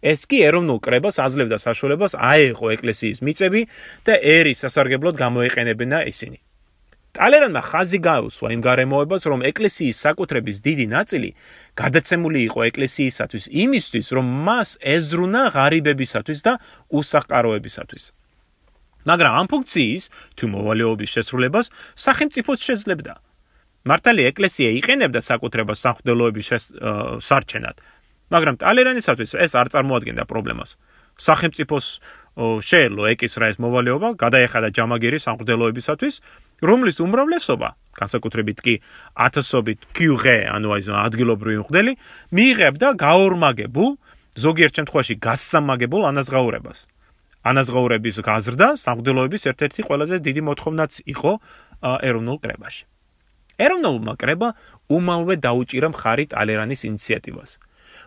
ეს 0.00 0.24
კი 0.24 0.38
ეროვნულ 0.48 0.78
კრებას 0.80 1.20
აძლევდა 1.20 1.58
საშუალებას 1.60 2.16
აეღო 2.16 2.66
ეკლესიის 2.76 3.18
მიწები 3.20 3.60
და 4.06 4.14
ერის 4.16 4.64
სასარგებლოდ 4.64 5.14
გამოეყენებინა 5.20 5.98
ისინი. 6.08 6.38
ტალერანმა 7.20 7.60
ხაზი 7.60 7.98
გაუსვა 8.00 8.48
იმ 8.56 8.60
გარემოებას, 8.64 9.22
რომ 9.28 9.40
ეკლესიის 9.44 9.96
საკუთრების 10.08 10.56
დიდი 10.64 10.86
ნაწილი 10.96 11.30
გადაცემული 11.76 12.40
იყო 12.48 12.60
ეკლესიისათვის 12.72 13.44
იმისთვის, 13.52 14.06
რომ 14.16 14.26
მას 14.48 14.68
ეზრუნა 14.80 15.42
ღარიბებისათვის 15.52 16.40
და 16.40 16.52
უსახკაროებისათვის. 16.88 18.04
მაგრამ 19.04 19.32
ამ 19.36 19.46
ფუნქციის 19.52 20.04
თუ 20.36 20.44
მოვალეობის 20.48 21.10
შესრულებას 21.14 21.66
სახელმწიფოს 21.96 22.58
შეძლებდა. 22.64 23.12
მართალი 23.84 24.22
ეკლესია 24.30 24.68
იყენებდა 24.80 25.20
საკუთრებას 25.20 25.78
სამღვდელოების 25.84 26.48
სარჩენად, 27.20 27.76
მაგრამ 28.32 28.54
ტალერანისათვის 28.64 29.30
ეს 29.44 29.52
არ 29.60 29.66
წარმოადგენდა 29.72 30.24
პრობლემას. 30.24 30.76
სახელმწიფოს 31.20 31.86
შეელო 32.40 33.02
ეკისრა 33.12 33.46
ეს 33.52 33.56
მოვალეობა, 33.60 34.08
გადაეხადა 34.20 34.68
ჯამაგირი 34.76 35.18
სამღვდელოებისათვის, 35.20 36.14
რომლის 36.60 36.96
უმრავლესობა, 37.04 37.68
განსაკუთრებით 38.00 38.58
კი 38.64 38.74
ათასობით 39.16 39.78
QG, 39.96 40.24
ანუ 40.54 40.68
აი 40.76 40.82
ადგილობრივი 41.06 41.58
მღვდელი, 41.64 41.92
მიიღებდა 42.36 42.88
გაორმაგებულ, 43.00 43.90
ზოგიერთ 44.40 44.74
შემთხვევაში 44.78 45.14
გასამაგებულ 45.20 46.02
ანაზღაურებას. 46.10 46.78
ანაზღაურების 47.40 48.16
გაზრდა 48.20 48.66
სამღვდელოების 48.76 49.42
ერთ-ერთი 49.50 49.80
ყველაზე 49.88 50.16
დიდი 50.20 50.42
მოთხოვნაც 50.48 50.92
იყო 51.08 51.32
ეროვნულ 52.04 52.38
კრებაში. 52.44 52.84
ეროვნულმა 53.60 54.14
კრება 54.20 54.48
უმალვე 54.96 55.34
დაუჭირა 55.44 55.88
მხარი 55.92 56.24
ტალერანის 56.32 56.80
ინიციატივას. 56.88 57.50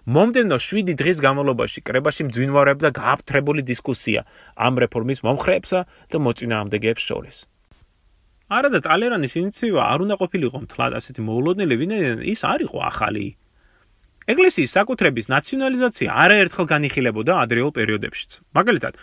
მომდენო 0.04 0.58
7 0.60 0.94
დღის 1.00 1.18
განმავლობაში 1.24 1.80
კრებაში 1.88 2.22
მძვინვარებდა 2.28 2.90
გააფთრებული 3.00 3.62
დისკუსია 3.70 4.22
ამ 4.60 4.74
რეფორმის 4.84 5.20
მომხრეებსა 5.24 5.80
და 6.12 6.18
მოწინააღმდეგეებს 6.26 7.04
შორის. 7.10 7.38
არადა 8.58 8.80
ტალერანის 8.86 9.34
ინიციატივა 9.40 9.82
არ 9.94 10.00
უნდა 10.06 10.16
ყოფილიყო 10.22 10.58
მთლად 10.66 10.92
ასეთი 11.00 11.22
მოულოდნელი, 11.28 11.76
ვინაიდან 11.82 12.20
ის 12.34 12.42
არ 12.54 12.60
იყო 12.68 12.78
ახალი. 12.92 13.26
ეკლესიის 14.24 14.72
საკუთრების 14.78 15.26
ნაციონალიზაცია 15.36 16.10
არაერთხელ 16.24 16.66
განიხილებოდა 16.74 17.34
ადრეულ 17.44 17.72
პერიოდებშიც. 17.78 18.32
მაგალითად, 18.56 18.94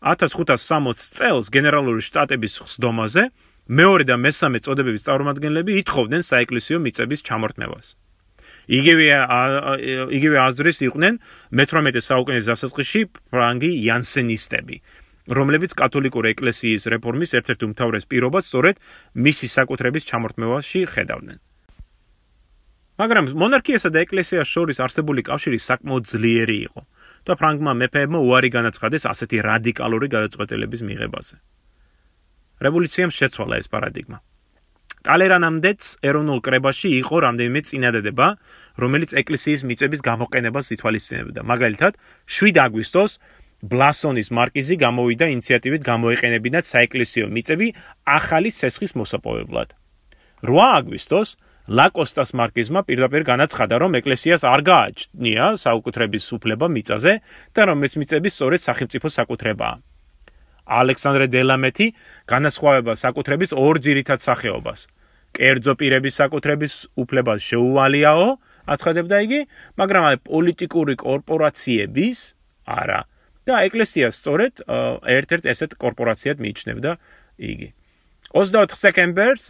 1560 0.00 0.96
წელს 1.16 1.46
გენერალური 1.52 2.00
შტატების 2.00 2.54
ხსდომაზე 2.64 3.22
მეორე 3.68 4.04
და 4.08 4.16
მესამე 4.16 4.58
წოდებების 4.64 5.04
წარმომადგენლები 5.06 5.72
ითხოვდნენ 5.84 6.22
საეკლესიო 6.24 6.78
მიწების 6.80 7.20
ჩამორთმევას. 7.28 7.86
იგივე 8.70 9.06
იგივე 10.16 10.36
აზრის 10.46 10.78
იყვნენ 10.88 11.14
მე-18 11.58 12.06
საუკუნის 12.06 12.48
დასაწყისში 12.50 13.00
ფრანგი 13.30 13.70
იანსენისტები, 13.84 14.76
რომლებიც 15.30 15.72
კათოლიკური 15.78 16.34
ეკლესიის 16.34 16.82
რეფორმის 16.90 17.30
ერთ-ერთ 17.38 17.60
უმთავრეს 17.66 18.04
პირობას 18.10 18.44
სწორედ 18.50 18.76
მისი 19.14 19.46
საკუთრების 19.56 20.06
ჩამორთმევაში 20.10 20.80
ხედავდნენ. 20.90 21.38
მაგრამ 23.00 23.24
მონარქიასა 23.32 23.88
და 23.94 23.98
ეკლესიას 24.04 24.48
შორის 24.50 24.78
არსებული 24.84 25.24
კავშირი 25.24 25.58
საკმაოდ 25.62 26.04
ძლიერი 26.10 26.56
იყო 26.68 26.82
და 27.24 27.32
ფრანგმა 27.40 27.72
მეფეებმა 27.80 28.18
უარი 28.20 28.50
განაცხადეს 28.52 29.06
ასეთი 29.12 29.38
რადიკალური 29.40 30.06
გადაწყვეტილების 30.12 30.80
მიღებაზე. 30.84 31.34
რევოლუციამ 32.60 33.10
შეცვალა 33.14 33.54
ეს 33.56 33.68
პარადიგმა. 33.72 34.18
ტალერანამდეც 35.00 35.80
ეროვნულ 36.04 36.40
კრებაში 36.44 36.88
იყო 37.00 37.16
რამდენიმე 37.24 37.60
წინადადება, 37.64 38.26
რომელიც 38.76 39.10
ეკლესიის 39.16 39.64
მიწების 39.64 40.00
გამოყენებას 40.04 40.66
ითვალისწინებდა. 40.76 41.40
მაგალითად, 41.40 41.92
7 42.28 42.60
აგვისტოს 42.60 43.12
ბლასონის 43.60 44.30
მარკიზი 44.32 44.76
გამოვიდა 44.80 45.26
ინიციატივით 45.36 45.82
გამოეყენებინათ 45.84 46.64
საეკლესიო 46.64 47.26
მიწები 47.28 47.66
ახალი 48.08 48.50
ცესხის 48.56 48.96
მოსაპოვებლად. 48.96 49.76
8 50.48 50.56
აგვისტოს 50.80 51.28
ლაკოსტას 51.70 52.30
მარკიზმა 52.34 52.80
პირდაპირ 52.88 53.22
განაცხადა, 53.28 53.74
რომ 53.78 53.92
ეკლესიას 54.00 54.42
არ 54.48 54.60
გააჩნია 54.64 55.44
საუკუთრების 55.60 56.24
უფლება 56.36 56.66
მიწაზე 56.72 57.12
და 57.54 57.62
რომ 57.68 57.78
ეს 57.86 57.94
მიწები 58.00 58.28
სწორედ 58.32 58.60
სახელმწიფოს 58.64 59.16
საკუთრებაა. 59.20 59.76
ალექსანდრე 60.70 61.26
დელამეთი 61.34 61.86
განასხვავება 62.30 62.92
საკუთრების 62.94 63.50
ორ 63.54 63.74
ძირითად 63.84 64.18
სახეობას. 64.22 64.88
კერძო 65.36 65.72
პირების 65.78 66.14
საკუთრების 66.20 66.72
უფლებას 66.98 67.40
შეუვალიაო, 67.50 68.28
აცხადებდა 68.66 69.16
იგი, 69.26 69.40
მაგრამ 69.78 70.04
აი 70.10 70.16
პოლიტიკური 70.26 70.94
კორპორაციების 70.96 72.18
არა. 72.66 73.09
და 73.48 73.54
ეკლესიას 73.68 74.14
სწორედ 74.20 74.64
ერთ-ერთ 75.16 75.44
ესეთ 75.52 75.72
კორპორაციად 75.80 76.36
მიიჩნევდა 76.44 76.90
იგი. 77.40 77.68
24 78.30 78.78
სექტემბერს 78.78 79.44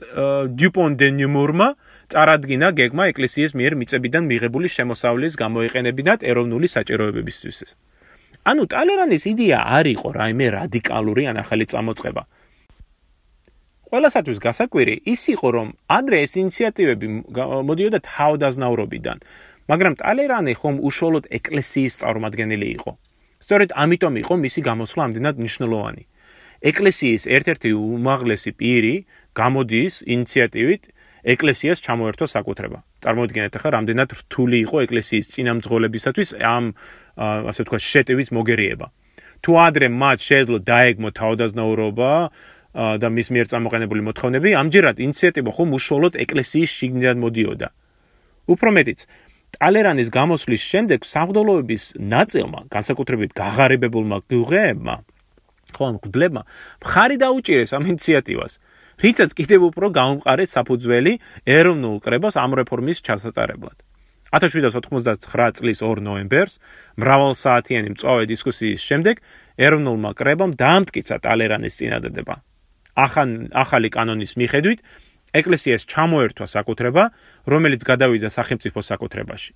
დიუპონ 0.57 0.91
დე 0.97 1.09
ნიუმურმა 1.21 1.69
წარადგინა 2.11 2.69
გეგმა 2.81 3.05
ეკლესიის 3.13 3.53
მიერ 3.59 3.73
მიწებიდან 3.81 4.25
მიღებული 4.31 4.69
შემოსავლის 4.73 5.37
გამოეყენებინათ 5.37 6.21
ეროვნული 6.25 6.69
საჭიროებებისთვის. 6.77 7.59
ანუ 8.41 8.63
ტალერანის 8.73 9.25
იდეა 9.37 9.59
არ 9.77 9.87
იყო 9.95 10.09
რაიმე 10.17 10.47
რადიკალური 10.57 11.23
ან 11.29 11.37
ახალი 11.45 11.65
წამოწყება. 11.69 12.23
ყველასათვის 13.91 14.39
გასაკვირი 14.39 14.95
ის 15.13 15.23
იყო, 15.35 15.49
რომ 15.51 15.69
ადრე 15.91 16.17
ეს 16.25 16.33
ინიციატივები 16.41 17.07
მოდიოდა 17.69 17.99
თავდაზნაურობიდან, 18.07 19.17
მაგრამ 19.71 19.93
ტალერანი 20.01 20.55
ხომ 20.57 20.77
უშუალოდ 20.89 21.25
ეკლესიის 21.39 21.95
წარმომადგენელი 22.01 22.69
იყო. 22.81 22.91
სწორედ 23.41 23.71
ამიტომ 23.73 24.15
იყო 24.23 24.35
მისი 24.45 24.61
გამოსვლა 24.69 25.03
ამდენად 25.09 25.35
მნიშვნელოვანი. 25.41 26.03
ეკლესიის 26.61 27.23
ერთ-ერთი 27.37 27.71
უმაღლესი 27.73 28.51
პირი 28.61 28.95
გამოდის 29.41 29.95
ინიციატივით 30.15 30.83
ეკლესიას 31.25 31.79
ჩამოერთო 31.85 32.25
საკუთრება. 32.37 32.79
წარმოიდგინეთ 33.05 33.53
ახლა 33.57 33.71
რამდენად 33.77 34.09
რთული 34.21 34.57
იყო 34.65 34.77
ეკლესიის 34.85 35.27
წინამძღოლებისათვის 35.33 36.29
ამ 36.41 36.65
ასე 37.51 37.61
ვთქვათ 37.65 37.83
შეტევის 37.93 38.29
მოგერიება. 38.37 38.87
თუ 39.41 39.51
ადრე 39.67 39.87
მათ 39.89 40.19
შეეძლო 40.21 40.59
დაეგმო 40.71 41.09
თავდაზნაურობა 41.17 42.11
და 43.01 43.09
მის 43.11 43.29
მიერ 43.35 43.47
წამოყენებული 43.51 44.03
მოთხოვნები, 44.09 44.51
ამჯერად 44.63 44.97
ინიციატივა 45.01 45.51
ხომ 45.57 45.71
უშუალოდ 45.81 46.15
ეკლესიის 46.25 46.71
შიგნიდან 46.79 47.17
მოდიოდა. 47.25 47.69
უფრო 48.53 48.69
მეტიც, 48.77 49.01
ტალერანის 49.57 50.09
გამოსვლის 50.15 50.63
შემდეგ 50.63 51.01
სამღვდელოების 51.07 51.85
ნაწილმა, 51.99 52.61
განსაკუთრებით 52.71 53.31
გაღარიბებულმა 53.35 54.19
გუღეებმა, 54.31 54.97
ხომ 55.75 55.97
გძლებმა, 56.05 56.43
მხარი 56.85 57.17
დაუჭირეს 57.23 57.71
ამ 57.77 57.83
ინიციატივას. 57.91 58.53
რითაც 59.01 59.31
კიდევ 59.33 59.61
უფრო 59.73 59.87
გაუმყარეს 59.97 60.51
საფუძველი 60.57 61.13
ეროვნულ 61.49 61.97
კრებას 62.05 62.35
ამ 62.37 62.53
რეფორმის 62.61 62.99
ჩასატარებლად. 63.01 63.79
1799 64.31 65.57
წლის 65.59 65.79
2 65.83 66.05
ნოემბერს 66.07 66.61
მრავალსაათიანი 67.01 67.89
მწვავე 67.97 68.25
დისკუსიის 68.31 68.81
შემდეგ 68.89 69.17
ეროვნულმა 69.59 70.11
კრებამ 70.15 70.53
დაამტკიცა 70.55 71.17
ტალერანის 71.25 71.75
წინადადება. 71.81 72.35
ახალი 73.01 73.89
კანონის 73.91 74.37
მიხედვით 74.37 74.79
ეკლესიას 75.35 75.87
ჩამოერთვა 75.87 76.47
საკუთრება, 76.47 77.05
რომელიც 77.47 77.81
გადავიდა 77.87 78.29
სახელმწიფო 78.29 78.81
საკუთრებაში. 78.83 79.53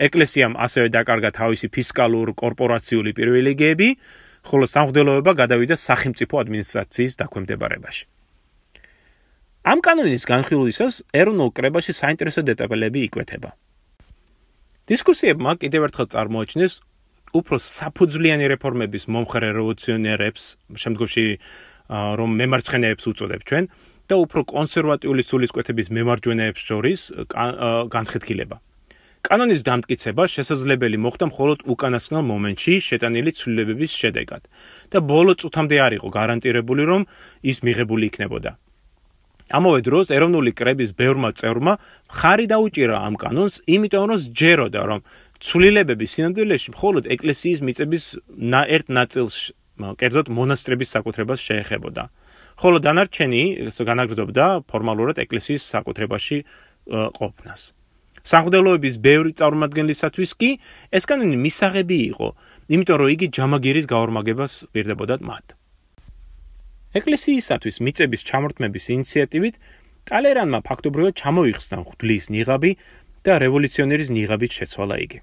ეკლესიამ 0.00 0.54
ასევე 0.56 0.88
დაკარგა 0.96 1.30
თავისი 1.40 1.66
ფისკალურ 1.68 2.32
კორპორაციული 2.32 3.10
პრივილეგიები, 3.12 3.88
ხოლო 4.48 4.64
სამღვდელოება 4.64 5.32
გადავიდა 5.36 5.76
სახელმწიფო 5.76 6.34
ადმინისტრაციის 6.40 7.12
დაქვემდებარებაში. 7.20 8.04
ამ 9.60 9.78
კანონის 9.84 10.24
განხილვისას 10.24 10.94
ეროვნულ 11.12 11.50
კრებაში 11.52 11.92
საინტერესო 11.92 12.40
დეტალები 12.48 13.00
იკვეთება. 13.12 13.50
დისკუსიებმა 14.88 15.52
კიდევ 15.60 15.82
ერთხელ 15.86 16.06
წარმოაჩინეს 16.16 16.74
უფრო 17.36 17.56
საფუძვლიანი 17.60 18.44
რეფორმების 18.56 19.04
მომხრე 19.12 19.48
რევოლუციონერებს, 19.52 20.42
შემდგომში 20.80 21.24
რომ 21.90 22.30
მემარცხენეებს 22.40 23.04
უწოდებ 23.10 23.42
ჩვენ 23.44 23.64
და 24.10 24.16
უფრო 24.24 24.40
კონსერვატიული 24.54 25.22
სულისკვეთების 25.30 25.88
მემარჯვენეებს 25.94 26.60
შორის 26.68 27.00
განსხვავება. 27.94 28.56
კანონის 29.20 29.60
დამტკიცება 29.68 30.24
შესაძლებელი 30.32 30.96
მოხდა 31.04 31.26
მხოლოდ 31.28 31.58
უკანასკნელ 31.72 32.24
მომენტში 32.24 32.74
შეტანილი 32.88 33.30
ცვლილებების 33.36 33.92
შედეგად 34.00 34.42
და 34.92 34.98
ბოლო 35.04 35.36
წუთამდე 35.40 35.76
არ 35.86 35.92
იყო 36.00 36.08
გარანტირებული 36.16 36.82
რომ 36.90 37.02
ის 37.44 37.60
მიღებული 37.60 38.04
იქნებოდა. 38.10 38.50
ამავე 39.50 39.80
დროს 39.86 40.06
ეროვნული 40.14 40.50
კრების 40.54 40.90
ბევრმა 40.94 41.30
წევრმა 41.36 41.72
ხარი 42.08 42.46
დაუჭირა 42.52 42.96
ამ 43.06 43.14
კანონს, 43.20 43.54
იმიტომ 43.66 44.04
რომ 44.08 44.20
ჯეროდა 44.40 44.80
რომ 44.88 45.00
ცვლილებები 45.42 46.06
სინამდვილეში 46.06 46.68
მხოლოდ 46.74 47.04
ეკლესიის 47.14 47.60
მიწების 47.66 48.04
ერთ 48.76 48.86
ნაწილს, 48.98 49.36
კერძოდ 50.00 50.26
მონასტრების 50.38 50.88
საკუთრებას 50.94 51.40
შეეხებოდა. 51.48 52.02
ხოლო 52.60 52.78
დანარჩენი 52.84 53.42
განაგრძობდა 53.72 54.46
ფორმალურად 54.68 55.16
ეკლესიის 55.24 55.62
საკუთრებაში 55.64 56.38
ყოფნას. 57.16 57.62
სამღვდელოების 58.20 58.94
ბევრი 59.00 59.32
წარმომადგენლისათვის 59.40 60.30
კი 60.36 60.50
ეს 60.92 61.04
კანონი 61.08 61.36
მისაღები 61.40 61.98
იყო, 62.12 62.28
იმიტომ 62.68 62.96
რომ 63.00 63.08
იგი 63.16 63.26
ჯამაგირის 63.36 63.86
გაორმაგებას 63.88 64.52
პირდებოდა 64.76 65.14
მათ. 65.24 65.46
ეკლესიისათვის 67.00 67.76
მიწების 67.86 68.20
ჩამორთმების 68.28 68.84
ინიციატივით 68.96 69.54
ტალერანმა 70.10 70.60
ფაქტობრივად 70.68 71.14
ჩამოიხსნა 71.16 71.76
ღვთლის 71.86 72.24
ნიღაბი 72.34 72.72
და 73.24 73.32
რევოლუციონერის 73.40 74.10
ნიღაბით 74.10 74.52
შეცვალა 74.58 74.96
იგი. 75.04 75.18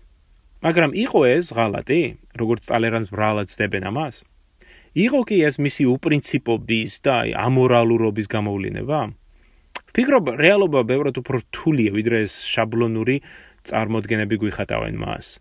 მაგრამ 0.65 0.91
იყო 1.05 1.19
ეს 1.38 1.45
ღალატი, 1.53 2.01
როგორც 2.33 2.61
ტალერანს 2.65 3.07
ბრალად 3.13 3.47
ცდებენ 3.51 3.83
ამას? 3.93 4.25
იყო 4.97 5.19
კი 5.29 5.37
ეს 5.45 5.59
მისი 5.61 5.85
უპრინციპობის 5.93 6.91
და 7.05 7.15
ამორალურობის 7.37 8.27
გამოვლინება? 8.33 8.99
ფიქრობ, 9.93 10.25
რეალობა 10.41 10.81
ბევრად 10.89 11.21
უფრო 11.21 11.37
რთულია, 11.45 11.93
ვიდრე 11.93 12.17
ეს 12.25 12.33
შაბლონური 12.49 13.21
წარმოდგენები 13.69 14.35
გვიხატავენ 14.41 14.95
მას. 14.97 15.37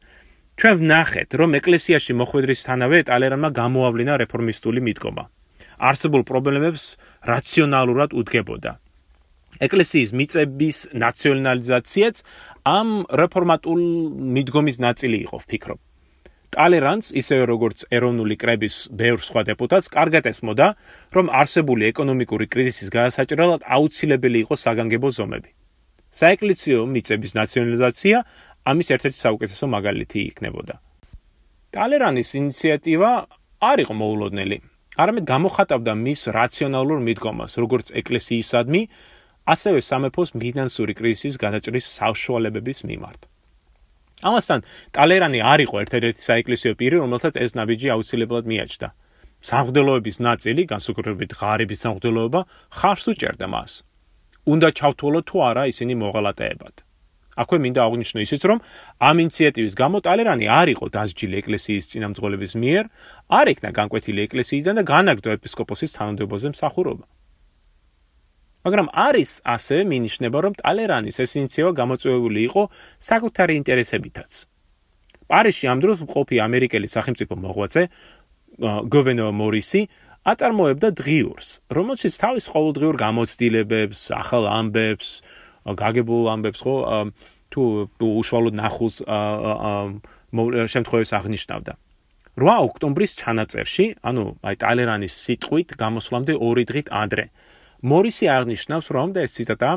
ჩვენ 0.61 0.77
ვნახეთ, 0.81 1.29
რომ 1.41 1.51
ეკლესიაში 1.61 2.13
მოხვედრისთანავე 2.21 2.99
ტალერანმა 3.09 3.51
გამოავლინა 3.57 4.13
რეფორმისტული 4.25 4.81
მიდგომა. 4.85 5.25
არსებულ 5.81 6.23
პრობლემებს 6.29 6.85
რაციონალურად 7.25 8.13
უდგებოდა. 8.13 8.73
ეკლესიის 9.57 10.11
მიწების 10.13 10.77
ნაციონალიზაციაც 10.93 12.17
ამ 12.69 12.89
რეფორმატულ 13.09 13.81
მიდგომის 14.37 14.77
ნაწილი 14.85 15.17
იყო, 15.25 15.37
ვფიქრობ. 15.45 15.81
ტალერანს, 16.57 17.13
ისევე 17.13 17.45
როგორც 17.53 17.85
ეროვნული 17.93 18.37
კრების 18.41 18.89
ბევრ 18.89 19.21
სხვა 19.21 19.43
დეპუტატს, 19.53 19.93
კარგად 19.93 20.25
ესმოდა, 20.33 20.69
რომ 21.13 21.27
არსებული 21.29 21.93
ეკონომიკური 21.93 22.47
კრიზისის 22.49 22.89
გადასაჭრელად 22.97 23.69
აუცილებელი 23.77 24.39
იყო 24.49 24.55
საგანგებო 24.57 25.09
ზომები. 25.13 25.51
საეკლესიო 26.17 26.79
მიწების 26.89 27.33
ნაციონალიზაცია 27.37 28.17
ამის 28.73 28.89
ერთ-ერთი 28.95 29.19
საუკეთესო 29.21 29.67
მაგალითი 29.77 30.19
იქნებოდა. 30.33 30.75
ტალერანის 31.77 32.31
ინიციატივა 32.41 33.11
არ 33.61 33.79
იყო 33.85 33.95
მოულოდნელი. 34.01 34.59
არამედ 34.97 35.25
გამოხატავდა 35.29 35.93
მის 35.93 36.21
რაციონალურ 36.41 36.99
მიდგომას, 37.05 37.53
როგორც 37.61 37.87
ეკლესიისადმი, 38.01 38.83
ასევე 39.45 39.79
სამეფოს 39.85 40.33
ფინანსური 40.41 40.93
კრიზისის 40.97 41.37
გადაჭრის 41.37 41.85
საშუალებების 42.01 42.79
მიმართ. 42.89 43.21
ამასთან, 44.25 44.61
ტალერანი 44.97 45.41
არ 45.45 45.61
იყო 45.67 45.77
ერთ-ერთი 45.85 46.23
საეკლესიო 46.25 46.73
პირი, 46.81 46.97
რომელსაც 47.05 47.35
ეს 47.37 47.53
ნაბიჯი 47.53 47.89
აუცილებლად 47.93 48.45
მიაჩნდა. 48.49 48.89
სამღვდელოების 49.45 50.17
ნაწილი, 50.25 50.63
განსაკუთრებით 50.73 51.31
ღარიბის 51.37 51.83
სამღვდელოება, 51.85 52.41
ხარს 52.73 53.05
უჭერდა 53.13 53.47
მას. 53.53 53.73
უნდა 54.47 54.69
ჩავთვალოთ 54.79 55.25
თუ 55.29 55.37
არა 55.49 55.63
ისინი 55.69 55.95
მოღალატეებად. 56.01 56.75
აქვე 57.37 57.59
მინდა 57.61 57.81
აღნიშნო 57.85 58.19
ისიც, 58.25 58.43
რომ 58.49 58.59
ამ 59.09 59.17
ინიციატივის 59.21 59.75
გამო 59.77 59.99
ტალერანი 60.01 60.47
არ 60.49 60.69
იყო 60.73 60.87
დასჯილი 60.97 61.37
ეკლესიის 61.43 61.89
წინამძღოლების 61.93 62.53
მიერ, 62.57 62.85
არ 63.29 63.47
იქნა 63.53 63.71
განკვეთილი 63.77 64.21
ეკლესიიდან 64.27 64.75
და 64.81 64.83
განაგდო 64.93 65.29
ეპისკოპოსის 65.37 65.95
თანამდებობაზე 66.01 66.49
მსახურობა. 66.57 67.05
მაგრამ 68.67 68.87
არის 69.07 69.31
ასე 69.47 69.77
მინიშნება, 69.87 70.39
რომ 70.43 70.53
ტალერანის 70.59 71.17
ეს 71.23 71.31
ინიციატივა 71.39 71.73
გამოწვეული 71.81 72.41
იყო 72.51 72.63
საკუთარი 72.99 73.55
ინტერესებითაც. 73.63 74.31
პარიზში 75.31 75.65
ამ 75.71 75.79
დროს 75.83 75.99
მყოფი 76.07 76.37
ამერიკელი 76.47 76.89
სახელმწიფო 76.91 77.35
მოღვაწე 77.47 77.83
გოვენო 78.93 79.27
მორისი 79.41 79.81
აწარმოებდა 80.27 80.89
დღიურს, 80.99 81.49
რომელშიც 81.71 82.15
თავის 82.23 82.45
ყოველდღიურ 82.51 82.97
გამოცდილებებს, 82.99 84.01
ახალ 84.11 84.45
ამბებს, 84.59 85.09
გაგებულ 85.67 86.25
ამბებს 86.35 86.61
ხო 86.67 86.75
თუ 87.51 87.63
უშუალოდ 88.03 88.55
ნახულს 88.59 88.97
შემთხვევებს 90.75 91.13
აღნიშნავდა. 91.19 91.73
8 92.37 92.67
ოქტომბრის 92.69 93.13
ჩანაწერში, 93.23 93.87
ანუ 94.03 94.25
აი 94.45 94.55
ტალერანის 94.61 95.15
სიტყვით 95.25 95.69
გამოსვლამდე 95.81 96.33
2 96.37 96.65
დღით 96.69 96.87
ადრე, 96.93 97.25
მორისი 97.87 98.27
აღნიშნავს, 98.37 98.87
რომ 98.91 99.09
და 99.15 99.21
ეს 99.27 99.33
ციტატა 99.39 99.71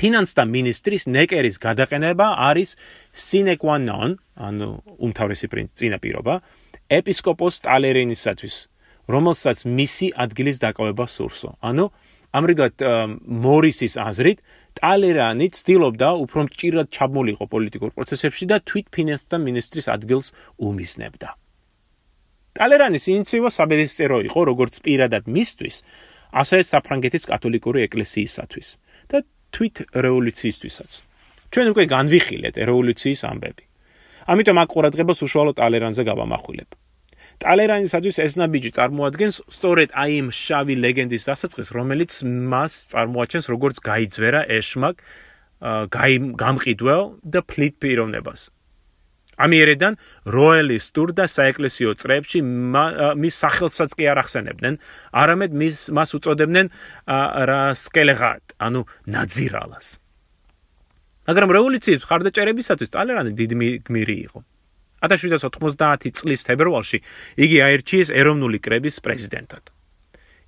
ფინანსთა 0.00 0.42
მინისტრის 0.50 1.04
ნეკერის 1.06 1.56
გადაყენება 1.62 2.26
არის 2.50 2.74
sine 3.14 3.54
qua 3.54 3.78
non, 3.78 4.18
ანუ 4.34 4.68
უმთავრესი 4.98 5.46
პრინციპი 5.52 5.98
პირობა, 6.02 6.34
ეპისკოპოს 6.90 7.54
ტალერენისათვის, 7.64 8.56
რომელსაც 9.08 9.58
მისი 9.64 10.06
ადგილის 10.24 10.58
დაკავება 10.64 11.06
სურსო. 11.06 11.54
ანუ 11.62 11.84
ამრიგად 12.34 12.74
მორისის 13.44 13.94
აზრით 13.94 14.38
ტალერანი 14.74 15.46
ცდილობდა 15.54 16.08
უფრო 16.24 16.40
მჭირად 16.50 16.86
ჩაბმულიყო 16.90 17.44
პოლიტიკურ 17.46 17.90
პროცესებში 17.94 18.44
და 18.50 18.56
თვით 18.66 18.86
ფინანსთა 18.90 19.36
მინისტრის 19.38 19.86
ადგილს 19.94 20.26
უმისნებდა. 20.58 21.28
ტალერანის 22.58 23.04
ინიციატივა 23.10 23.50
საბედისწერო 23.54 24.18
იყო 24.30 24.40
როგორც 24.50 24.74
პირადად 24.82 25.24
მისთვის, 25.30 25.76
ასევე 26.34 26.62
საფრანგეთის 26.66 27.24
კათოლიკური 27.30 27.80
ეკლესიისათვის 27.86 28.68
და 29.10 29.18
თვით 29.54 29.76
რევოლუციისთვისაც. 29.94 30.92
ჩვენ 31.54 31.66
უკვე 31.70 31.84
განვიხილეთ 31.94 32.54
რევოლუციის 32.58 33.20
ამბები. 33.30 33.64
ამიტომ 34.26 34.56
აქ 34.62 34.68
ყურადღებას 34.74 35.18
უშუალოდ 35.24 35.56
ტალერანზე 35.60 36.02
გავამახვილებ. 36.10 36.70
ტალერანისათვის 37.42 38.16
ეს 38.24 38.32
ნაბიჯი 38.40 38.70
წარმოადგენს 38.78 39.36
სწორედ 39.50 39.90
აი 39.94 40.10
იმ 40.22 40.28
შავი 40.30 40.74
ლეგენდის 40.84 41.24
დასაწყის, 41.30 41.68
რომელიც 41.74 42.12
მას 42.22 42.72
წარმოაჩენს 42.94 43.46
როგორც 43.54 43.76
გაიძვერა 43.82 44.40
ეშმაკ, 44.58 44.96
გამყიდველ 46.42 47.02
და 47.26 47.40
ფლით 47.42 47.74
პიროვნებას. 47.82 48.53
ამიერიდან 49.36 49.98
როელისტურ 50.28 51.08
და 51.18 51.24
საეკლესიო 51.26 51.90
წრეებში 51.98 52.40
მის 52.44 53.34
სახელსაც 53.34 53.90
კი 53.98 54.04
არ 54.08 54.18
ახსენებდნენ, 54.22 54.74
არამედ 55.10 55.50
მის 55.52 55.76
მას 55.90 56.10
უწოდებდნენ 56.18 56.66
რა 57.50 57.62
სკელეგატ, 57.74 58.54
ანუ 58.62 58.80
ნაძირალას. 59.10 59.98
მაგრამ 61.24 61.50
რევოლუციის 61.56 62.04
ხარდაჭერებისათვის 62.04 62.92
ტალერანი 62.94 63.32
დიდი 63.34 63.56
გმირი 63.88 64.16
იყო. 64.28 64.38
1790 65.04 66.12
წლის 66.16 66.40
თებერვალში 66.48 66.98
იგი 67.36 67.56
აირჩიეს 67.66 68.08
ეროვნული 68.14 68.58
კრების 68.64 69.00
პრეზიდენტად. 69.04 69.73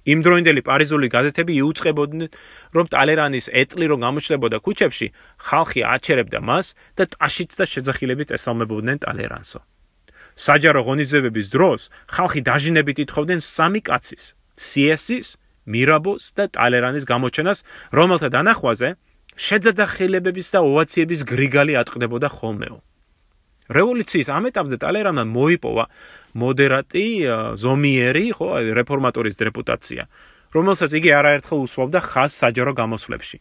იმ 0.07 0.19
დროინდელი 0.23 0.63
პარიზული 0.63 1.07
გაზეთები 1.11 1.53
იუწყებოდნენ, 1.61 2.29
რომ 2.77 2.87
ტალერანის 2.95 3.47
ეტლი 3.51 3.87
რომ 3.91 3.99
გამოჩნდებოდა 4.07 4.59
ქუჩებში, 4.63 5.07
ხალხი 5.47 5.81
აჩერებდა 5.95 6.39
მას 6.49 6.67
და 6.95 7.05
ტაშით 7.13 7.51
და 7.59 7.65
შეძახილებით 7.67 8.29
ესალმებოდნენ 8.39 8.97
ტალერანსო. 9.03 9.61
საჯარო 10.37 10.81
ღონისძიებების 10.87 11.47
დროს 11.55 11.81
ხალხი 12.13 12.41
დაჟინებით 12.49 12.99
ითხოვდნენ 13.05 13.41
სამი 13.41 13.81
კაცის, 13.89 14.25
სიესის, 14.55 15.27
მირაბოს 15.67 16.25
და 16.37 16.45
ტალერანის 16.55 17.05
გამოჩენას, 17.09 17.59
რომელთა 17.99 18.29
დანახვაზე 18.37 18.89
შეძახილებების 19.37 20.47
და 20.55 20.59
ოვაციების 20.63 21.21
გრიგალი 21.31 21.75
ატყდებოდა 21.83 22.29
ხოლმეო. 22.37 22.79
რევოლუციის 23.73 24.29
ამ 24.31 24.51
ეტაპზე 24.51 24.77
ტალერანმა 24.83 25.25
მოიპოვა 25.27 25.85
მოდერატი 26.37 27.07
ზომიერი, 27.59 28.25
ხო, 28.37 28.49
რეფორმატორის 28.77 29.37
რეპუტაცია, 29.41 30.03
რომელსაც 30.55 30.91
იგი 31.01 31.11
არაერთხელ 31.17 31.59
უსვამდა 31.67 32.01
ხას 32.01 32.33
საჯარო 32.43 32.73
გამოსვლებში. 32.77 33.39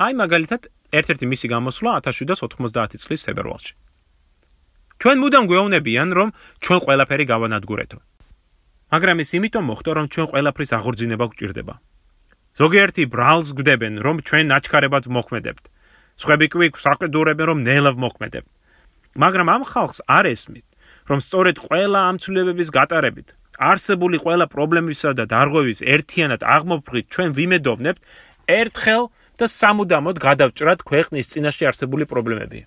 აი 0.00 0.12
მაგალითად, 0.16 0.62
ერთ-ერთი 0.90 1.26
მისი 1.28 1.46
გამოსვლა 1.54 1.90
1790 2.02 2.98
წლის 3.04 3.20
თებერვალში. 3.28 3.72
ჩვენ 5.00 5.16
მუდამ 5.22 5.44
გვეუბნებიან, 5.48 6.08
რომ 6.12 6.28
ჩვენ 6.60 6.78
ყველაფერი 6.84 7.24
გავანადგურეთო. 7.32 7.98
მაგრამ 8.90 9.16
ის 9.22 9.30
იმიტომ 9.38 9.64
მოხდა, 9.70 9.90
რომ 9.96 10.06
ჩვენ 10.12 10.26
ყველაფრის 10.32 10.70
აღორძინება 10.76 11.24
გვჭირდება. 11.30 11.74
ზოგიერთი 12.58 13.02
ბრალს 13.06 13.48
გვდებენ, 13.54 13.94
რომ 14.04 14.16
ჩვენ 14.26 14.44
ნაჩქარებად 14.50 15.04
მოქმედებთ. 15.16 15.64
სხვები 16.20 16.46
კი 16.52 16.66
საყდურებენ, 16.84 17.46
რომ 17.50 17.58
ნელავ 17.64 17.96
მოქმედებთ. 17.96 18.50
მაგრამ 19.16 19.46
ამ 19.50 19.62
ხალხს 19.66 19.98
არ 20.06 20.24
ესმით, 20.34 20.66
რომ 21.10 21.18
სწორედ 21.18 21.56
ყველა 21.66 22.00
ამ 22.08 22.16
ცვლილებების 22.22 22.68
გატარებით 22.70 23.28
არსებული 23.60 24.16
ყველა 24.24 24.46
პრობლემისა 24.48 25.12
და 25.18 25.24
დარღვევის 25.28 25.80
ერთიანად 25.84 26.40
აღმოფხვრით 26.56 27.06
ჩვენ 27.12 27.30
ვიმედოვნებთ 27.36 28.00
ერთხელ 28.56 29.02
და 29.40 29.46
სამუდამოდ 29.60 30.16
გადავჭრათ 30.24 30.80
ქვეყნის 30.88 31.30
წინაშე 31.32 31.64
არსებული 31.70 32.04
პრობლემები. 32.08 32.60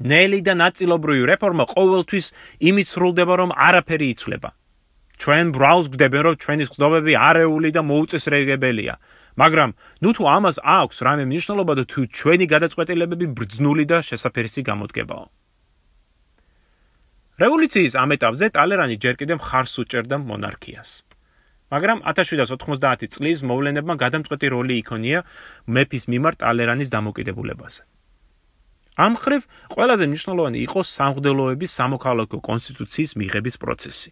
ნელი 0.00 0.40
და 0.46 0.54
ნაწილობრივი 0.64 1.22
რეფორმა 1.30 1.64
ყოველთვის 1.74 2.26
იმით 2.68 2.86
სრულდება, 2.92 3.34
რომ 3.40 3.50
არაფერი 3.68 4.06
იცვლება. 4.14 4.50
ჩვენ 5.20 5.44
ბრაუზ 5.54 5.86
გდებენ, 5.94 6.22
რომ 6.26 6.34
ჩვენი 6.42 6.64
ხდობები 6.72 7.12
არეული 7.14 7.70
და 7.76 7.82
მოუწესრიგებელია. 7.90 8.94
მაგრამ 9.34 9.70
ნუ 10.02 10.10
თუ 10.14 10.22
ამას 10.36 10.56
აქვს 10.62 10.96
რამე 11.06 11.24
მნიშვნელობა 11.30 11.72
და 11.78 11.84
თუ 11.90 12.00
ჩვენი 12.18 12.46
გადაწყვეტილებები 12.54 13.26
ბრძნული 13.38 13.84
და 13.90 13.98
შესაძფერისი 14.08 14.60
გამოდგებაო. 14.70 15.26
რევოლუციის 17.42 17.94
ამ 17.98 18.10
ეტაპზე 18.14 18.46
ტალერანი 18.54 18.96
ჯერ 19.02 19.14
კიდევ 19.18 19.38
ხარს 19.42 19.74
უჭერდა 19.82 20.16
მონარქიას. 20.22 20.90
მაგრამ 21.72 21.98
1790 22.06 23.10
წლის 23.10 23.38
მოვლენებმა 23.42 23.94
გადამწყვეტი 23.98 24.46
როლი 24.54 24.74
იქონია 24.82 25.18
მეფის 25.66 26.04
მიმართ 26.12 26.36
ტალერანის 26.44 26.88
დამოკიდებულებაზე. 26.94 27.82
ამ 28.94 29.12
ხრივ 29.18 29.42
ყველაზე 29.74 30.04
მნიშვნელოვანი 30.06 30.58
იყო 30.66 30.80
სამღვდელოების 30.86 31.70
სამოქალაქო 31.78 32.38
კონსტიტუციის 32.38 33.10
მიღების 33.18 33.56
პროცესი. 33.58 34.10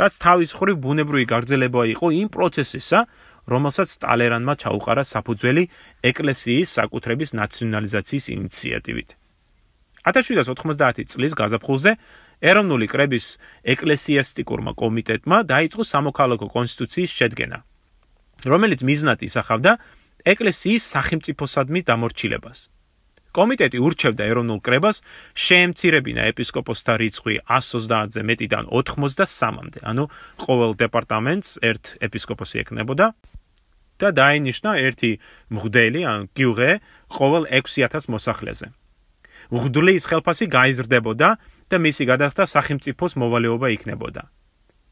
რაც 0.00 0.12
თავის 0.24 0.50
ხრივ 0.58 0.76
ბუნებრივი 0.82 1.24
გაგრძელება 1.30 1.80
იყო 1.94 2.06
იმ 2.20 2.28
პროცესისა, 2.34 2.98
რომელსაც 3.46 3.90
ტალერანმა 4.02 4.54
ჩაუყარა 4.62 5.04
საფუძველი 5.06 5.64
ეკლესიის 6.10 6.68
საკუთრების 6.78 7.30
ნაციონალიზაციის 7.40 8.26
ინიციატივით. 8.36 9.08
1790 10.06 11.10
წლის 11.10 11.32
გაზაფხულზე 11.34 11.92
ეროვნული 12.42 12.86
კრების 12.86 13.26
ეკლესიასტიკურმა 13.64 14.72
კომიტეტმა 14.76 15.36
დაიწყო 15.50 15.82
სამოქალაქო 15.82 16.46
კონსტიტუციის 16.52 17.10
შედგენა, 17.18 17.58
რომელიც 18.46 18.80
მიზნად 18.86 19.18
ისახავდა 19.26 19.72
ეკლესიის 20.26 20.82
სახელმწიფოსადმი 20.94 21.80
დამორჩილებას. 21.86 22.58
კომიტეტი 23.36 23.78
ურჩევდა 23.84 24.22
ეროვნულ 24.32 24.60
კრებას 24.64 24.96
შეემცირებინა 25.36 26.22
ეპისკოპოსთა 26.32 26.92
რიცხვი 27.02 27.34
130-ზე 27.44 28.22
მეტიდან 28.24 28.64
83-მდე, 28.72 29.80
ანუ 29.84 30.04
ყოველ 30.40 30.72
დეპარტამენტს 30.80 31.50
ერთ 31.60 31.84
ეპისკოპოსი 32.06 32.56
ეკნებოდა 32.64 33.06
და 34.00 34.08
დაინიშნა 34.12 34.70
ერთი 34.86 35.10
მღვდელი, 35.50 36.00
ან 36.04 36.20
გიუღე, 36.36 36.70
ყოველ 37.10 37.44
6000 37.50 38.08
მოსახლეზე. 38.12 38.66
მღვდლის 39.50 40.04
ხელფასი 40.10 40.46
გაიზრდებოდა 40.50 41.28
და 41.70 41.76
მისი 41.78 42.04
გადახდა 42.10 42.42
სახელმწიფოს 42.46 43.12
მოვალეობა 43.20 43.66
იქნებოდა. 43.76 44.22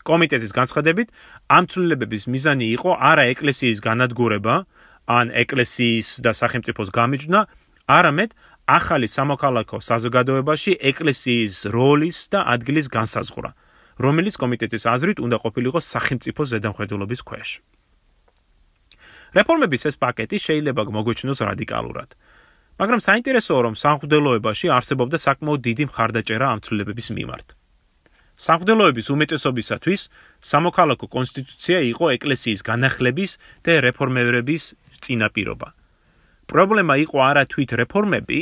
კომიტეტის 0.05 0.53
განცხადებით, 0.53 1.09
ამ 1.49 1.65
ცვლილებების 1.71 2.25
მიზანი 2.29 2.67
იყო 2.77 2.91
არა 3.11 3.25
ეკლესიის 3.33 3.79
განადგურება, 3.81 4.55
ან 5.09 5.27
ეკლესიის 5.33 6.09
და 6.25 6.33
სახელმწიფოს 6.33 6.89
გამიჯვნა, 6.93 7.41
არამედ 7.89 8.31
ახალი 8.69 9.09
სამოქალაქო 9.09 9.79
საზოგადოებაში 9.81 10.73
ეკლესიის 10.81 11.57
როლის 11.73 12.19
და 12.33 12.41
ადგილის 12.55 12.89
განსაზღვრა, 12.89 13.51
რომელიც 14.01 14.35
კომიტეტის 14.41 14.85
აზრით 14.89 15.19
უნდა 15.21 15.37
ყოფილიყო 15.45 15.81
სახელმწიფოს 15.81 16.49
ზედამხედველობის 16.53 17.21
ქვეშ. 17.29 17.49
რეფორმების 19.35 19.83
ეს 19.91 19.97
პაკეტი 20.03 20.39
შეიძლება 20.47 20.83
მოგვეჩნოს 20.97 21.41
რადიკალურად. 21.49 22.11
მაგრამ 22.81 23.01
საინტერესოა 23.07 23.61
რომ 23.67 23.75
სამღვდელოებაში 23.79 24.67
არსებობდა 24.77 25.19
საკმაოდ 25.27 25.61
დიდი 25.69 25.85
მხარდაჭერა 25.91 26.47
ამ 26.53 26.59
ცვლილებების 26.65 27.09
მიმართ. 27.19 27.47
სამღვდელოების 28.35 29.07
უმეტესობისათვის 29.15 30.01
სამოქალაქო 30.51 31.07
კონსტიტუცია 31.07 31.79
იყო 31.93 32.05
ეკლესიის 32.19 32.61
განახლების 32.71 33.31
და 33.63 33.73
რეფორმირების 33.87 34.63
წინაპირობა. 35.05 35.69
პრობლემა 36.51 36.95
იყო 37.05 37.17
არა 37.31 37.45
თვით 37.51 37.71
რეფორმები, 37.83 38.39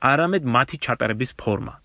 არამედ 0.00 0.42
მათი 0.44 0.76
ჩატარების 0.84 1.30
ფორმა. 1.40 1.83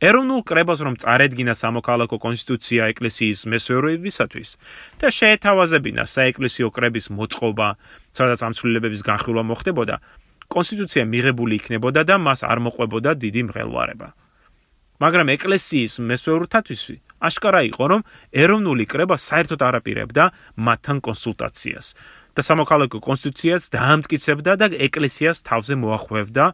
ეროვნულ 0.00 0.40
კრებას 0.48 0.80
რომ 0.80 0.94
წარედგინა 0.96 1.52
სამოქალაქო 1.60 2.16
კონსტიტუცია 2.24 2.88
ეკლესიის 2.96 3.40
მესვეროებისათვის 3.52 4.50
და 4.96 5.06
შეეთავაზებინა 5.12 6.02
საეკლესიო 6.08 6.68
კრების 6.72 7.06
მოწყობა, 7.12 7.68
სადაც 8.16 8.40
ამ 8.40 8.52
ცვლილებების 8.56 9.04
განხილვა 9.04 9.42
მოხდებოდა, 9.44 9.96
კონსტიტუცია 10.48 11.04
მიღებული 11.04 11.52
იქნებოდა 11.60 12.00
და 12.08 12.16
მას 12.16 12.40
არ 12.48 12.58
მოყვებოდა 12.64 13.10
დიდი 13.20 13.42
მღელვარება. 13.52 14.08
მაგრამ 15.04 15.26
ეკლესიის 15.36 15.92
მესვეურთათვის 16.00 16.82
აშკარა 17.20 17.60
იყო, 17.68 17.84
რომ 17.92 18.00
ეროვნული 18.32 18.84
კრება 18.88 19.16
საერთოდ 19.20 19.60
არ 19.68 19.74
აპირებდა 19.84 20.24
მათთან 20.56 20.96
კონსულტაციას 21.04 21.86
და 22.36 22.40
სამოქალაქო 22.40 22.98
კონსტიტუციას 23.04 23.62
დაამტკიცებდა 23.76 24.52
და 24.60 24.66
ეკლესიას 24.88 25.38
თავზე 25.44 25.74
მოახვევდა 25.76 26.44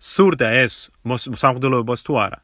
სურდა 0.00 0.48
ეს 0.64 0.74
სამღვდელოებას 1.04 2.00
თუ 2.06 2.12
არა. 2.16 2.38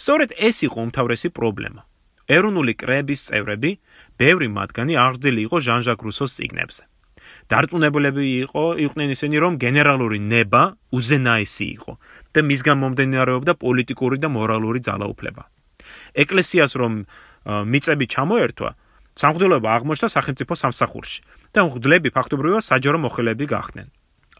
სწორედ 0.00 0.30
ეს 0.40 0.56
იყო 0.64 0.78
უმთავრესი 0.88 1.28
პრობლემა. 1.36 1.82
ეროვნული 2.30 2.72
კრების 2.80 3.20
წევრები, 3.28 3.70
ბევრი 4.16 4.48
მათგანი 4.48 4.94
აღზრდილი 4.96 5.40
იყო 5.46 5.56
ჟან-ჟაკ 5.66 6.00
რუსოს 6.06 6.30
ციგნებზე. 6.38 6.82
დარწმუნებულები 7.50 8.24
იყო 8.46 8.64
იყვნენ 8.86 9.08
ისინი 9.14 9.36
რომ 9.44 9.52
გენერალური 9.58 10.18
ნება 10.22 10.62
უზენაესი 10.94 11.66
იყო 11.76 11.92
და 12.32 12.40
მისგან 12.46 12.76
მომდენარეობდა 12.82 13.52
პოლიტიკური 13.64 14.16
და 14.22 14.28
მორალური 14.30 14.80
ძალაუფლება. 14.86 15.42
ეკლესიას 16.22 16.72
რომ 16.80 16.92
მიწები 17.72 18.06
ჩამოერთვა, 18.14 18.70
სამღვდელოება 19.20 19.68
აღმოჩნდა 19.76 20.08
სახელმწიფო 20.16 20.54
სამსახურში 20.62 21.20
და 21.52 21.60
მღვდლები 21.66 22.08
ფაქტობრივად 22.14 22.62
საჯარო 22.62 22.98
მოხელეები 23.04 23.46
გახდნენ. 23.50 23.88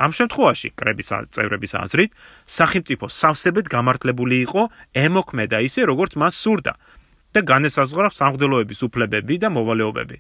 ამ 0.01 0.11
შემთხვევაში 0.17 0.69
კრების 0.81 1.09
წევრების 1.35 1.73
აზრით, 1.77 2.11
სახელმწიფო 2.49 3.07
სავსებით 3.13 3.67
გამართლებული 3.69 4.37
იყო 4.49 4.63
ემოქმედა 4.97 5.59
ისე 5.69 5.85
როგორც 5.93 6.17
მას 6.17 6.35
სურდა 6.41 6.73
და 7.37 7.41
განესაზღვრა 7.45 8.09
სამღვდელოების 8.17 8.81
უფლებები 8.89 9.35
და 9.45 9.49
მოვალეობები. 9.53 10.17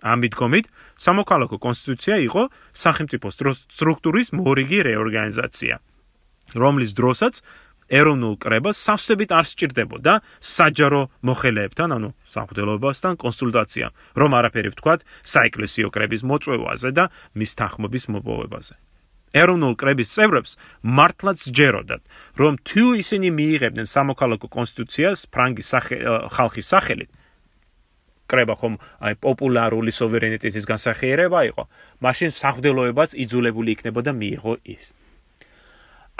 ამ 0.00 0.18
მიდგომით, 0.24 0.66
სამოქალაქო 0.96 1.56
კონსტიტუცია 1.60 2.16
იყო 2.24 2.42
სახელმწიფო 2.72 3.26
სტრუქტურის 3.76 4.28
მორიგი 4.32 4.78
რეორგანიზაცია, 4.88 5.74
რომლის 6.56 6.90
დროსაც 6.96 7.34
ეროვნულ 7.90 8.34
კრებას 8.40 8.80
სავსებით 8.80 9.30
არ 9.36 9.46
სჭირდებოდა 9.50 10.12
საჯარო 10.40 11.02
მოხელეებთან, 11.26 11.88
ანუ 11.96 12.08
სამხედროებასთან 12.32 13.14
კონსულტაცია, 13.20 13.86
რომ 14.16 14.30
არაფერი 14.40 14.68
ვთქვათ 14.72 15.00
საეკლესიო 15.26 15.88
კრების 15.92 16.22
მოწვევაზე 16.24 16.90
და 16.96 17.04
მის 17.36 17.50
თანხმობის 17.60 18.04
მოპოვებაზე. 18.14 18.89
ეროვნულ 19.36 19.74
კრების 19.80 20.12
წევრებს 20.16 20.56
მართლაც 20.82 21.38
ჯეროდათ, 21.54 22.02
რომ 22.40 22.52
თუ 22.66 22.84
ისინი 23.02 23.28
მიიღებდნენ 23.30 23.86
სამოქალაქო 23.86 24.48
კონსტიტუციას 24.50 25.18
ფრანგის 25.30 25.68
ხალხის 26.34 26.66
სახელით, 26.70 27.10
კრება 28.30 28.54
ხომ 28.54 28.74
აი 29.02 29.14
პოპულარული 29.26 29.90
სუვერენიტეტის 29.90 30.64
განსახიერება 30.70 31.40
იყო, 31.50 31.62
მაშინ 31.98 32.30
სახვდელოებაც 32.30 33.10
იძულებული 33.18 33.74
იქნებოდა 33.74 34.10
მიიღო 34.14 34.54
ის. 34.70 34.94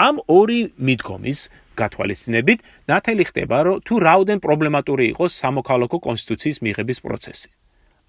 ამ 0.01 0.15
ორი 0.27 0.73
მიდგომის 0.81 1.39
გათვალისწინებით 1.77 2.59
ნათელი 2.89 3.23
ხდება, 3.29 3.57
რომ 3.67 3.81
თუ 3.85 3.93
რაოდენ 4.07 4.39
პრობლემატური 4.41 5.13
იყოს 5.13 5.31
სამოქალაქო 5.41 5.97
კონსტიტუციის 6.07 6.57
მიღების 6.65 6.99
პროცესი. 7.05 7.47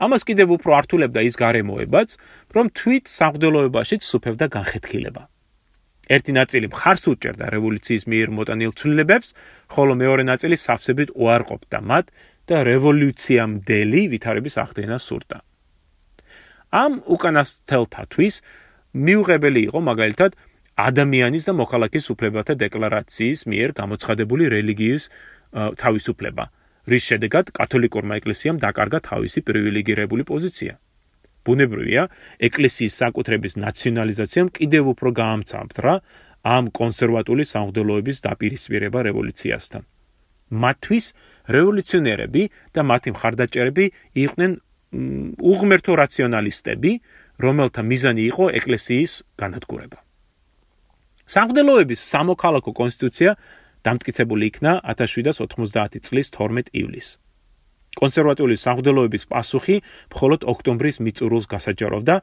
ამას 0.03 0.23
კიდევ 0.29 0.49
უფრო 0.59 0.71
ართულებდა 0.83 1.21
ის 1.29 1.35
გარემოებაც, 1.39 2.09
რომ 2.55 2.67
თვით 2.77 3.05
სახვდელოებაშიც 3.07 4.03
სუფევდა 4.03 4.47
განხეთქილება. 4.57 5.23
ერთი 6.11 6.33
ნაწილი 6.35 6.67
მხარს 6.75 7.05
უჭერდა 7.13 7.47
რევოლუციის 7.55 8.05
მიერ 8.11 8.29
მოტანილ 8.37 8.73
ცვლილებებს, 8.79 9.29
ხოლო 9.71 9.93
მეორე 10.03 10.23
ნაწილი 10.27 10.57
სავსებით 10.59 11.09
უარყოფდა 11.15 11.79
მათ 11.91 12.07
და 12.51 12.57
რევოლუციამდელი 12.67 14.01
ვითარების 14.13 14.55
აღდგენა 14.63 14.97
სურდა. 14.99 15.39
ამ 16.73 16.93
უკანასკნელთათვის 17.15 18.35
მიუღებელი 19.07 19.61
იყო 19.69 19.79
მაგალითად 19.89 20.31
ადამიანის 20.73 21.45
და 21.49 21.53
მოქალაქის 21.63 22.07
უფლებათა 22.13 22.55
დეკლარაციის 22.65 23.41
მიერ 23.51 23.71
გამოცხადებული 23.81 24.45
რელიგიის 24.57 25.05
თავისუფლება, 25.53 26.45
რის 26.91 27.03
შედეგად 27.11 27.53
კათოლიკურმა 27.55 28.18
ეკლესიამ 28.20 28.59
დაკარგა 28.62 28.99
თავისი 29.07 29.41
პრივილეგირებული 29.47 30.22
პოზიცია. 30.26 30.72
ბუნებრივია, 31.47 32.03
ეკლესიის 32.49 32.95
საკუთრების 33.03 33.53
ნაციონალიზაციამ 33.66 34.49
კიდევ 34.59 34.85
უფრო 34.95 35.09
გაამცამფრა 35.22 35.95
ამ 36.43 36.64
კონსერვატული 36.74 37.45
სამღვდელოების 37.47 38.18
დაპირისპირება 38.26 38.99
რევოლუციასთან. 39.09 39.83
მათთვის 40.53 41.07
რევოლუციონერები 41.49 42.43
და 42.74 42.80
მათი 42.83 43.11
მხარდაჭერები 43.14 43.85
იყვნენ 44.24 44.53
უღმერთო 45.41 45.93
რაციონალისტები, 46.03 46.93
რომელთა 47.41 47.83
მიზანი 47.91 48.22
იყო 48.30 48.45
ეკლესიის 48.61 49.12
განადგურება. 49.41 49.99
სამღვდელოების 51.33 52.01
სამოქალაქო 52.12 52.70
კონსტიტუცია 52.76 53.30
დამტკიცებული 53.87 54.45
იქნა 54.51 54.72
1790 54.87 56.01
წლის 56.07 56.26
12 56.30 56.70
ივლისს. 56.72 57.18
კონსერვატიული 57.93 58.57
სამღვდელოების 58.57 59.24
პასუხი 59.28 59.76
მხოლოდ 60.12 60.41
ოქტომბრის 60.49 60.97
მიწურულს 61.05 61.47
გასაჯაროვდა, 61.53 62.14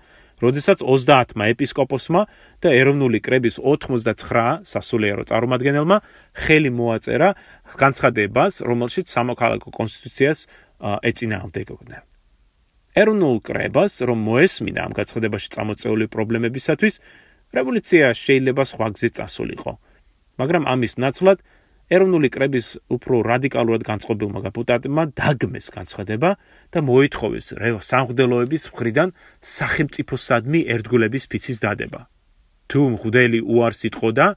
როდესაც 0.42 0.82
30-მა 0.82 1.46
ეპისკოპოსმა 1.54 2.22
და 2.64 2.70
ეროვნული 2.74 3.20
კრების 3.22 3.62
89 3.62 4.66
სასულიერო 4.66 5.24
წარმომადგენელმა 5.30 5.98
ხელი 6.42 6.72
მოაწერა 6.74 7.30
განცხადებას, 7.78 8.54
რომელშიც 8.66 9.06
სამოქალაქო 9.14 9.70
კონსტიტუციას 9.70 10.40
ეწინააღმდეგებდნენ. 10.80 12.02
ეროვნულ 13.00 13.38
კრებას, 13.46 13.94
რომ 14.02 14.20
მოესმინა 14.26 14.82
ამ 14.90 14.94
გაცხადებაში 14.98 15.48
წამოწეული 15.54 16.06
პრობლემებისათვის, 16.10 16.96
რევოლუცია 17.54 18.06
შეიძლება 18.18 18.64
სხვა 18.66 18.88
გზით 18.96 19.14
წასულიყო. 19.20 19.72
მაგრამ 20.40 20.64
ამის 20.72 20.94
ნაცვლად 21.04 21.40
ეროვნული 21.90 22.30
კრების 22.30 22.68
უფრო 22.94 23.26
რადიკალურად 23.26 23.82
განწყობილმა 23.82 24.40
დეპუტატებმა 24.46 25.04
დაგმეს 25.18 25.68
განცხადება 25.74 26.30
და 26.70 26.80
მოითხოვეს 26.86 27.48
სამღვდელოების 27.90 28.64
მხრიდან 28.70 29.10
სახელმწიფოსადმი 29.42 30.60
ერთგულების 30.70 31.24
ფიცის 31.34 31.60
დადება. 31.66 32.02
თუ 32.70 32.80
მღვდელი 32.94 33.40
უარს 33.42 33.82
იტყოდა, 33.90 34.28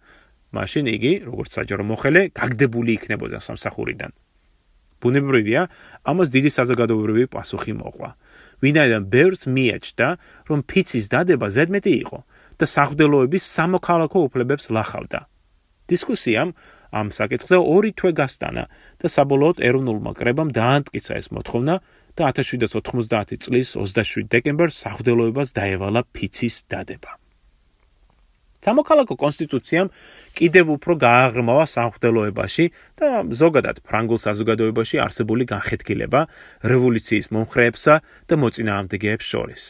მაშინ 0.57 0.85
იგი, 0.97 1.13
როგორც 1.29 1.51
საჯარო 1.61 1.85
მოხელე, 1.93 2.23
გაგდებული 2.33 2.91
იქნებოდა 2.97 3.39
სამსახურიდან. 3.45 4.11
ბუნებრივია, 5.03 5.63
ამას 6.09 6.29
დიდი 6.33 6.51
საზოგადოებრივი 6.57 7.25
პასუხი 7.35 7.73
მოყვა. 7.77 8.11
ვინაიდან 8.63 9.03
ბევრს 9.13 9.43
მიაჩნდა, 9.51 10.09
რომ 10.49 10.59
ფიცის 10.71 11.07
დადება 11.13 11.47
ზედმეტი 11.53 11.93
იყო 12.07 12.19
და 12.57 12.65
სამღვდელოების 12.65 13.43
სამოქალაქო 13.43 14.19
უფლებებს 14.31 14.71
ლახავდა. 14.71 15.32
დისკუსიამ 15.93 16.51
ამ 16.93 17.09
საკითხზე 17.09 17.57
ორი 17.57 17.91
თვე 17.97 18.13
გასტანა 18.21 18.65
და 19.01 19.07
საბოლოოდ 19.17 19.65
ეროვნულმა 19.69 20.13
კრებამ 20.19 20.53
დაანტკიცა 20.53 21.13
ეს 21.21 21.29
მოთხოვნა 21.33 21.75
და 22.17 22.29
1790 22.37 23.41
წლის 23.41 23.69
27 23.81 24.29
დეკემბერს 24.29 24.77
სახვდელოებას 24.85 25.57
დაევალა 25.57 26.05
ფიცის 26.13 26.69
დადება. 26.69 27.17
სამოქალაქო 28.63 29.15
კონსტიტუციამ 29.19 29.89
კიდევ 30.39 30.67
უფრო 30.77 30.93
გააღრმავა 31.03 31.65
სამხვდელოებაში 31.67 32.67
და 33.01 33.09
ზოგადად 33.27 33.83
ფრანგულ 33.83 34.19
საზოგადოებაში 34.23 35.03
არსებული 35.03 35.49
განხეთქილება 35.51 36.21
რევოლუციის 36.63 37.27
მომხრეებსა 37.35 37.95
და 38.29 38.35
მოწინააღმდეგეებს 38.39 39.27
შორის. 39.27 39.63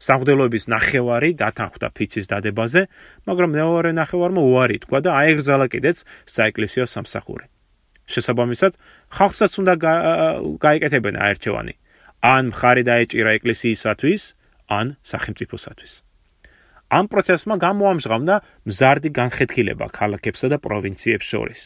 სამღვდელოების 0.00 0.64
ნახევარი 0.72 1.30
დათანხმდა 1.36 1.88
ფიცის 1.96 2.26
დადებაზე, 2.32 2.82
მაგრამ 3.28 3.50
მეორე 3.60 3.90
ნახევარმა 4.00 4.42
უარი 4.50 4.76
თქვა 4.84 4.98
და 5.04 5.10
აეგზალა 5.20 5.66
კიდეც 5.72 5.98
საეკლესიო 6.24 6.84
სამსახური. 6.88 7.46
შესაბამისად, 8.10 8.72
ხალხსაც 9.16 9.52
უნდა 9.60 9.74
გაიკეთებინა 10.64 11.18
აერჩევანი: 11.26 11.74
ან 12.20 12.42
მხარი 12.50 12.82
დაეჭირა 12.88 13.30
ეკლესიისათვის, 13.38 14.22
ან 14.78 14.86
სახელმწიფოსათვის. 15.10 15.92
ამ 16.90 17.04
პროცესმა 17.12 17.54
გამოამჟღავნა 17.66 18.34
მზარდი 18.66 19.10
განხეთქილება 19.18 19.86
ქალაქებსა 19.94 20.46
და 20.52 20.58
პროვინციებს 20.58 21.26
შორის. 21.32 21.60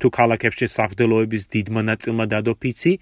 თუ 0.00 0.06
ქალაქებში 0.18 0.66
სამღვდელოების 0.76 1.42
დიდმა 1.54 1.82
ნაწილმა 1.90 2.24
დადო 2.32 2.52
ფიცი 2.60 2.92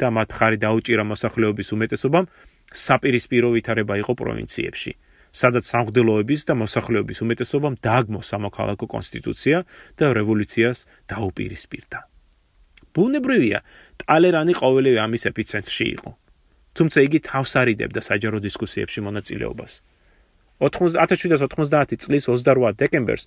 და 0.00 0.06
მათ 0.16 0.28
მხარი 0.34 0.56
დაუჭირა 0.64 1.04
მოსახლეობის 1.12 1.68
უმეტესობამ, 1.76 2.26
საპირისპირო 2.70 3.50
ვითარება 3.54 3.94
იყო 4.02 4.12
პროვინციებში, 4.14 4.92
სადაც 5.30 5.64
სამღვდელოების 5.70 6.40
და 6.48 6.54
მოსახლეობის 6.62 7.18
უმეტესობამ 7.24 7.74
დააგმო 7.82 8.20
სამოქალაქო 8.22 8.86
კონსტიტუცია 8.86 9.58
და 9.98 10.04
რევოლუციას 10.14 10.78
დაუპირისპირდა. 11.10 11.98
ბუნებრივია, 12.94 13.58
ტალერანი 14.02 14.54
ყოველივე 14.58 14.98
ამის 15.06 15.22
ეპიცენტრში 15.30 15.86
იყო. 15.94 16.10
თუმცა 16.74 16.98
იგი 17.06 17.18
თავს 17.26 17.52
არიდებდა 17.60 18.00
საჯარო 18.02 18.38
დისკუსიებში 18.46 19.00
მონაწილეობას. 19.06 19.72
1790 20.60 21.96
წლის 22.04 22.24
28 22.28 22.76
დეკემბერს 22.78 23.24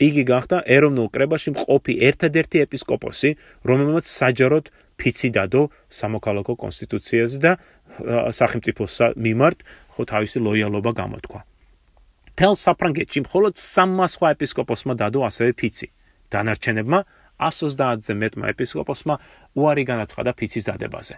იგი 0.00 0.22
გახდა 0.24 0.62
ეროვნულ 0.66 1.08
კრებაში 1.14 1.52
მყოფი 1.54 1.94
ერთადერთი 2.08 2.58
ეპისკოპოსი, 2.64 3.30
რომელმაც 3.68 4.04
საჯაროდ 4.08 4.70
ფიცი 4.98 5.28
დადო 5.36 5.62
სამოქალაქო 5.88 6.54
კონსტიტუციაზე 6.62 7.38
და 7.44 7.52
სახელმწიფოს 8.32 8.94
მიმართ 9.16 9.58
ხო 9.92 10.02
თავისი 10.12 10.38
ლოიალობა 10.46 10.90
გამოთქვა. 11.00 11.40
თელ 12.38 12.54
საფრანგეთში 12.56 13.20
მხოლოდ 13.26 13.54
სამმა 13.60 14.06
სხვა 14.14 14.28
ეპისკოპოსმა 14.34 14.94
დადო 14.96 15.20
ასევე 15.28 15.52
ფიცი. 15.60 15.88
დანარჩენებმა 16.32 16.98
130-ზე 17.42 18.14
მეტმა 18.22 18.46
ეპისკოპოსმა 18.54 19.14
უარი 19.58 19.84
განაცხადა 19.84 20.32
ფიცის 20.38 20.64
დადებაზე. 20.70 21.14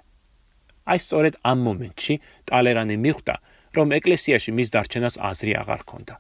აი 0.85 0.99
სწორედ 1.01 1.35
ამ 1.45 1.59
მომენტში 1.65 2.15
ტალერანი 2.49 2.97
მიხვდა, 3.05 3.35
რომ 3.77 3.89
ეკლესიაში 3.99 4.51
მის 4.57 4.69
დარჩენას 4.75 5.15
აზრი 5.31 5.53
აღარ 5.63 5.81
ჰქონდა. 5.85 6.15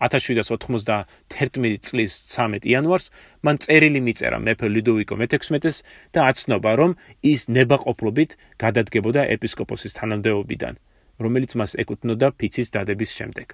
1791 0.00 1.78
წლის 1.84 2.12
13 2.32 2.64
იანვარს 2.66 3.06
მან 3.44 3.56
წერილი 3.64 4.00
მიწერა 4.00 4.38
მეფე 4.40 4.68
ლუდოვიკო 4.74 5.14
მე-16-ს 5.20 5.84
და 6.16 6.20
აცნობა, 6.30 6.70
რომ 6.80 6.96
ის 7.20 7.40
ნებაყოფლობით 7.52 8.30
გადადგებოდა 8.56 9.28
ეპისკოპოსის 9.36 9.96
თანამდებობიდან, 10.00 10.74
რომელიც 11.20 11.50
მას 11.60 11.76
ეკუთვნოდა 11.84 12.32
ფიცის 12.40 12.68
დადების 12.72 13.10
შემდეგ. 13.18 13.48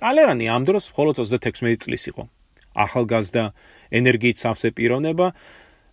ტალერანი 0.00 0.46
ამ 0.48 0.62
დროს 0.64 0.84
მხოლოდ 0.90 1.14
36 1.20 1.84
წლის 1.84 2.04
იყო. 2.10 2.24
ახალგაზრდა, 2.74 3.44
ენერგიით 3.94 4.36
სავსე 4.42 4.74
პიროვნება, 4.74 5.26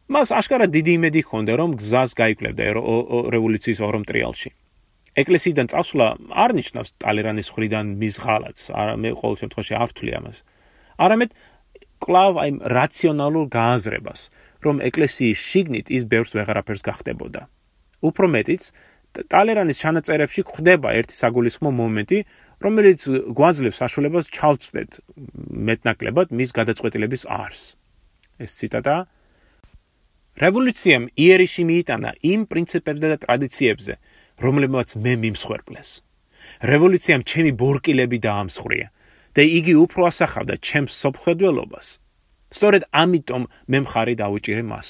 მას 0.09 0.33
აშკარად 0.33 0.73
დიდი 0.73 0.91
იმედი 0.97 1.21
ჰქონდა, 1.21 1.53
რომ 1.61 1.77
გზას 1.77 2.11
გაიკლებდა 2.17 2.63
რევოლუციის 3.35 3.79
ორომ 3.85 4.03
ტრიალში. 4.09 4.49
ეკლესიიდან 5.11 5.67
წასვლა 5.71 6.07
არ 6.31 6.51
ნიშნავს 6.55 6.89
ტალერანის 7.03 7.47
ხრიდან 7.51 7.85
მის 7.99 8.15
ღალატს. 8.23 8.63
არა 8.71 8.95
მე 8.95 9.09
ყოველ 9.19 9.35
შემთხვევაში 9.41 9.73
არ 9.75 9.87
ვთვლი 9.91 10.11
ამას. 10.19 10.37
არამედ 11.01 11.29
კლავ 12.01 12.33
აი 12.41 12.51
რაციონალურ 12.77 13.45
გააზრებას, 13.51 14.21
რომ 14.63 14.75
ეკლესიის 14.87 15.37
შიგნით 15.37 15.87
ის 15.91 16.03
ბევრს 16.07 16.31
ვეღარაფერს 16.37 16.81
გახდებოდა. 16.87 17.41
უფრო 18.01 18.25
მეტიც, 18.31 18.63
ტალერანის 19.11 19.77
ჩანაწერებში 19.83 20.41
გვხდება 20.47 20.89
ერთი 20.95 21.15
საგულისხმო 21.19 21.69
მომენტი, 21.75 22.19
რომელიც 22.63 23.01
გვაძლევს 23.35 23.77
საშუალებას 23.83 24.25
ჩავწვდეთ 24.31 24.91
მეტნაკლებად 25.67 26.27
მის 26.31 26.49
გადაწყვეტილების 26.55 27.23
არს. 27.27 27.61
ეს 28.39 28.51
ციტატა 28.57 28.95
რევოლუციამ 30.41 31.03
იერიში 31.19 31.63
მიიტანა 31.69 32.09
იმ 32.23 32.41
პრინციპებზე 32.47 33.07
და 33.11 33.17
ტრადიციებზე, 33.25 33.93
რომლებმაც 34.39 34.95
მე 34.95 35.13
მიმსხვერპლეს. 35.23 35.89
რევოლუციამ 36.61 37.21
ჩემი 37.25 37.51
ბორკილები 37.57 38.17
დაამსხვრია 38.21 38.87
და 39.35 39.41
იგი 39.41 39.73
უფრო 39.85 40.01
ასახავდა 40.11 40.55
ჩემს 40.61 40.93
სოფხედველობას. 41.03 41.87
სწორედ 42.51 42.83
ამიტომ 42.91 43.43
მე 43.71 43.77
მხარი 43.85 44.13
დაუჭირე 44.21 44.63
მას. 44.71 44.87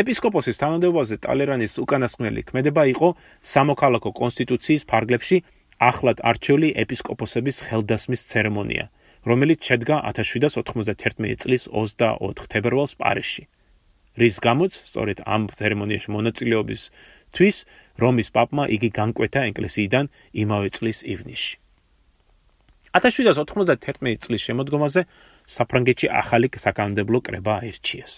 ეპისკოპოსის 0.00 0.60
თანამდებობაზე 0.62 1.16
ტალერანის 1.24 1.72
უკანასკნელი 1.82 2.42
ქმედება 2.48 2.82
იყო 2.94 3.08
სამოქალაქო 3.40 4.10
კონსტიტუციის 4.20 4.82
ფარგლებში 4.84 5.36
ახლად 5.78 6.18
არჩეული 6.30 6.68
ეპისკოპოსების 6.82 7.56
ხელდასმის 7.66 8.22
ცერემონია, 8.30 8.84
რომელიც 9.26 9.60
შედგა 9.64 9.96
1791 10.10 11.40
წლის 11.42 11.62
24 11.72 12.46
თებერვალს 12.52 12.94
პარიზში. 13.00 13.44
რის 14.18 14.36
გამოც 14.42 14.72
სწორედ 14.74 15.18
ამ 15.24 15.42
ცერემონიაში 15.58 16.08
მონაწილეობის 16.10 16.82
თვის 17.32 17.56
რომის 17.98 18.28
პაპმა 18.34 18.64
იგი 18.76 18.90
განკვეთა 18.98 19.40
ეკლესიიდან 19.50 20.08
იმავე 20.42 20.68
წლის 20.76 20.98
ივნისში. 21.02 21.54
1791 22.96 24.16
წლის 24.24 24.42
შემოდგომაზე 24.48 25.02
საფრანგეთში 25.48 26.08
ახალი 26.08 26.48
საკანონმდებლო 26.48 27.18
კრება 27.26 27.52
აირჩიეს. 27.62 28.12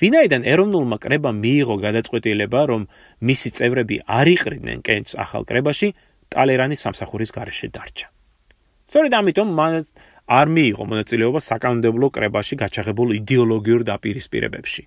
ვინაიდან 0.00 0.42
ეროვნულმა 0.52 0.96
კრებამ 1.04 1.36
მიიღო 1.44 1.76
გადაწყვეტილება, 1.86 2.60
რომ 2.70 2.82
მისი 3.22 3.48
წევრები 3.56 3.96
არ 4.18 4.26
იყრიდნენ 4.36 4.78
კენჭს 4.86 5.14
ახალ 5.24 5.42
კრებაში, 5.46 5.88
ტალერანი 6.32 6.76
სამსახურის 6.76 7.30
გარეშე 7.36 7.68
დარჩა. 7.74 8.06
სწორედ 8.90 9.12
ამიტომ 9.14 9.48
მან 9.58 9.72
არ 10.30 10.46
მიიღო 10.54 10.84
მონაწილეობა 10.90 11.40
საკანონმდებლო 11.50 12.06
კრებაში 12.14 12.54
გაჩაღებულ 12.62 13.08
იდეოლოგიურ 13.20 13.82
დაპირისპირებებში. 13.86 14.82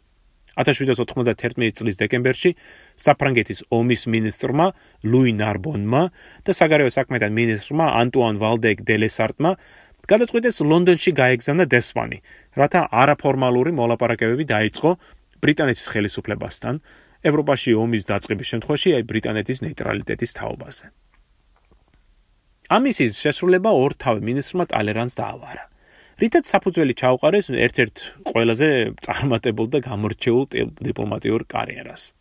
1791 0.59 1.73
წლის 1.77 1.97
დეკემბერში 2.01 2.51
საფრანგეთის 2.99 3.63
ომის 3.73 4.05
მინისტრმა 4.13 4.67
ლუი 5.09 5.33
ნარბონმა 5.39 6.03
და 6.45 6.51
საგარეო 6.53 6.91
საქმეთა 6.93 7.29
მინისტრმა 7.33 7.85
ანტუან 8.03 8.37
ვალდეკ 8.43 8.85
დელესარტმა 8.85 9.51
გადაწყვიტეს 10.03 10.57
ლონდონში 10.67 11.11
გაეგზავნა 11.15 11.65
დესპანი, 11.71 12.17
რათა 12.59 12.81
არაფორმალური 12.91 13.71
მოლაპარაკებები 13.71 14.45
დაიწყო 14.51 14.89
ბრიტანეთის 15.43 15.85
ხელისუფლებასთან 15.93 16.75
ევროპაში 17.23 17.71
ომის 17.79 18.03
დაწყების 18.11 18.49
შემთხვევაში 18.51 18.89
აი 18.99 19.03
ბრიტანეთის 19.07 19.63
ნეიტრალიტეტის 19.63 20.31
თაობაზე. 20.39 20.85
ამისის 22.73 23.19
შესრულება 23.23 23.71
ორთავე 23.71 24.19
მინისტრმა 24.27 24.65
ტალერანს 24.71 25.15
დაავარა. 25.15 25.63
რითაც 26.21 26.45
საფუძველი 26.45 26.93
ჩაუყარეს 26.93 27.47
ერთ-ერთ 27.49 27.95
ყველაზე 28.29 28.69
წარმატებულ 29.01 29.67
და 29.73 29.79
გამორჩეულ 29.87 30.43
დიპლომატიურ 30.83 31.41
კარიერას. 31.49 32.13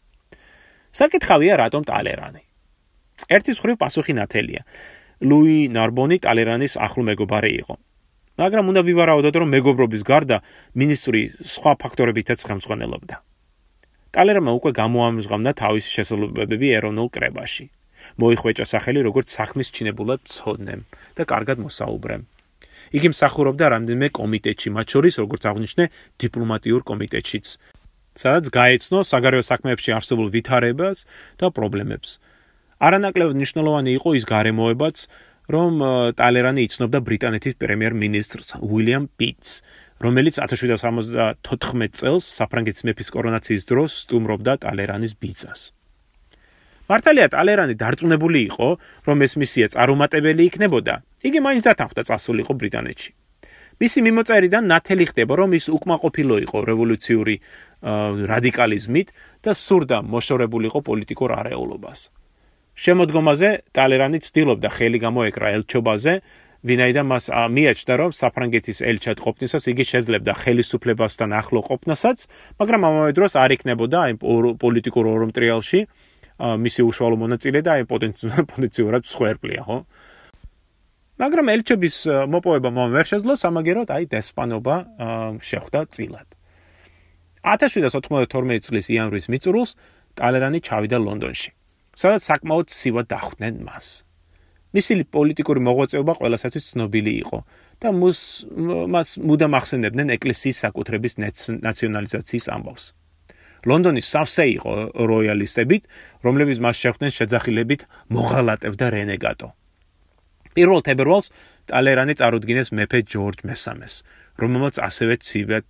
საკითხავია 0.93 1.55
რატომ 1.61 1.82
ტალერანი? 1.88 2.43
ერთის 3.28 3.61
ხრივ 3.61 3.76
პასუხი 3.80 4.12
ნათელია. 4.16 4.62
ლუი 5.22 5.68
ნარბონი 5.70 6.18
ტალერანის 6.24 6.74
ახლო 6.76 7.03
მეგობარი 7.12 7.53
იყო. 7.62 7.74
მაგრამ 8.40 8.64
უნდა 8.72 8.80
ვივარაუდოთ, 8.88 9.34
რომ 9.38 9.49
მეგობრობის 9.55 10.03
გარდა 10.09 10.36
მინისტრი 10.74 11.20
სხვა 11.45 11.72
ფაქტორებითაც 11.82 12.40
ხელმძღვანელობდა. 12.49 13.16
ტალერმა 14.12 14.51
უკვე 14.59 14.70
გამოამზღავნა 14.76 15.51
თავისი 15.62 15.88
შესაძლებლობები 15.97 16.66
ეროვნულ 16.80 17.09
კრებაში. 17.12 17.64
მოიხვეჭა 18.20 18.64
სახელი 18.66 19.01
როგორც 19.09 19.28
საქმის 19.36 19.68
ჩინებულად 19.72 20.20
ცოდნემ 20.26 20.82
და 21.16 21.22
კარგად 21.24 21.59
მოსაუბრემ. 21.64 22.22
იგი 22.90 23.08
მსახურობდა 23.12 23.64
რამდენიმე 23.74 24.08
კომიტეტში, 24.18 24.68
მათ 24.76 24.86
შორის 24.94 25.14
როგორც 25.22 25.42
აღნიშნე, 25.50 25.84
დიპლომატიურ 26.22 26.80
კომიტეტშიც, 26.90 27.46
სადაც 28.18 28.44
გაეცნო 28.52 28.98
საგარეო 29.08 29.42
საქმეებში 29.46 29.90
არსებულ 29.96 30.28
ვითარებას 30.34 30.98
და 31.40 31.46
პრობლემებს. 31.54 32.18
არანაკლებ 32.82 33.28
მნიშვნელოვანი 33.38 33.90
იყო 33.98 34.08
ის 34.18 34.24
გარემოებაც, 34.26 34.96
რომ 35.52 35.72
ტალერანი 36.18 36.60
იცნობდა 36.66 36.98
ბრიტანეთის 37.06 37.54
პრემიერ-მინისტრს 37.62 38.48
უილიამ 38.62 39.06
პიტს, 39.18 39.50
რომელიც 40.02 40.38
1774 40.42 41.94
წელს 41.98 42.24
საფრანგეთის 42.38 42.84
მეფის 42.88 43.08
კორონაციის 43.14 43.66
დროს 43.70 43.90
სტუმრობდა 44.06 44.52
ტალერანის 44.66 45.14
ბიძას. 45.18 45.81
მართალია 46.93 47.26
ტალერანი 47.32 47.74
დარწმუნებული 47.80 48.40
იყო, 48.53 48.68
რომ 49.09 49.18
ეს 49.26 49.32
მისია 49.40 49.66
წარუმატებელი 49.72 50.43
იქნებოდა. 50.53 50.95
იგი 51.24 51.38
მაინც 51.40 51.64
დათანხმდა 51.72 52.03
წასულიყო 52.09 52.53
ბრიტანეთში. 52.61 53.11
მისი 53.82 53.99
მიმოწერიდან 54.07 54.64
ნათელი 54.68 55.05
ხდება, 55.11 55.32
რომ 55.40 55.51
ის 55.59 55.66
უკმაყოფილო 55.72 56.36
იყო 56.47 56.59
რევოლუციური 56.70 57.34
რადიკალიზმით 58.30 59.09
და 59.43 59.53
სურდა 59.59 59.99
მოშორებულიყო 60.07 60.80
პოლიტიკურ 60.86 61.30
არეულობას. 61.40 62.01
შემოდგომაზე 62.72 63.49
ტალერანი 63.76 64.18
ცდილობდა 64.22 64.68
ხელი 64.76 64.99
გამოეკრა 65.03 65.47
ელჩობაზე, 65.57 66.14
ვინაიდან 66.62 67.07
მას 67.11 67.24
მიაჩნდა, 67.57 67.95
რომ 68.01 68.11
საფრანგეთის 68.22 68.78
ელჩად 68.86 69.18
ყოფნისას 69.18 69.64
იგი 69.72 69.84
შეძლებდა 69.93 70.32
ხელისუფლებასთან 70.43 71.30
ახლო 71.40 71.61
ყოფნასაც, 71.66 72.18
მაგრამ 72.62 72.82
ამავე 72.86 73.12
დროს 73.18 73.32
არ 73.34 73.51
იქნებოდა 73.57 73.99
აი 74.07 74.12
პოლიტიკურ 74.62 75.05
ორომტრიალში 75.14 75.80
მისი 76.43 76.82
უშუალო 76.88 77.16
მონაწილე 77.22 77.61
და 77.62 77.78
აი 77.78 77.84
პოტენციურად 77.93 79.03
მსხვერპლია, 79.07 79.62
ხო? 79.66 79.78
მაგრამ 81.22 81.47
ელჩების 81.55 81.97
მოპოვება 82.34 82.70
მომ 82.74 82.95
ვერ 82.99 83.07
შეძლო, 83.07 83.32
სამაგეროდ 83.38 83.88
აი 83.95 84.05
დესპანობა 84.11 84.74
შეხვდა 85.38 85.80
წილად. 85.95 86.28
1792 87.47 88.62
წლის 88.66 88.86
იანვრის 88.90 89.26
მიწურულს 89.30 89.70
ტალერანი 90.18 90.59
ჩავიდა 90.62 90.99
ლონდონში. 90.99 91.51
სადაც 91.93 92.22
საკმაოდ 92.24 92.66
ცივად 92.72 93.07
დახვდნენ 93.12 93.55
მას. 93.68 93.86
მისი 94.72 95.05
პოლიტიკური 95.12 95.61
მოღვაწეობა 95.61 96.12
ყველასათვის 96.16 96.64
ცნობილი 96.72 97.12
იყო 97.22 97.38
და 97.84 97.88
მას 97.93 98.18
მას 98.95 99.09
მუდამ 99.20 99.53
ახსენებდნენ 99.61 100.09
ეკლესიის 100.16 100.57
საკუთრების 100.64 101.12
ნაციონალიზაციის 101.61 102.47
ამბავს. 102.57 102.84
ლონდონის 103.62 104.06
სავსე 104.12 104.44
იყო 104.58 104.72
როიალისტებით, 104.98 105.82
რომლებიც 106.26 106.58
მას 106.62 106.76
შეხვდნენ 106.82 107.10
შეძახილებით 107.18 107.80
მოღალატევ 108.10 108.72
და 108.80 108.86
რენეგატო. 108.90 109.48
პირველ 110.52 110.80
თებერვალს 110.84 111.26
ტალერანი 111.70 112.14
წარუდგინეს 112.18 112.68
მეფე 112.76 112.98
ჯორჯ 113.08 113.38
მესამეს, 113.48 113.94
რომელმაც 114.36 114.74
ასევე 114.82 115.14
ცივად 115.22 115.66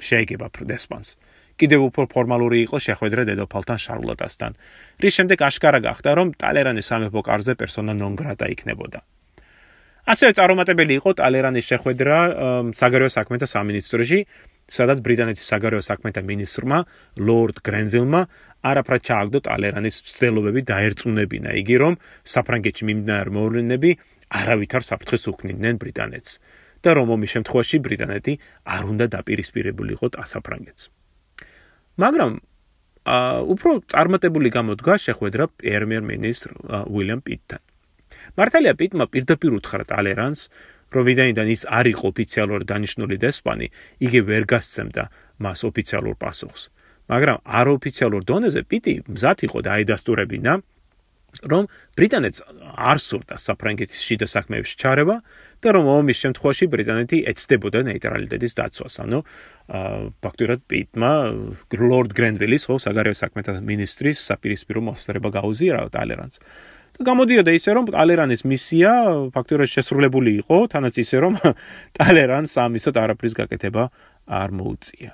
შეეგება 0.00 0.46
დესპანს. 0.64 1.08
კიდევ 1.54 1.80
უფრო 1.86 2.04
ფორმალური 2.10 2.66
იყო 2.66 2.76
შეხვედრა 2.82 3.22
დედოფალთან 3.30 3.78
შარლოტასთან. 3.78 4.52
რის 4.98 5.14
შემდეგ 5.14 5.38
აშკარა 5.38 5.80
გახდა, 5.86 6.10
რომ 6.18 6.28
ტალერანის 6.34 6.86
სამეფო 6.90 7.20
კარზე 7.22 7.52
პერსონა 7.54 7.92
ნონ 7.94 8.14
გრატა 8.18 8.46
იქნებოდა. 8.50 9.00
ასევე 10.04 10.30
წარუმატებელი 10.34 10.92
იყო 10.98 11.10
ტალერანის 11.14 11.64
შეხვედრა 11.70 12.16
საგარეო 12.74 13.10
საქმეთა 13.16 13.46
სამინისტროში, 13.54 14.18
სადაც 14.70 14.98
ბრიტანეთის 15.04 15.46
საგარეო 15.52 15.82
საქმეთა 15.84 16.22
მინისტრმა 16.24 16.78
ლორდ 17.20 17.60
გრენვილმა 17.66 18.20
არაფრად 18.64 19.02
ჩააგდო 19.04 19.38
ტალერანის 19.44 19.96
ცდილობები 20.08 20.60
დაერწმუნებინა 20.70 21.50
იგი, 21.60 21.76
რომ 21.84 21.94
საფრანგეთში 22.34 22.84
მიმდინარე 22.88 23.30
მოვლენები 23.36 23.90
არავითარ 24.40 24.82
საფრთხეს 24.88 25.24
უქმნიდნენ 25.34 25.74
ბრიტანეთს 25.84 26.32
და 26.84 26.90
რომ 26.96 27.12
ომის 27.16 27.30
შემთხვევაში 27.34 27.76
ბრიტანეთი 27.84 28.32
არ 28.64 28.82
უნდა 28.92 29.06
დაპირისპირებულიყო 29.16 30.06
საფრანგეთს. 30.32 30.82
მაგრამ 32.00 32.32
ა 33.04 33.44
უფრო 33.44 33.70
წარმატებული 33.92 34.48
გამოდგა 34.48 34.94
შეხვედრა 34.96 35.44
პრემიერ-მინისტრ 35.60 36.50
უილიამ 36.88 37.20
პიტთან. 37.20 37.60
მართალია 38.40 38.74
პიტმა 38.80 39.04
პირდაპირ 39.12 39.52
უთხრა 39.60 39.84
ტალერანს, 39.92 40.40
რომ 40.94 41.02
ვიდანიდან 41.10 41.46
ის 41.50 41.62
არ 41.66 41.86
იყო 41.92 42.04
ოფიციალურად 42.14 42.64
დანიშნული 42.70 43.16
დესპანი, 43.18 43.66
იგი 44.06 44.20
ვერ 44.30 44.42
გასცემდა 44.46 45.04
მას 45.42 45.60
ოფიციალურ 45.70 46.14
პასუხს. 46.22 46.62
მაგრამ 47.10 47.38
აროფიციალურ 47.44 48.22
დონეზე 48.24 48.60
პიტი 48.70 48.94
მზად 49.10 49.38
იყო 49.46 49.58
დაიდასტურებინა, 49.68 50.52
რომ 51.42 51.66
ბრიტანეთს 51.98 52.38
არ 52.78 52.98
სურდა 53.02 53.36
საფრანგეთის 53.42 54.00
შიდა 54.06 54.26
საქმეებში 54.30 54.74
ჩარევა 54.78 55.16
და 55.62 55.68
რომ 55.74 55.84
ომის 55.98 56.18
შემთხვევაში 56.22 56.64
ბრიტანეთი 56.70 57.18
ეცდებოდა 57.30 57.80
ნეიტრალიტეტის 57.90 58.52
დაცვას. 58.54 58.94
ანუ 59.02 59.18
ფაქტურად 60.22 60.60
პიტმა 60.70 61.12
ლორდ 61.74 62.10
გრენვილის 62.14 62.62
ხო 62.70 62.76
საგარეო 62.86 63.16
საქმეთა 63.18 63.52
მინისტრის 63.66 64.18
საპირისპირო 64.30 64.80
მოსწრება 64.94 65.28
გაუზიარა 65.34 65.90
ტალერანს. 65.90 66.38
და 66.94 67.02
გამოდიოდა 67.08 67.52
ისე 67.58 67.70
რომ 67.74 67.90
ტალერანის 67.90 68.42
მისია 68.46 68.90
ფაქტურად 69.34 69.68
შესრულებული 69.70 70.38
იყო, 70.44 70.58
თანაც 70.70 70.94
ისე 71.02 71.18
რომ 71.26 71.34
ტალერანს 71.98 72.54
ამისოთ 72.54 72.96
არაფრის 73.02 73.34
გაკეთება 73.34 73.84
არ 74.30 74.50
მოუწია. 74.54 75.10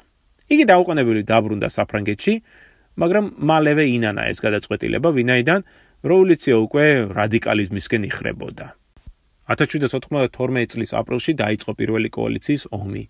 იგი 0.51 0.65
დაუყოვნებელი 0.67 1.23
დაბრუნდა 1.25 1.69
საფრანგეთში, 1.73 2.35
მაგრამ 3.01 3.25
მალევე 3.49 3.85
ინანა 3.97 4.29
ეს 4.29 4.39
გადაწყვეტილება, 4.45 5.09
ვინაიდან 5.09 5.61
რევოლუცია 6.05 6.57
უკვე 6.61 6.87
რადიკალიზმისკენ 7.17 8.03
იხრებოდა. 8.11 8.67
1792 9.51 10.67
წლის 10.71 10.91
aprilში 10.95 11.33
დაიწყო 11.41 11.73
პირველი 11.81 12.09
კოალიციის 12.13 12.69
ომი. 12.77 13.05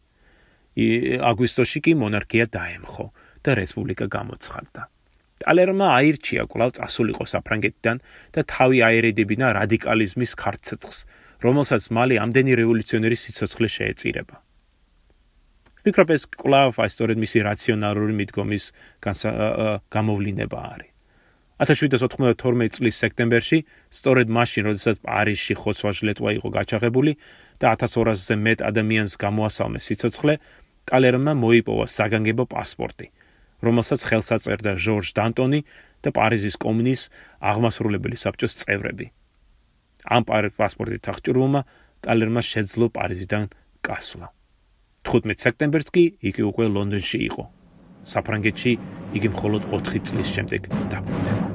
აგვისტოში 1.21 1.79
კი 1.85 1.93
მონარქია 1.99 2.47
დაემხო 2.55 3.07
და 3.43 3.51
რესპუბლიკა 3.59 4.07
გამოცხადდა. 4.07 4.99
ტალერმა 5.41 5.86
აირჩია 5.97 6.45
კვლავ 6.53 6.71
წასულიყო 6.76 7.25
საფრანგეთიდან 7.33 7.96
და 8.37 8.41
თავი 8.45 8.79
აერედებინა 8.88 9.46
რადიკალიზმის 9.57 10.33
ქარცეცხს, 10.37 10.99
რომელსაც 11.41 11.83
მალე 11.96 12.21
ამდენი 12.25 12.53
რევოლუციონერი 12.61 13.17
სიცოცხლე 13.25 13.68
შეეწირება. 13.76 14.37
ვფიქრობ 15.80 16.08
ეს 16.12 16.22
კვლავ 16.29 16.76
სწორედ 16.76 17.17
მისი 17.25 17.38
რაციონალური 17.41 18.12
მიდგომის 18.21 18.64
გამოვლინება 19.88 20.58
არის. 20.61 20.91
1792 21.61 22.72
წლის 22.72 22.96
სექტემბერში, 22.96 23.58
სწორედ 23.92 24.33
მაშინ, 24.33 24.62
როდესაც 24.72 24.96
პარიზში 25.04 25.54
ხოცვა-ჟლეტვა 25.61 26.30
იყო 26.41 26.49
გაჩაღებული 26.57 27.12
და 27.61 27.76
1200-ზე 27.76 28.34
მეტ 28.41 28.58
ადამიანს 28.64 29.12
გამოასალმეს 29.21 29.84
სიცოცხლე, 29.84 30.34
ტალერმა 30.88 31.33
მოიპოვა 31.37 31.84
საგანგებო 31.84 32.45
პასპორტი, 32.49 33.07
რომელსაც 33.64 34.00
ხელს 34.08 34.28
აწერდა 34.37 34.72
ჟორჟ 34.76 35.08
დანტონი 35.16 35.61
და 36.04 36.08
პარიზის 36.16 36.57
კომუნის 36.57 37.00
აღმასრულებელი 37.41 38.16
საბჭოს 38.16 38.57
წევრები. 38.64 39.07
ამ 40.08 40.22
პასპორტით 40.24 41.04
აღჭურვილმა 41.12 41.61
ტალერმა 42.04 42.41
შეძლო 42.41 42.87
პარიზიდან 42.96 43.45
გასვლა. 43.84 44.26
15 45.04 45.45
სექტემბერს 45.45 45.88
კი 45.92 46.04
იგი 46.24 46.42
უკვე 46.50 46.66
ლონდონში 46.72 47.18
იყო. 47.28 47.45
საფრანგეთში 48.04 48.72
იგი 49.16 49.28
მხოლოდ 49.37 49.62
4 49.76 50.00
წლის 50.08 50.28
შემდეგ 50.34 50.62
დაბრუნდა. 50.88 51.50